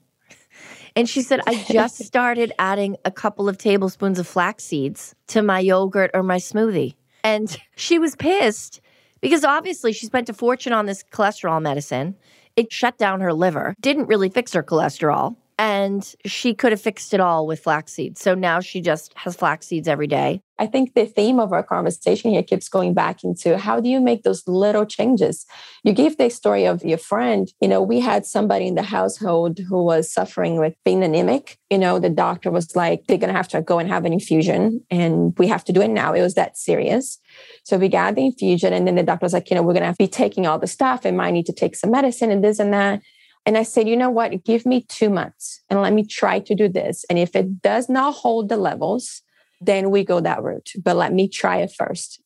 And 0.95 1.10
she 1.10 1.21
said, 1.21 1.41
I 1.45 1.55
just 1.69 1.97
started 1.97 2.53
adding 2.58 2.95
a 3.03 3.12
couple 3.12 3.49
of 3.49 3.58
tablespoons 3.58 4.17
of 4.17 4.27
flax 4.27 4.63
seeds 4.63 5.13
to 5.27 5.41
my 5.41 5.60
yogurt 5.60 6.12
or 6.13 6.23
my 6.23 6.38
smoothie. 6.38 6.95
And 7.23 7.55
she 7.75 7.99
was 7.99 8.15
pissed 8.15 8.82
because 9.21 9.43
obviously 9.43 9.93
she 9.93 10.05
spent 10.05 10.29
a 10.29 10.34
fortune 10.34 10.73
on 10.73 10.86
this 10.86 11.03
cholesterol 11.12 11.62
medicine. 11.62 12.15
It 12.55 12.71
shut 12.71 12.97
down 12.97 13.21
her 13.21 13.34
liver, 13.34 13.75
didn't 13.82 14.08
really 14.08 14.29
fix 14.29 14.53
her 14.53 14.63
cholesterol. 14.63 15.36
And 15.60 16.10
she 16.26 16.54
could 16.54 16.72
have 16.72 16.80
fixed 16.80 17.13
it 17.13 17.19
all 17.19 17.45
with 17.45 17.60
flax 17.60 17.91
seeds. 17.91 18.22
So 18.22 18.34
now 18.34 18.62
she 18.62 18.80
just 18.80 19.13
has 19.17 19.36
flax 19.36 19.67
seeds 19.67 19.89
every 19.89 20.08
day. 20.08 20.41
I 20.58 20.67
think 20.67 20.93
the 20.93 21.06
theme 21.06 21.38
of 21.38 21.52
our 21.52 21.63
conversation 21.63 22.32
here 22.32 22.43
keeps 22.43 22.69
going 22.69 22.93
back 22.93 23.26
into 23.26 23.58
how 23.58 23.82
do 23.82 23.89
you 23.89 24.00
make 24.00 24.24
those 24.24 24.48
little 24.48 24.86
changes? 24.86 25.45
You 25.84 25.91
gave 25.91 26.15
the 26.15 26.30
story 26.30 26.65
of 26.65 26.86
your 26.86 26.98
friend. 26.98 27.52
You 27.60 27.67
know, 27.67 27.82
we 27.82 28.00
had 28.00 28.26
somebody 28.26 28.67
in 28.67 28.76
the 28.76 28.84
household 28.84 29.60
who 29.60 29.84
was 29.84 30.10
suffering 30.10 30.60
with 30.60 30.76
being 30.86 31.04
anemic. 31.04 31.58
You 31.69 31.78
know, 31.78 32.00
the 32.00 32.10
doctor 32.10 32.52
was 32.52 32.74
like, 32.74 33.04
they're 33.08 33.17
going 33.17 33.34
to 33.34 33.38
have 33.38 33.50
to 33.50 33.62
go 33.62 33.80
and 33.80 33.89
have 33.89 34.06
an 34.06 34.13
infusion 34.13 34.82
and 34.89 35.38
we 35.38 35.48
have 35.48 35.65
to 35.65 35.74
do 35.74 35.82
it 35.82 35.89
now. 35.89 36.13
It 36.13 36.22
was 36.22 36.36
that 36.36 36.58
serious. 36.58 37.19
So 37.65 37.78
we 37.78 37.89
got 37.89 38.15
the 38.15 38.26
infusion 38.26 38.72
and 38.72 38.88
then 38.88 38.95
the 38.95 39.04
doctor 39.04 39.26
was 39.26 39.34
like, 39.34 39.50
you 39.50 39.58
know, 39.58 39.62
we're 39.62 39.74
going 39.74 39.91
to 39.91 39.98
be 40.00 40.08
taking 40.08 40.48
all 40.48 40.58
the 40.58 40.67
stuff 40.67 41.04
and 41.04 41.17
might 41.17 41.32
need 41.32 41.48
to 41.48 41.54
take 41.54 41.76
some 41.76 41.91
medicine 41.91 42.32
and 42.32 42.41
this 42.41 42.60
and 42.60 42.74
that. 42.74 43.02
And 43.49 43.57
I 43.57 43.63
said, 43.63 43.88
you 43.89 43.97
know 43.97 44.12
what? 44.12 44.43
Give 44.43 44.63
me 44.63 44.81
two 44.81 45.09
months 45.09 45.63
and 45.71 45.81
let 45.81 45.91
me 45.91 46.05
try 46.05 46.38
to 46.38 46.53
do 46.53 46.69
this. 46.69 47.03
And 47.09 47.17
if 47.17 47.35
it 47.35 47.63
does 47.63 47.89
not 47.89 48.13
hold 48.13 48.47
the 48.47 48.57
levels, 48.57 49.23
then 49.59 49.89
we 49.89 50.03
go 50.03 50.19
that 50.19 50.43
route. 50.43 50.69
But 50.79 50.97
let 50.97 51.13
me 51.13 51.27
try 51.27 51.57
it 51.62 51.71
first. 51.75 52.21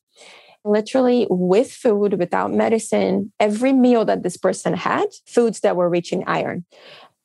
Literally, 0.66 1.26
with 1.30 1.72
food, 1.72 2.20
without 2.20 2.52
medicine, 2.52 3.32
every 3.40 3.72
meal 3.72 4.04
that 4.04 4.24
this 4.24 4.36
person 4.36 4.74
had, 4.74 5.06
foods 5.26 5.62
that 5.62 5.78
were 5.78 5.90
rich 5.90 6.12
in 6.12 6.26
iron. 6.28 6.66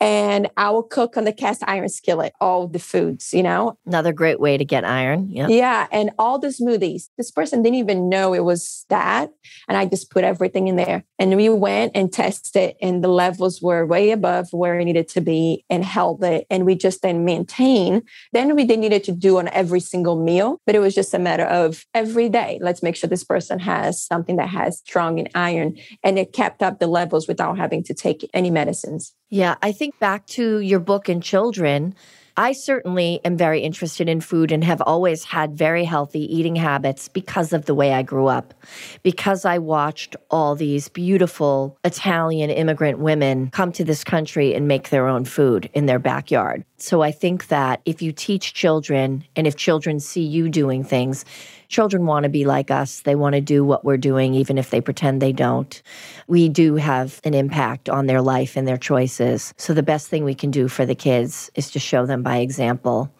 And 0.01 0.49
I 0.57 0.71
will 0.71 0.83
cook 0.83 1.17
on 1.17 1.25
the 1.25 1.33
cast 1.33 1.63
iron 1.67 1.89
skillet 1.89 2.33
all 2.41 2.67
the 2.67 2.79
foods, 2.79 3.33
you 3.33 3.43
know? 3.43 3.79
Another 3.87 4.13
great 4.13 4.41
way 4.41 4.57
to 4.57 4.65
get 4.65 4.85
iron. 4.85 5.29
Yeah. 5.31 5.49
Yeah. 5.49 5.87
And 5.93 6.11
all 6.19 6.39
the 6.39 6.49
smoothies. 6.49 7.11
This 7.17 7.31
person 7.31 7.63
didn't 7.63 7.79
even 7.79 8.09
know 8.09 8.33
it 8.33 8.45
was 8.45 8.87
that. 8.89 9.31
And 9.69 9.77
I 9.77 9.87
just 9.87 10.11
put 10.11 10.25
everything 10.25 10.69
in 10.69 10.77
there. 10.77 11.05
And 11.19 11.37
we 11.37 11.49
went 11.49 11.93
and 11.95 12.13
tested, 12.13 12.77
and 12.81 13.03
the 13.03 13.09
levels 13.09 13.61
were 13.61 13.85
way 13.85 14.13
above 14.13 14.49
where 14.53 14.79
it 14.79 14.85
needed 14.85 15.09
to 15.09 15.21
be 15.21 15.65
and 15.69 15.85
held 15.85 16.23
it. 16.23 16.47
And 16.49 16.65
we 16.65 16.75
just 16.75 17.03
then 17.03 17.25
maintain. 17.25 18.03
Then 18.33 18.55
we 18.55 18.65
didn't 18.65 18.89
needed 18.89 19.05
to 19.05 19.13
do 19.13 19.39
on 19.39 19.49
every 19.49 19.81
single 19.81 20.23
meal, 20.23 20.61
but 20.65 20.75
it 20.75 20.81
was 20.81 20.95
just 20.95 21.13
a 21.13 21.19
matter 21.19 21.45
of 21.45 21.85
every 21.95 22.29
day. 22.29 22.59
Let's 22.63 22.83
make 22.83 22.97
sure 22.97 23.09
this 23.09 23.25
person 23.25 23.59
has 23.59 24.03
something 24.03 24.37
that 24.37 24.49
has 24.49 24.79
strong 24.79 25.19
in 25.19 25.29
iron. 25.35 25.77
And 26.03 26.19
it 26.19 26.33
kept 26.33 26.63
up 26.63 26.79
the 26.79 26.87
levels 26.87 27.29
without 27.29 27.59
having 27.59 27.85
to 27.85 27.95
take 27.95 28.29
any 28.33 28.51
medicines. 28.51 29.15
Yeah, 29.31 29.57
I 29.63 29.73
think 29.73 29.99
back 29.99 30.27
to 30.29 30.61
your 30.61 30.81
book 30.81 31.09
and 31.09 31.23
children. 31.23 31.95
I 32.39 32.53
certainly 32.53 33.21
am 33.25 33.37
very 33.37 33.61
interested 33.61 34.09
in 34.09 34.21
food 34.21 34.53
and 34.53 34.63
have 34.65 34.81
always 34.81 35.25
had 35.25 35.59
very 35.59 35.85
healthy 35.85 36.21
eating 36.35 36.57
habits 36.57 37.09
because 37.09 37.53
of 37.53 37.67
the 37.67 37.75
way 37.75 37.93
I 37.93 38.03
grew 38.03 38.29
up. 38.29 38.55
Because 39.03 39.45
I 39.45 39.59
watched 39.59 40.17
all 40.31 40.55
these 40.55 40.89
beautiful 40.89 41.77
Italian 41.85 42.49
immigrant 42.49 43.01
women 43.01 43.51
come 43.51 43.73
to 43.73 43.85
this 43.85 44.05
country 44.05 44.55
and 44.55 44.69
make 44.69 44.91
their 44.91 45.09
own 45.09 45.25
food 45.25 45.69
in 45.75 45.87
their 45.87 45.99
backyard. 45.99 46.65
So 46.81 47.03
I 47.03 47.11
think 47.11 47.49
that 47.49 47.81
if 47.85 48.01
you 48.03 48.13
teach 48.13 48.55
children 48.55 49.25
and 49.35 49.49
if 49.49 49.57
children 49.57 49.99
see 49.99 50.23
you 50.23 50.49
doing 50.49 50.85
things, 50.85 51.25
children 51.67 52.07
want 52.07 52.23
to 52.23 52.29
be 52.29 52.45
like 52.45 52.71
us. 52.71 53.01
They 53.01 53.17
want 53.17 53.35
to 53.35 53.41
do 53.41 53.65
what 53.65 53.85
we're 53.85 53.97
doing, 53.97 54.35
even 54.35 54.59
if 54.59 54.71
they 54.71 54.81
pretend 54.81 55.21
they 55.21 55.33
don't. 55.33 55.83
We 56.29 56.49
do 56.49 56.77
have 56.77 57.21
an 57.25 57.35
impact 57.35 57.89
on 57.89 58.07
their 58.07 58.23
life 58.23 58.57
and 58.57 58.67
their 58.67 58.77
choices. 58.77 59.53
So 59.57 59.75
the 59.75 59.83
best 59.83 60.07
thing 60.07 60.23
we 60.25 60.37
can 60.37 60.53
do 60.53 60.69
for 60.69 60.87
the 60.87 60.95
kids 60.95 61.51
is 61.57 61.69
to 61.73 61.81
show 61.81 62.07
them 62.07 62.23
by 62.23 62.39
example. 62.39 63.13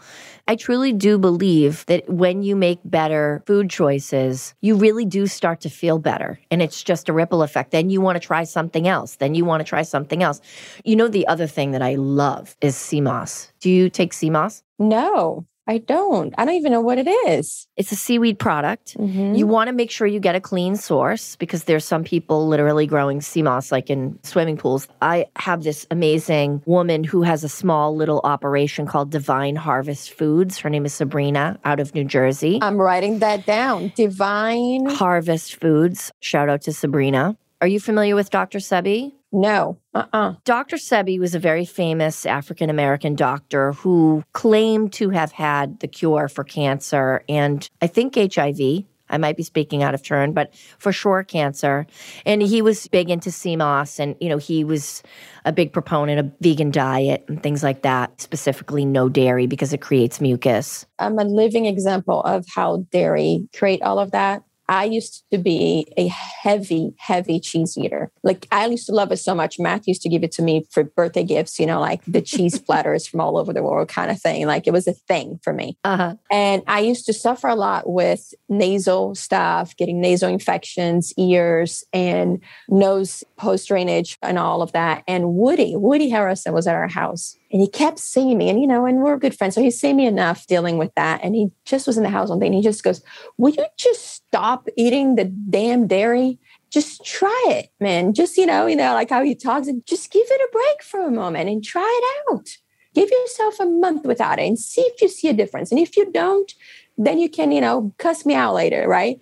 I 0.51 0.57
truly 0.57 0.95
do 0.95 1.19
believe 1.19 1.85
that 1.87 2.09
when 2.09 2.43
you 2.43 2.57
make 2.57 2.81
better 2.83 3.43
food 3.47 3.69
choices, 3.69 4.55
you 4.63 4.77
really 4.77 5.05
do 5.05 5.27
start 5.27 5.61
to 5.61 5.69
feel 5.69 5.99
better. 5.99 6.41
And 6.51 6.63
it's 6.63 6.83
just 6.83 7.11
a 7.11 7.13
ripple 7.13 7.43
effect. 7.43 7.71
Then 7.71 7.91
you 7.91 8.01
want 8.01 8.17
to 8.17 8.27
try 8.27 8.45
something 8.45 8.89
else. 8.89 9.17
Then 9.17 9.35
you 9.35 9.45
want 9.45 9.61
to 9.61 9.69
try 9.69 9.83
something 9.83 10.23
else. 10.23 10.41
You 10.87 10.97
know, 10.97 11.07
the 11.07 11.27
other 11.27 11.47
thing 11.47 11.73
that 11.73 11.83
I 11.83 11.97
love 11.97 12.57
is 12.63 12.95
moss. 12.95 13.53
Do 13.61 13.69
you 13.69 13.91
take 13.91 14.15
moss? 14.31 14.63
No, 14.79 15.45
I 15.69 15.79
don't. 15.79 16.35
I 16.39 16.47
don't 16.47 16.55
even 16.55 16.73
know 16.73 16.81
what 16.81 16.97
it 16.99 17.07
is. 17.29 17.67
It's 17.77 17.93
a 17.93 17.97
seaweed 17.97 18.39
product. 18.39 18.97
Mhm. 18.99 19.37
You 19.37 19.47
want 19.47 19.69
to 19.69 19.75
make 19.75 19.91
sure 19.91 20.07
you 20.07 20.19
get 20.19 20.35
a 20.35 20.41
clean 20.41 20.77
source 20.77 21.37
because 21.37 21.65
there's 21.65 21.85
some 21.85 22.05
people 22.05 22.49
literally 22.49 22.87
growing 22.87 23.21
sea 23.21 23.43
moss 23.43 23.71
like 23.71 23.91
in 23.91 24.19
swimming 24.23 24.57
pools. 24.57 24.89
I 25.03 25.27
have 25.37 25.65
this 25.65 25.87
amazing 25.91 26.63
woman 26.65 27.05
who 27.05 27.23
has 27.23 27.45
a 27.45 27.49
small 27.51 27.95
little 27.95 28.23
operation 28.25 28.87
called 28.87 29.11
Divine 29.11 29.57
Harvest 29.57 30.11
Foods. 30.15 30.57
Her 30.59 30.71
name 30.71 30.87
is 30.87 30.95
Sabrina 30.95 31.59
out 31.67 31.81
of 31.81 31.95
New 31.95 32.05
Jersey. 32.05 32.59
I'm 32.63 32.79
writing 32.79 33.19
that 33.19 33.45
down. 33.45 33.93
Divine. 33.95 34.87
Harvest 34.87 35.61
Foods. 35.61 36.11
Shout 36.21 36.49
out 36.49 36.63
to 36.63 36.73
Sabrina. 36.73 37.37
Are 37.61 37.69
you 37.69 37.79
familiar 37.81 38.15
with 38.15 38.31
Dr. 38.31 38.59
Sebi? 38.61 39.13
No. 39.33 39.79
Uh 39.95 40.05
uh 40.13 40.35
Dr. 40.45 40.77
Sebi 40.77 41.19
was 41.19 41.35
a 41.35 41.39
very 41.39 41.65
famous 41.65 42.25
African 42.25 42.71
American 42.71 43.15
doctor 43.15 43.73
who 43.73 44.25
claimed 44.33 44.93
to 44.95 45.11
have 45.11 45.33
had 45.33 45.81
the 45.81 45.89
cure 45.89 46.29
for 46.29 46.45
cancer 46.45 47.23
and 47.29 47.69
I 47.83 47.87
think 47.87 48.15
HIV. 48.17 48.85
I 49.11 49.19
might 49.19 49.37
be 49.37 49.43
speaking 49.43 49.83
out 49.83 49.95
of 49.95 50.03
turn, 50.03 50.33
but 50.33 50.55
for 50.79 50.93
sure 50.93 51.25
cancer. 51.25 51.87
And 52.27 52.43
he 52.43 52.63
was 52.63 52.89
big 52.89 53.11
into 53.11 53.31
sea 53.31 53.57
moss 53.57 53.99
and, 53.99 54.15
you 54.21 54.29
know, 54.29 54.37
he 54.37 54.65
was 54.65 55.03
a 55.45 55.53
big 55.53 55.73
proponent 55.73 56.21
of 56.21 56.33
vegan 56.41 56.71
diet 56.71 57.25
and 57.29 57.43
things 57.43 57.63
like 57.63 57.83
that, 57.83 58.21
specifically 58.21 58.85
no 58.85 59.09
dairy 59.09 59.47
because 59.47 59.73
it 59.73 59.81
creates 59.81 60.21
mucus. 60.21 60.85
I'm 60.99 61.19
a 61.19 61.25
living 61.25 61.67
example 61.67 62.23
of 62.23 62.45
how 62.55 62.85
dairy 62.91 63.49
create 63.57 63.83
all 63.83 63.99
of 63.99 64.11
that. 64.11 64.43
I 64.69 64.85
used 64.85 65.25
to 65.33 65.39
be 65.39 65.93
a 65.97 66.09
heavy, 66.09 66.95
heavy 66.99 67.41
cheese 67.41 67.77
eater. 67.79 68.11
Like 68.23 68.47
I 68.53 68.67
used 68.67 68.87
to 68.87 68.93
love 68.93 69.11
it 69.13 69.17
so 69.17 69.35
much. 69.35 69.59
Matt 69.59 69.87
used 69.87 70.03
to 70.03 70.09
give 70.09 70.23
it 70.23 70.33
to 70.33 70.43
me 70.43 70.67
for 70.71 70.85
birthday 70.85 71.25
gifts, 71.25 71.59
you 71.59 71.67
know, 71.67 71.81
like 71.81 72.03
the 72.07 72.21
cheese 72.21 72.59
platters 72.69 73.07
from 73.07 73.21
all 73.21 73.39
over 73.39 73.53
the 73.53 73.63
world 73.63 73.89
kind 73.89 74.11
of 74.11 74.21
thing. 74.21 74.47
Like 74.47 74.67
it 74.67 74.73
was 74.73 74.87
a 74.87 74.93
thing 74.93 75.41
for 75.43 75.53
me. 75.53 75.79
Uh-huh. 75.85 76.17
And 76.31 76.63
I 76.67 76.81
used 76.81 77.07
to 77.07 77.13
suffer 77.13 77.49
a 77.49 77.55
lot 77.55 77.89
with 77.89 78.35
nasal 78.49 79.15
stuff, 79.15 79.77
getting 79.77 80.01
nasal 80.01 80.29
infections, 80.29 81.15
ears, 81.17 81.85
and 81.93 82.41
nose 82.69 83.25
post 83.39 83.69
drainage, 83.69 84.19
and 84.23 84.39
all 84.39 84.61
of 84.61 84.73
that. 84.73 85.05
And 85.07 85.35
Woody, 85.35 85.77
Woody 85.77 86.11
Harrelson 86.11 86.53
was 86.53 86.67
at 86.67 86.75
our 86.75 86.89
house. 86.89 87.37
And 87.51 87.63
he 87.63 87.69
kept 87.69 87.99
seeing 87.99 88.37
me, 88.37 88.51
and 88.51 88.61
you 88.61 88.67
know, 88.67 88.85
and 88.85 88.99
we're 88.99 89.17
good 89.17 89.37
friends. 89.37 89.55
So 89.55 89.63
he's 89.63 89.81
seen 89.81 89.97
me 89.97 90.07
enough 90.07 90.47
dealing 90.47 90.77
with 90.77 90.95
that. 90.97 91.21
And 91.23 91.35
he 91.35 91.51
just 91.65 91.87
was 91.87 91.97
in 91.97 92.03
the 92.03 92.11
house 92.11 92.29
one 92.29 92.39
day 92.39 92.47
and 92.47 92.55
he 92.55 92.63
just 92.63 92.85
goes, 92.85 93.03
Will 93.39 93.55
you 93.55 93.65
just 93.77 94.07
stop 94.07 94.69
eating 94.77 95.15
the 95.15 95.25
damn 95.25 95.87
dairy? 95.87 96.39
Just 96.71 97.05
try 97.05 97.45
it, 97.49 97.71
man. 97.81 98.13
Just, 98.13 98.37
you 98.37 98.45
know, 98.45 98.67
you 98.67 98.77
know, 98.77 98.93
like 98.93 99.09
how 99.09 99.23
he 99.23 99.35
talks 99.35 99.69
and 99.69 99.87
just 99.87 100.11
give 100.13 100.27
it 100.29 100.41
a 100.41 100.53
break 100.53 100.83
for 100.83 101.01
a 101.01 101.11
moment 101.11 101.49
and 101.49 101.65
try 101.65 102.01
it 102.03 102.33
out. 102.33 102.49
Give 102.95 103.09
yourself 103.09 103.61
a 103.61 103.67
month 103.67 104.05
without 104.05 104.39
it 104.39 104.47
and 104.47 104.59
see 104.59 104.83
if 104.83 105.01
you 105.01 105.09
see 105.09 105.29
a 105.29 105.33
difference. 105.33 105.71
And 105.71 105.81
if 105.81 105.97
you 105.97 106.11
don't, 106.13 106.53
then 106.99 107.19
you 107.19 107.31
can, 107.31 107.53
you 107.53 107.61
know, 107.61 107.95
cuss 107.99 108.27
me 108.27 108.35
out 108.35 108.55
later, 108.55 108.87
right? 108.89 109.21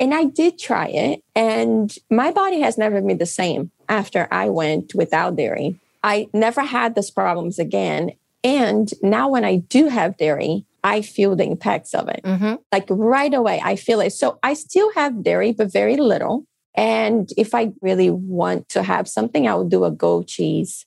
And 0.00 0.14
I 0.14 0.24
did 0.24 0.58
try 0.58 0.86
it, 0.86 1.24
and 1.34 1.94
my 2.10 2.30
body 2.30 2.60
has 2.60 2.78
never 2.78 3.00
been 3.00 3.18
the 3.18 3.26
same 3.26 3.72
after 3.88 4.28
I 4.30 4.48
went 4.48 4.94
without 4.94 5.36
dairy. 5.36 5.80
I 6.04 6.28
never 6.32 6.62
had 6.62 6.94
those 6.94 7.10
problems 7.10 7.58
again. 7.58 8.12
And 8.44 8.90
now, 9.02 9.28
when 9.28 9.44
I 9.44 9.56
do 9.56 9.88
have 9.88 10.16
dairy, 10.16 10.64
I 10.84 11.02
feel 11.02 11.34
the 11.34 11.44
impacts 11.44 11.94
of 11.94 12.08
it. 12.08 12.20
Mm-hmm. 12.24 12.54
Like 12.70 12.86
right 12.88 13.34
away, 13.34 13.60
I 13.62 13.74
feel 13.74 14.00
it. 14.00 14.12
So 14.12 14.38
I 14.42 14.54
still 14.54 14.92
have 14.94 15.24
dairy, 15.24 15.52
but 15.52 15.72
very 15.72 15.96
little. 15.96 16.44
And 16.76 17.28
if 17.36 17.54
I 17.54 17.72
really 17.82 18.10
want 18.10 18.68
to 18.70 18.84
have 18.84 19.08
something, 19.08 19.48
I 19.48 19.54
will 19.54 19.68
do 19.68 19.84
a 19.84 19.90
goat 19.90 20.28
cheese 20.28 20.86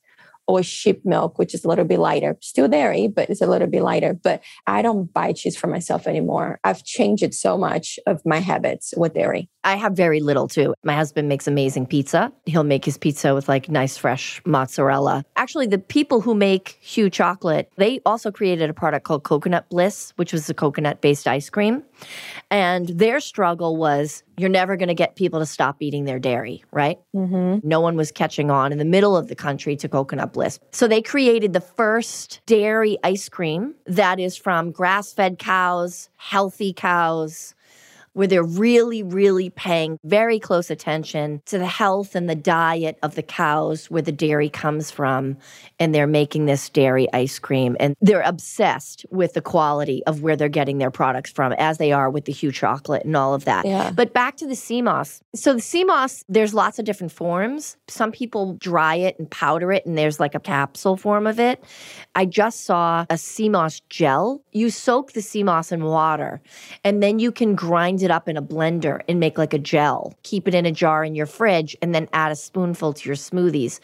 or 0.51 0.63
sheep 0.63 1.05
milk, 1.05 1.37
which 1.37 1.53
is 1.53 1.63
a 1.63 1.67
little 1.67 1.85
bit 1.85 1.99
lighter. 1.99 2.37
Still 2.41 2.67
dairy, 2.67 3.07
but 3.07 3.29
it's 3.29 3.41
a 3.41 3.47
little 3.47 3.67
bit 3.67 3.81
lighter. 3.81 4.13
But 4.13 4.41
I 4.67 4.81
don't 4.81 5.11
buy 5.13 5.33
cheese 5.33 5.57
for 5.57 5.67
myself 5.67 6.07
anymore. 6.07 6.59
I've 6.63 6.83
changed 6.83 7.23
it 7.23 7.33
so 7.33 7.57
much 7.57 7.99
of 8.05 8.21
my 8.25 8.39
habits 8.39 8.93
with 8.95 9.13
dairy. 9.13 9.49
I 9.63 9.75
have 9.75 9.93
very 9.93 10.19
little 10.19 10.47
too. 10.47 10.73
My 10.83 10.95
husband 10.95 11.29
makes 11.29 11.47
amazing 11.47 11.85
pizza. 11.85 12.31
He'll 12.45 12.63
make 12.63 12.83
his 12.83 12.97
pizza 12.97 13.35
with 13.35 13.47
like 13.47 13.69
nice 13.69 13.95
fresh 13.95 14.41
mozzarella. 14.45 15.23
Actually, 15.35 15.67
the 15.67 15.77
people 15.77 16.21
who 16.21 16.33
make 16.33 16.79
Hu 16.95 17.09
chocolate, 17.09 17.71
they 17.77 18.01
also 18.05 18.31
created 18.31 18.69
a 18.69 18.73
product 18.73 19.05
called 19.05 19.23
Coconut 19.23 19.69
Bliss, 19.69 20.13
which 20.15 20.33
was 20.33 20.49
a 20.49 20.53
coconut 20.53 21.01
based 21.01 21.27
ice 21.27 21.49
cream. 21.49 21.83
And 22.49 22.87
their 22.89 23.19
struggle 23.19 23.77
was 23.77 24.23
you're 24.41 24.49
never 24.49 24.75
going 24.75 24.87
to 24.87 24.95
get 24.95 25.15
people 25.15 25.39
to 25.39 25.45
stop 25.45 25.77
eating 25.81 26.05
their 26.05 26.19
dairy, 26.19 26.63
right? 26.71 26.99
Mm-hmm. 27.15 27.67
No 27.67 27.79
one 27.79 27.95
was 27.95 28.11
catching 28.11 28.49
on 28.49 28.71
in 28.71 28.79
the 28.79 28.85
middle 28.85 29.15
of 29.15 29.27
the 29.27 29.35
country 29.35 29.75
to 29.77 29.87
Coconut 29.87 30.33
Bliss. 30.33 30.59
So 30.71 30.87
they 30.87 31.01
created 31.01 31.53
the 31.53 31.61
first 31.61 32.41
dairy 32.45 32.97
ice 33.03 33.29
cream 33.29 33.75
that 33.85 34.19
is 34.19 34.35
from 34.35 34.71
grass 34.71 35.13
fed 35.13 35.37
cows, 35.37 36.09
healthy 36.17 36.73
cows 36.73 37.53
where 38.13 38.27
they're 38.27 38.43
really, 38.43 39.03
really 39.03 39.49
paying 39.49 39.97
very 40.03 40.39
close 40.39 40.69
attention 40.69 41.41
to 41.45 41.57
the 41.57 41.65
health 41.65 42.15
and 42.15 42.29
the 42.29 42.35
diet 42.35 42.97
of 43.03 43.15
the 43.15 43.23
cows 43.23 43.89
where 43.89 44.01
the 44.01 44.11
dairy 44.11 44.49
comes 44.49 44.91
from. 44.91 45.37
And 45.79 45.95
they're 45.95 46.07
making 46.07 46.45
this 46.45 46.69
dairy 46.69 47.11
ice 47.13 47.39
cream. 47.39 47.77
And 47.79 47.95
they're 48.01 48.21
obsessed 48.21 49.05
with 49.09 49.33
the 49.33 49.41
quality 49.41 50.03
of 50.05 50.21
where 50.21 50.35
they're 50.35 50.49
getting 50.49 50.77
their 50.77 50.91
products 50.91 51.31
from, 51.31 51.53
as 51.53 51.77
they 51.77 51.91
are 51.91 52.09
with 52.09 52.25
the 52.25 52.33
Hu 52.33 52.51
chocolate 52.51 53.05
and 53.05 53.15
all 53.15 53.33
of 53.33 53.45
that. 53.45 53.65
Yeah. 53.65 53.91
But 53.91 54.13
back 54.13 54.37
to 54.37 54.47
the 54.47 54.55
sea 54.55 54.81
moss. 54.81 55.21
So 55.33 55.53
the 55.53 55.61
sea 55.61 55.83
moss, 55.83 56.23
there's 56.27 56.53
lots 56.53 56.79
of 56.79 56.85
different 56.85 57.11
forms. 57.11 57.77
Some 57.87 58.11
people 58.11 58.53
dry 58.55 58.95
it 58.95 59.17
and 59.17 59.29
powder 59.29 59.71
it, 59.71 59.85
and 59.85 59.97
there's 59.97 60.19
like 60.19 60.35
a 60.35 60.39
capsule 60.39 60.97
form 60.97 61.25
of 61.27 61.39
it. 61.39 61.63
I 62.15 62.25
just 62.25 62.65
saw 62.65 63.05
a 63.09 63.17
sea 63.17 63.49
moss 63.49 63.79
gel. 63.89 64.41
You 64.51 64.69
soak 64.69 65.13
the 65.13 65.21
sea 65.21 65.43
moss 65.43 65.71
in 65.71 65.83
water, 65.83 66.41
and 66.83 67.01
then 67.01 67.19
you 67.19 67.31
can 67.31 67.55
grind 67.55 68.00
it 68.03 68.11
up 68.11 68.27
in 68.27 68.37
a 68.37 68.41
blender 68.41 69.01
and 69.07 69.19
make 69.19 69.37
like 69.37 69.53
a 69.53 69.59
gel. 69.59 70.13
Keep 70.23 70.47
it 70.47 70.55
in 70.55 70.65
a 70.65 70.71
jar 70.71 71.03
in 71.03 71.15
your 71.15 71.25
fridge 71.25 71.75
and 71.81 71.93
then 71.93 72.07
add 72.13 72.31
a 72.31 72.35
spoonful 72.35 72.93
to 72.93 73.09
your 73.09 73.15
smoothies. 73.15 73.79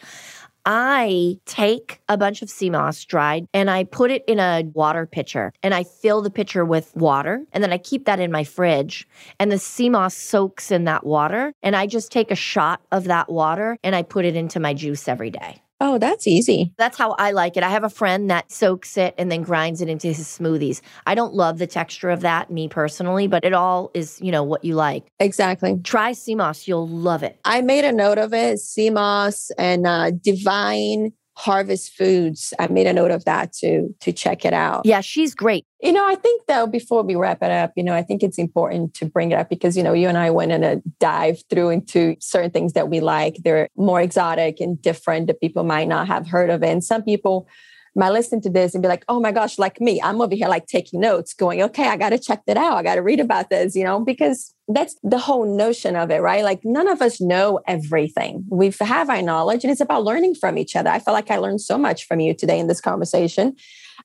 I 0.70 1.38
take 1.46 2.02
a 2.10 2.18
bunch 2.18 2.42
of 2.42 2.50
sea 2.50 2.68
moss 2.68 3.02
dried 3.04 3.46
and 3.54 3.70
I 3.70 3.84
put 3.84 4.10
it 4.10 4.22
in 4.26 4.38
a 4.38 4.64
water 4.74 5.06
pitcher 5.06 5.52
and 5.62 5.72
I 5.72 5.84
fill 5.84 6.20
the 6.20 6.30
pitcher 6.30 6.62
with 6.62 6.94
water 6.94 7.44
and 7.52 7.64
then 7.64 7.72
I 7.72 7.78
keep 7.78 8.04
that 8.04 8.20
in 8.20 8.30
my 8.30 8.44
fridge 8.44 9.08
and 9.40 9.50
the 9.50 9.58
sea 9.58 9.88
moss 9.88 10.14
soaks 10.14 10.70
in 10.70 10.84
that 10.84 11.06
water 11.06 11.54
and 11.62 11.74
I 11.74 11.86
just 11.86 12.12
take 12.12 12.30
a 12.30 12.36
shot 12.36 12.82
of 12.92 13.04
that 13.04 13.30
water 13.30 13.78
and 13.82 13.96
I 13.96 14.02
put 14.02 14.26
it 14.26 14.36
into 14.36 14.60
my 14.60 14.74
juice 14.74 15.08
every 15.08 15.30
day. 15.30 15.62
Oh, 15.80 15.96
that's 15.96 16.26
easy. 16.26 16.72
That's 16.76 16.98
how 16.98 17.12
I 17.20 17.30
like 17.30 17.56
it. 17.56 17.62
I 17.62 17.68
have 17.68 17.84
a 17.84 17.88
friend 17.90 18.28
that 18.30 18.50
soaks 18.50 18.96
it 18.98 19.14
and 19.16 19.30
then 19.30 19.42
grinds 19.42 19.80
it 19.80 19.88
into 19.88 20.08
his 20.08 20.26
smoothies. 20.26 20.80
I 21.06 21.14
don't 21.14 21.34
love 21.34 21.58
the 21.58 21.68
texture 21.68 22.10
of 22.10 22.20
that, 22.22 22.50
me 22.50 22.66
personally, 22.68 23.28
but 23.28 23.44
it 23.44 23.52
all 23.52 23.92
is, 23.94 24.18
you 24.20 24.32
know, 24.32 24.42
what 24.42 24.64
you 24.64 24.74
like. 24.74 25.04
Exactly. 25.20 25.78
Try 25.84 26.14
moss. 26.34 26.66
You'll 26.66 26.88
love 26.88 27.22
it. 27.22 27.38
I 27.44 27.60
made 27.60 27.84
a 27.84 27.92
note 27.92 28.18
of 28.18 28.34
it, 28.34 28.58
moss 28.90 29.50
and 29.56 29.86
uh, 29.86 30.10
divine 30.10 31.12
Harvest 31.38 31.96
Foods. 31.96 32.52
I 32.58 32.66
made 32.66 32.88
a 32.88 32.92
note 32.92 33.12
of 33.12 33.24
that 33.24 33.52
to 33.60 33.94
to 34.00 34.12
check 34.12 34.44
it 34.44 34.52
out. 34.52 34.84
Yeah, 34.84 35.00
she's 35.00 35.36
great. 35.36 35.64
You 35.80 35.92
know, 35.92 36.04
I 36.04 36.16
think 36.16 36.42
though, 36.48 36.66
before 36.66 37.04
we 37.04 37.14
wrap 37.14 37.44
it 37.44 37.52
up, 37.52 37.72
you 37.76 37.84
know, 37.84 37.94
I 37.94 38.02
think 38.02 38.24
it's 38.24 38.38
important 38.38 38.94
to 38.94 39.06
bring 39.06 39.30
it 39.30 39.36
up 39.36 39.48
because, 39.48 39.76
you 39.76 39.84
know, 39.84 39.92
you 39.92 40.08
and 40.08 40.18
I 40.18 40.30
went 40.30 40.50
in 40.50 40.64
a 40.64 40.82
dive 40.98 41.40
through 41.48 41.70
into 41.70 42.16
certain 42.18 42.50
things 42.50 42.72
that 42.72 42.90
we 42.90 42.98
like. 42.98 43.36
They're 43.44 43.68
more 43.76 44.00
exotic 44.00 44.58
and 44.58 44.82
different 44.82 45.28
that 45.28 45.40
people 45.40 45.62
might 45.62 45.86
not 45.86 46.08
have 46.08 46.26
heard 46.26 46.50
of. 46.50 46.64
And 46.64 46.82
some 46.82 47.04
people 47.04 47.46
might 47.94 48.10
listen 48.10 48.40
to 48.40 48.50
this 48.50 48.74
and 48.74 48.82
be 48.82 48.88
like, 48.88 49.04
oh 49.08 49.20
my 49.20 49.30
gosh, 49.30 49.60
like 49.60 49.80
me, 49.80 50.02
I'm 50.02 50.20
over 50.20 50.34
here 50.34 50.48
like 50.48 50.66
taking 50.66 50.98
notes, 50.98 51.34
going, 51.34 51.62
okay, 51.62 51.86
I 51.86 51.96
got 51.96 52.10
to 52.10 52.18
check 52.18 52.46
that 52.46 52.56
out. 52.56 52.78
I 52.78 52.82
got 52.82 52.96
to 52.96 53.02
read 53.02 53.20
about 53.20 53.48
this, 53.48 53.76
you 53.76 53.84
know, 53.84 54.00
because 54.00 54.52
that's 54.68 54.96
the 55.02 55.18
whole 55.18 55.46
notion 55.46 55.96
of 55.96 56.10
it, 56.10 56.20
right? 56.20 56.44
Like 56.44 56.60
none 56.62 56.88
of 56.88 57.00
us 57.00 57.20
know 57.20 57.60
everything. 57.66 58.44
We 58.50 58.72
have 58.80 59.08
our 59.08 59.22
knowledge 59.22 59.64
and 59.64 59.70
it's 59.70 59.80
about 59.80 60.04
learning 60.04 60.34
from 60.34 60.58
each 60.58 60.76
other. 60.76 60.90
I 60.90 60.98
feel 60.98 61.14
like 61.14 61.30
I 61.30 61.38
learned 61.38 61.62
so 61.62 61.78
much 61.78 62.06
from 62.06 62.20
you 62.20 62.34
today 62.34 62.58
in 62.58 62.66
this 62.66 62.80
conversation. 62.80 63.56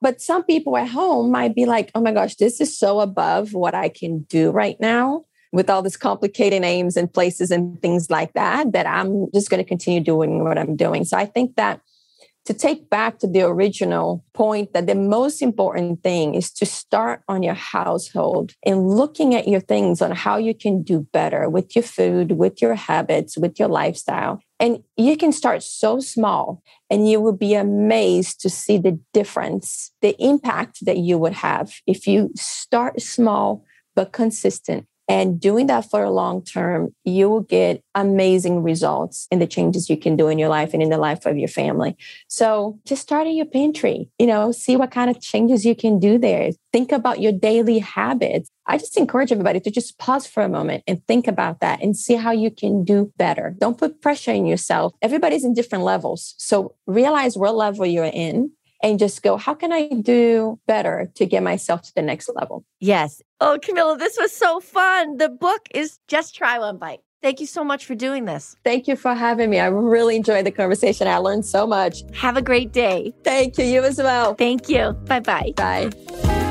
But 0.02 0.22
some 0.22 0.44
people 0.44 0.78
at 0.78 0.88
home 0.88 1.32
might 1.32 1.54
be 1.54 1.66
like, 1.66 1.92
oh 1.96 2.02
my 2.02 2.12
gosh, 2.12 2.36
this 2.36 2.62
is 2.62 2.78
so 2.78 3.02
above 3.02 3.54
what 3.54 3.76
I 3.76 3.90
can 3.90 4.22
do 4.24 4.52
right 4.52 4.80
now 4.80 5.26
with 5.52 5.70
all 5.70 5.82
these 5.82 5.98
complicated 5.98 6.62
names 6.62 6.98
and 6.98 7.14
places 7.14 7.52
and 7.52 7.80
things 7.82 8.10
like 8.10 8.34
that, 8.34 8.72
that 8.72 8.88
I'm 8.88 9.28
just 9.34 9.50
going 9.50 9.64
to 9.64 9.68
continue 9.68 10.00
doing 10.00 10.44
what 10.44 10.58
I'm 10.58 10.76
doing. 10.76 11.06
So 11.06 11.16
I 11.16 11.26
think 11.26 11.56
that 11.58 11.82
to 12.46 12.54
take 12.54 12.90
back 12.90 13.20
to 13.20 13.28
the 13.28 13.42
original 13.42 14.24
point 14.34 14.74
that 14.74 14.88
the 14.88 14.96
most 14.96 15.42
important 15.42 16.04
thing 16.04 16.36
is 16.36 16.52
to 16.52 16.66
start 16.66 17.22
on 17.28 17.42
your 17.42 17.54
household 17.54 18.54
and 18.66 18.90
looking 18.90 19.34
at 19.34 19.48
your 19.48 19.62
things 19.62 20.02
on 20.02 20.12
how 20.12 20.38
you 20.38 20.54
can 20.54 20.84
do 20.84 21.08
better 21.14 21.50
with 21.50 21.76
your 21.76 21.84
food, 21.84 22.34
with 22.34 22.62
your 22.62 22.76
habits, 22.76 23.38
with 23.38 23.60
your 23.60 23.70
lifestyle. 23.70 24.42
And 24.60 24.84
you 24.98 25.16
can 25.18 25.32
start 25.32 25.64
so 25.64 26.00
small 26.00 26.62
and 26.90 27.10
you 27.10 27.22
will 27.22 27.36
be 27.36 27.54
amazed 27.54 28.42
to 28.42 28.50
see 28.50 28.78
the 28.78 29.00
difference, 29.14 29.92
the 30.02 30.16
impact 30.20 30.86
that 30.86 30.98
you 30.98 31.18
would 31.18 31.34
have 31.34 31.74
if 31.88 32.08
you 32.08 32.32
start 32.36 33.02
small 33.02 33.64
but 33.96 34.12
consistent 34.12 34.88
and 35.08 35.40
doing 35.40 35.68
that 35.68 35.90
for 35.90 36.04
a 36.04 36.10
long 36.10 36.44
term, 36.44 36.94
you 37.04 37.30
will 37.30 37.42
get 37.42 37.84
amazing 37.94 38.64
results 38.64 39.28
in 39.32 39.40
the 39.40 39.48
changes 39.48 39.90
you 39.90 39.98
can 39.98 40.16
do 40.16 40.30
in 40.30 40.40
your 40.40 40.50
life 40.50 40.74
and 40.74 40.82
in 40.82 40.90
the 40.90 40.98
life 40.98 41.26
of 41.26 41.38
your 41.38 41.50
family. 41.50 41.98
So 42.28 42.80
just 42.86 43.02
start 43.02 43.28
in 43.28 43.36
your 43.36 43.46
pantry, 43.46 44.10
you 44.18 44.28
know, 44.28 44.52
see 44.52 44.76
what 44.76 44.92
kind 44.92 45.10
of 45.10 45.22
changes 45.22 45.66
you 45.66 45.76
can 45.76 46.00
do 46.00 46.18
there. 46.18 46.52
Think 46.72 46.92
about 46.92 47.20
your 47.20 47.34
daily 47.34 47.80
habits. 47.80 48.50
I 48.66 48.78
just 48.78 48.98
encourage 48.98 49.32
everybody 49.32 49.60
to 49.60 49.72
just 49.72 49.98
pause 49.98 50.26
for 50.26 50.42
a 50.42 50.50
moment 50.50 50.84
and 50.88 51.06
think 51.06 51.28
about 51.28 51.60
that 51.60 51.84
and 51.84 51.98
see 51.98 52.16
how 52.16 52.32
you 52.32 52.50
can 52.50 52.86
do 52.86 53.12
better. 53.18 53.56
Don't 53.60 53.78
put 53.78 54.02
pressure 54.02 54.32
on 54.32 54.46
yourself. 54.46 54.94
Everybody's 55.02 55.44
in 55.44 55.54
different 55.54 55.84
levels. 55.84 56.34
So 56.38 56.76
realize 56.88 57.38
what 57.38 57.56
level 57.56 57.86
you're 57.86 58.06
in 58.06 58.52
and 58.84 59.00
just 59.00 59.24
go, 59.24 59.38
how 59.38 59.56
can 59.56 59.72
I 59.72 59.88
do 59.88 60.60
better 60.68 61.10
to 61.16 61.26
get 61.26 61.42
myself 61.42 61.82
to 61.84 61.96
the 61.96 62.02
next 62.02 62.30
level? 62.36 62.66
Yes. 62.80 63.22
Oh, 63.40 63.58
Camila, 63.60 63.98
this 63.98 64.18
was 64.20 64.32
so 64.32 64.60
fun. 64.60 65.18
The 65.18 65.30
book 65.30 65.62
is 65.74 66.00
Just 66.08 66.36
Try 66.36 66.60
One 66.60 66.78
Bite. 66.78 67.00
Thank 67.22 67.40
you 67.40 67.48
so 67.48 67.64
much 67.64 67.86
for 67.86 67.96
doing 67.96 68.26
this. 68.26 68.58
Thank 68.66 68.86
you 68.90 68.98
for 68.98 69.14
having 69.14 69.50
me. 69.50 69.58
I 69.58 69.68
really 69.68 70.18
enjoyed 70.18 70.46
the 70.46 70.52
conversation. 70.52 71.08
I 71.08 71.18
learned 71.18 71.46
so 71.46 71.66
much. 71.66 72.04
Have 72.14 72.36
a 72.36 72.42
great 72.42 72.74
day. 72.74 73.14
Thank 73.24 73.58
you. 73.58 73.64
You 73.64 73.84
as 73.84 73.98
well. 73.98 74.36
Thank 74.36 74.68
you. 74.68 74.92
Bye-bye. 75.08 75.54
Bye. 75.56 76.43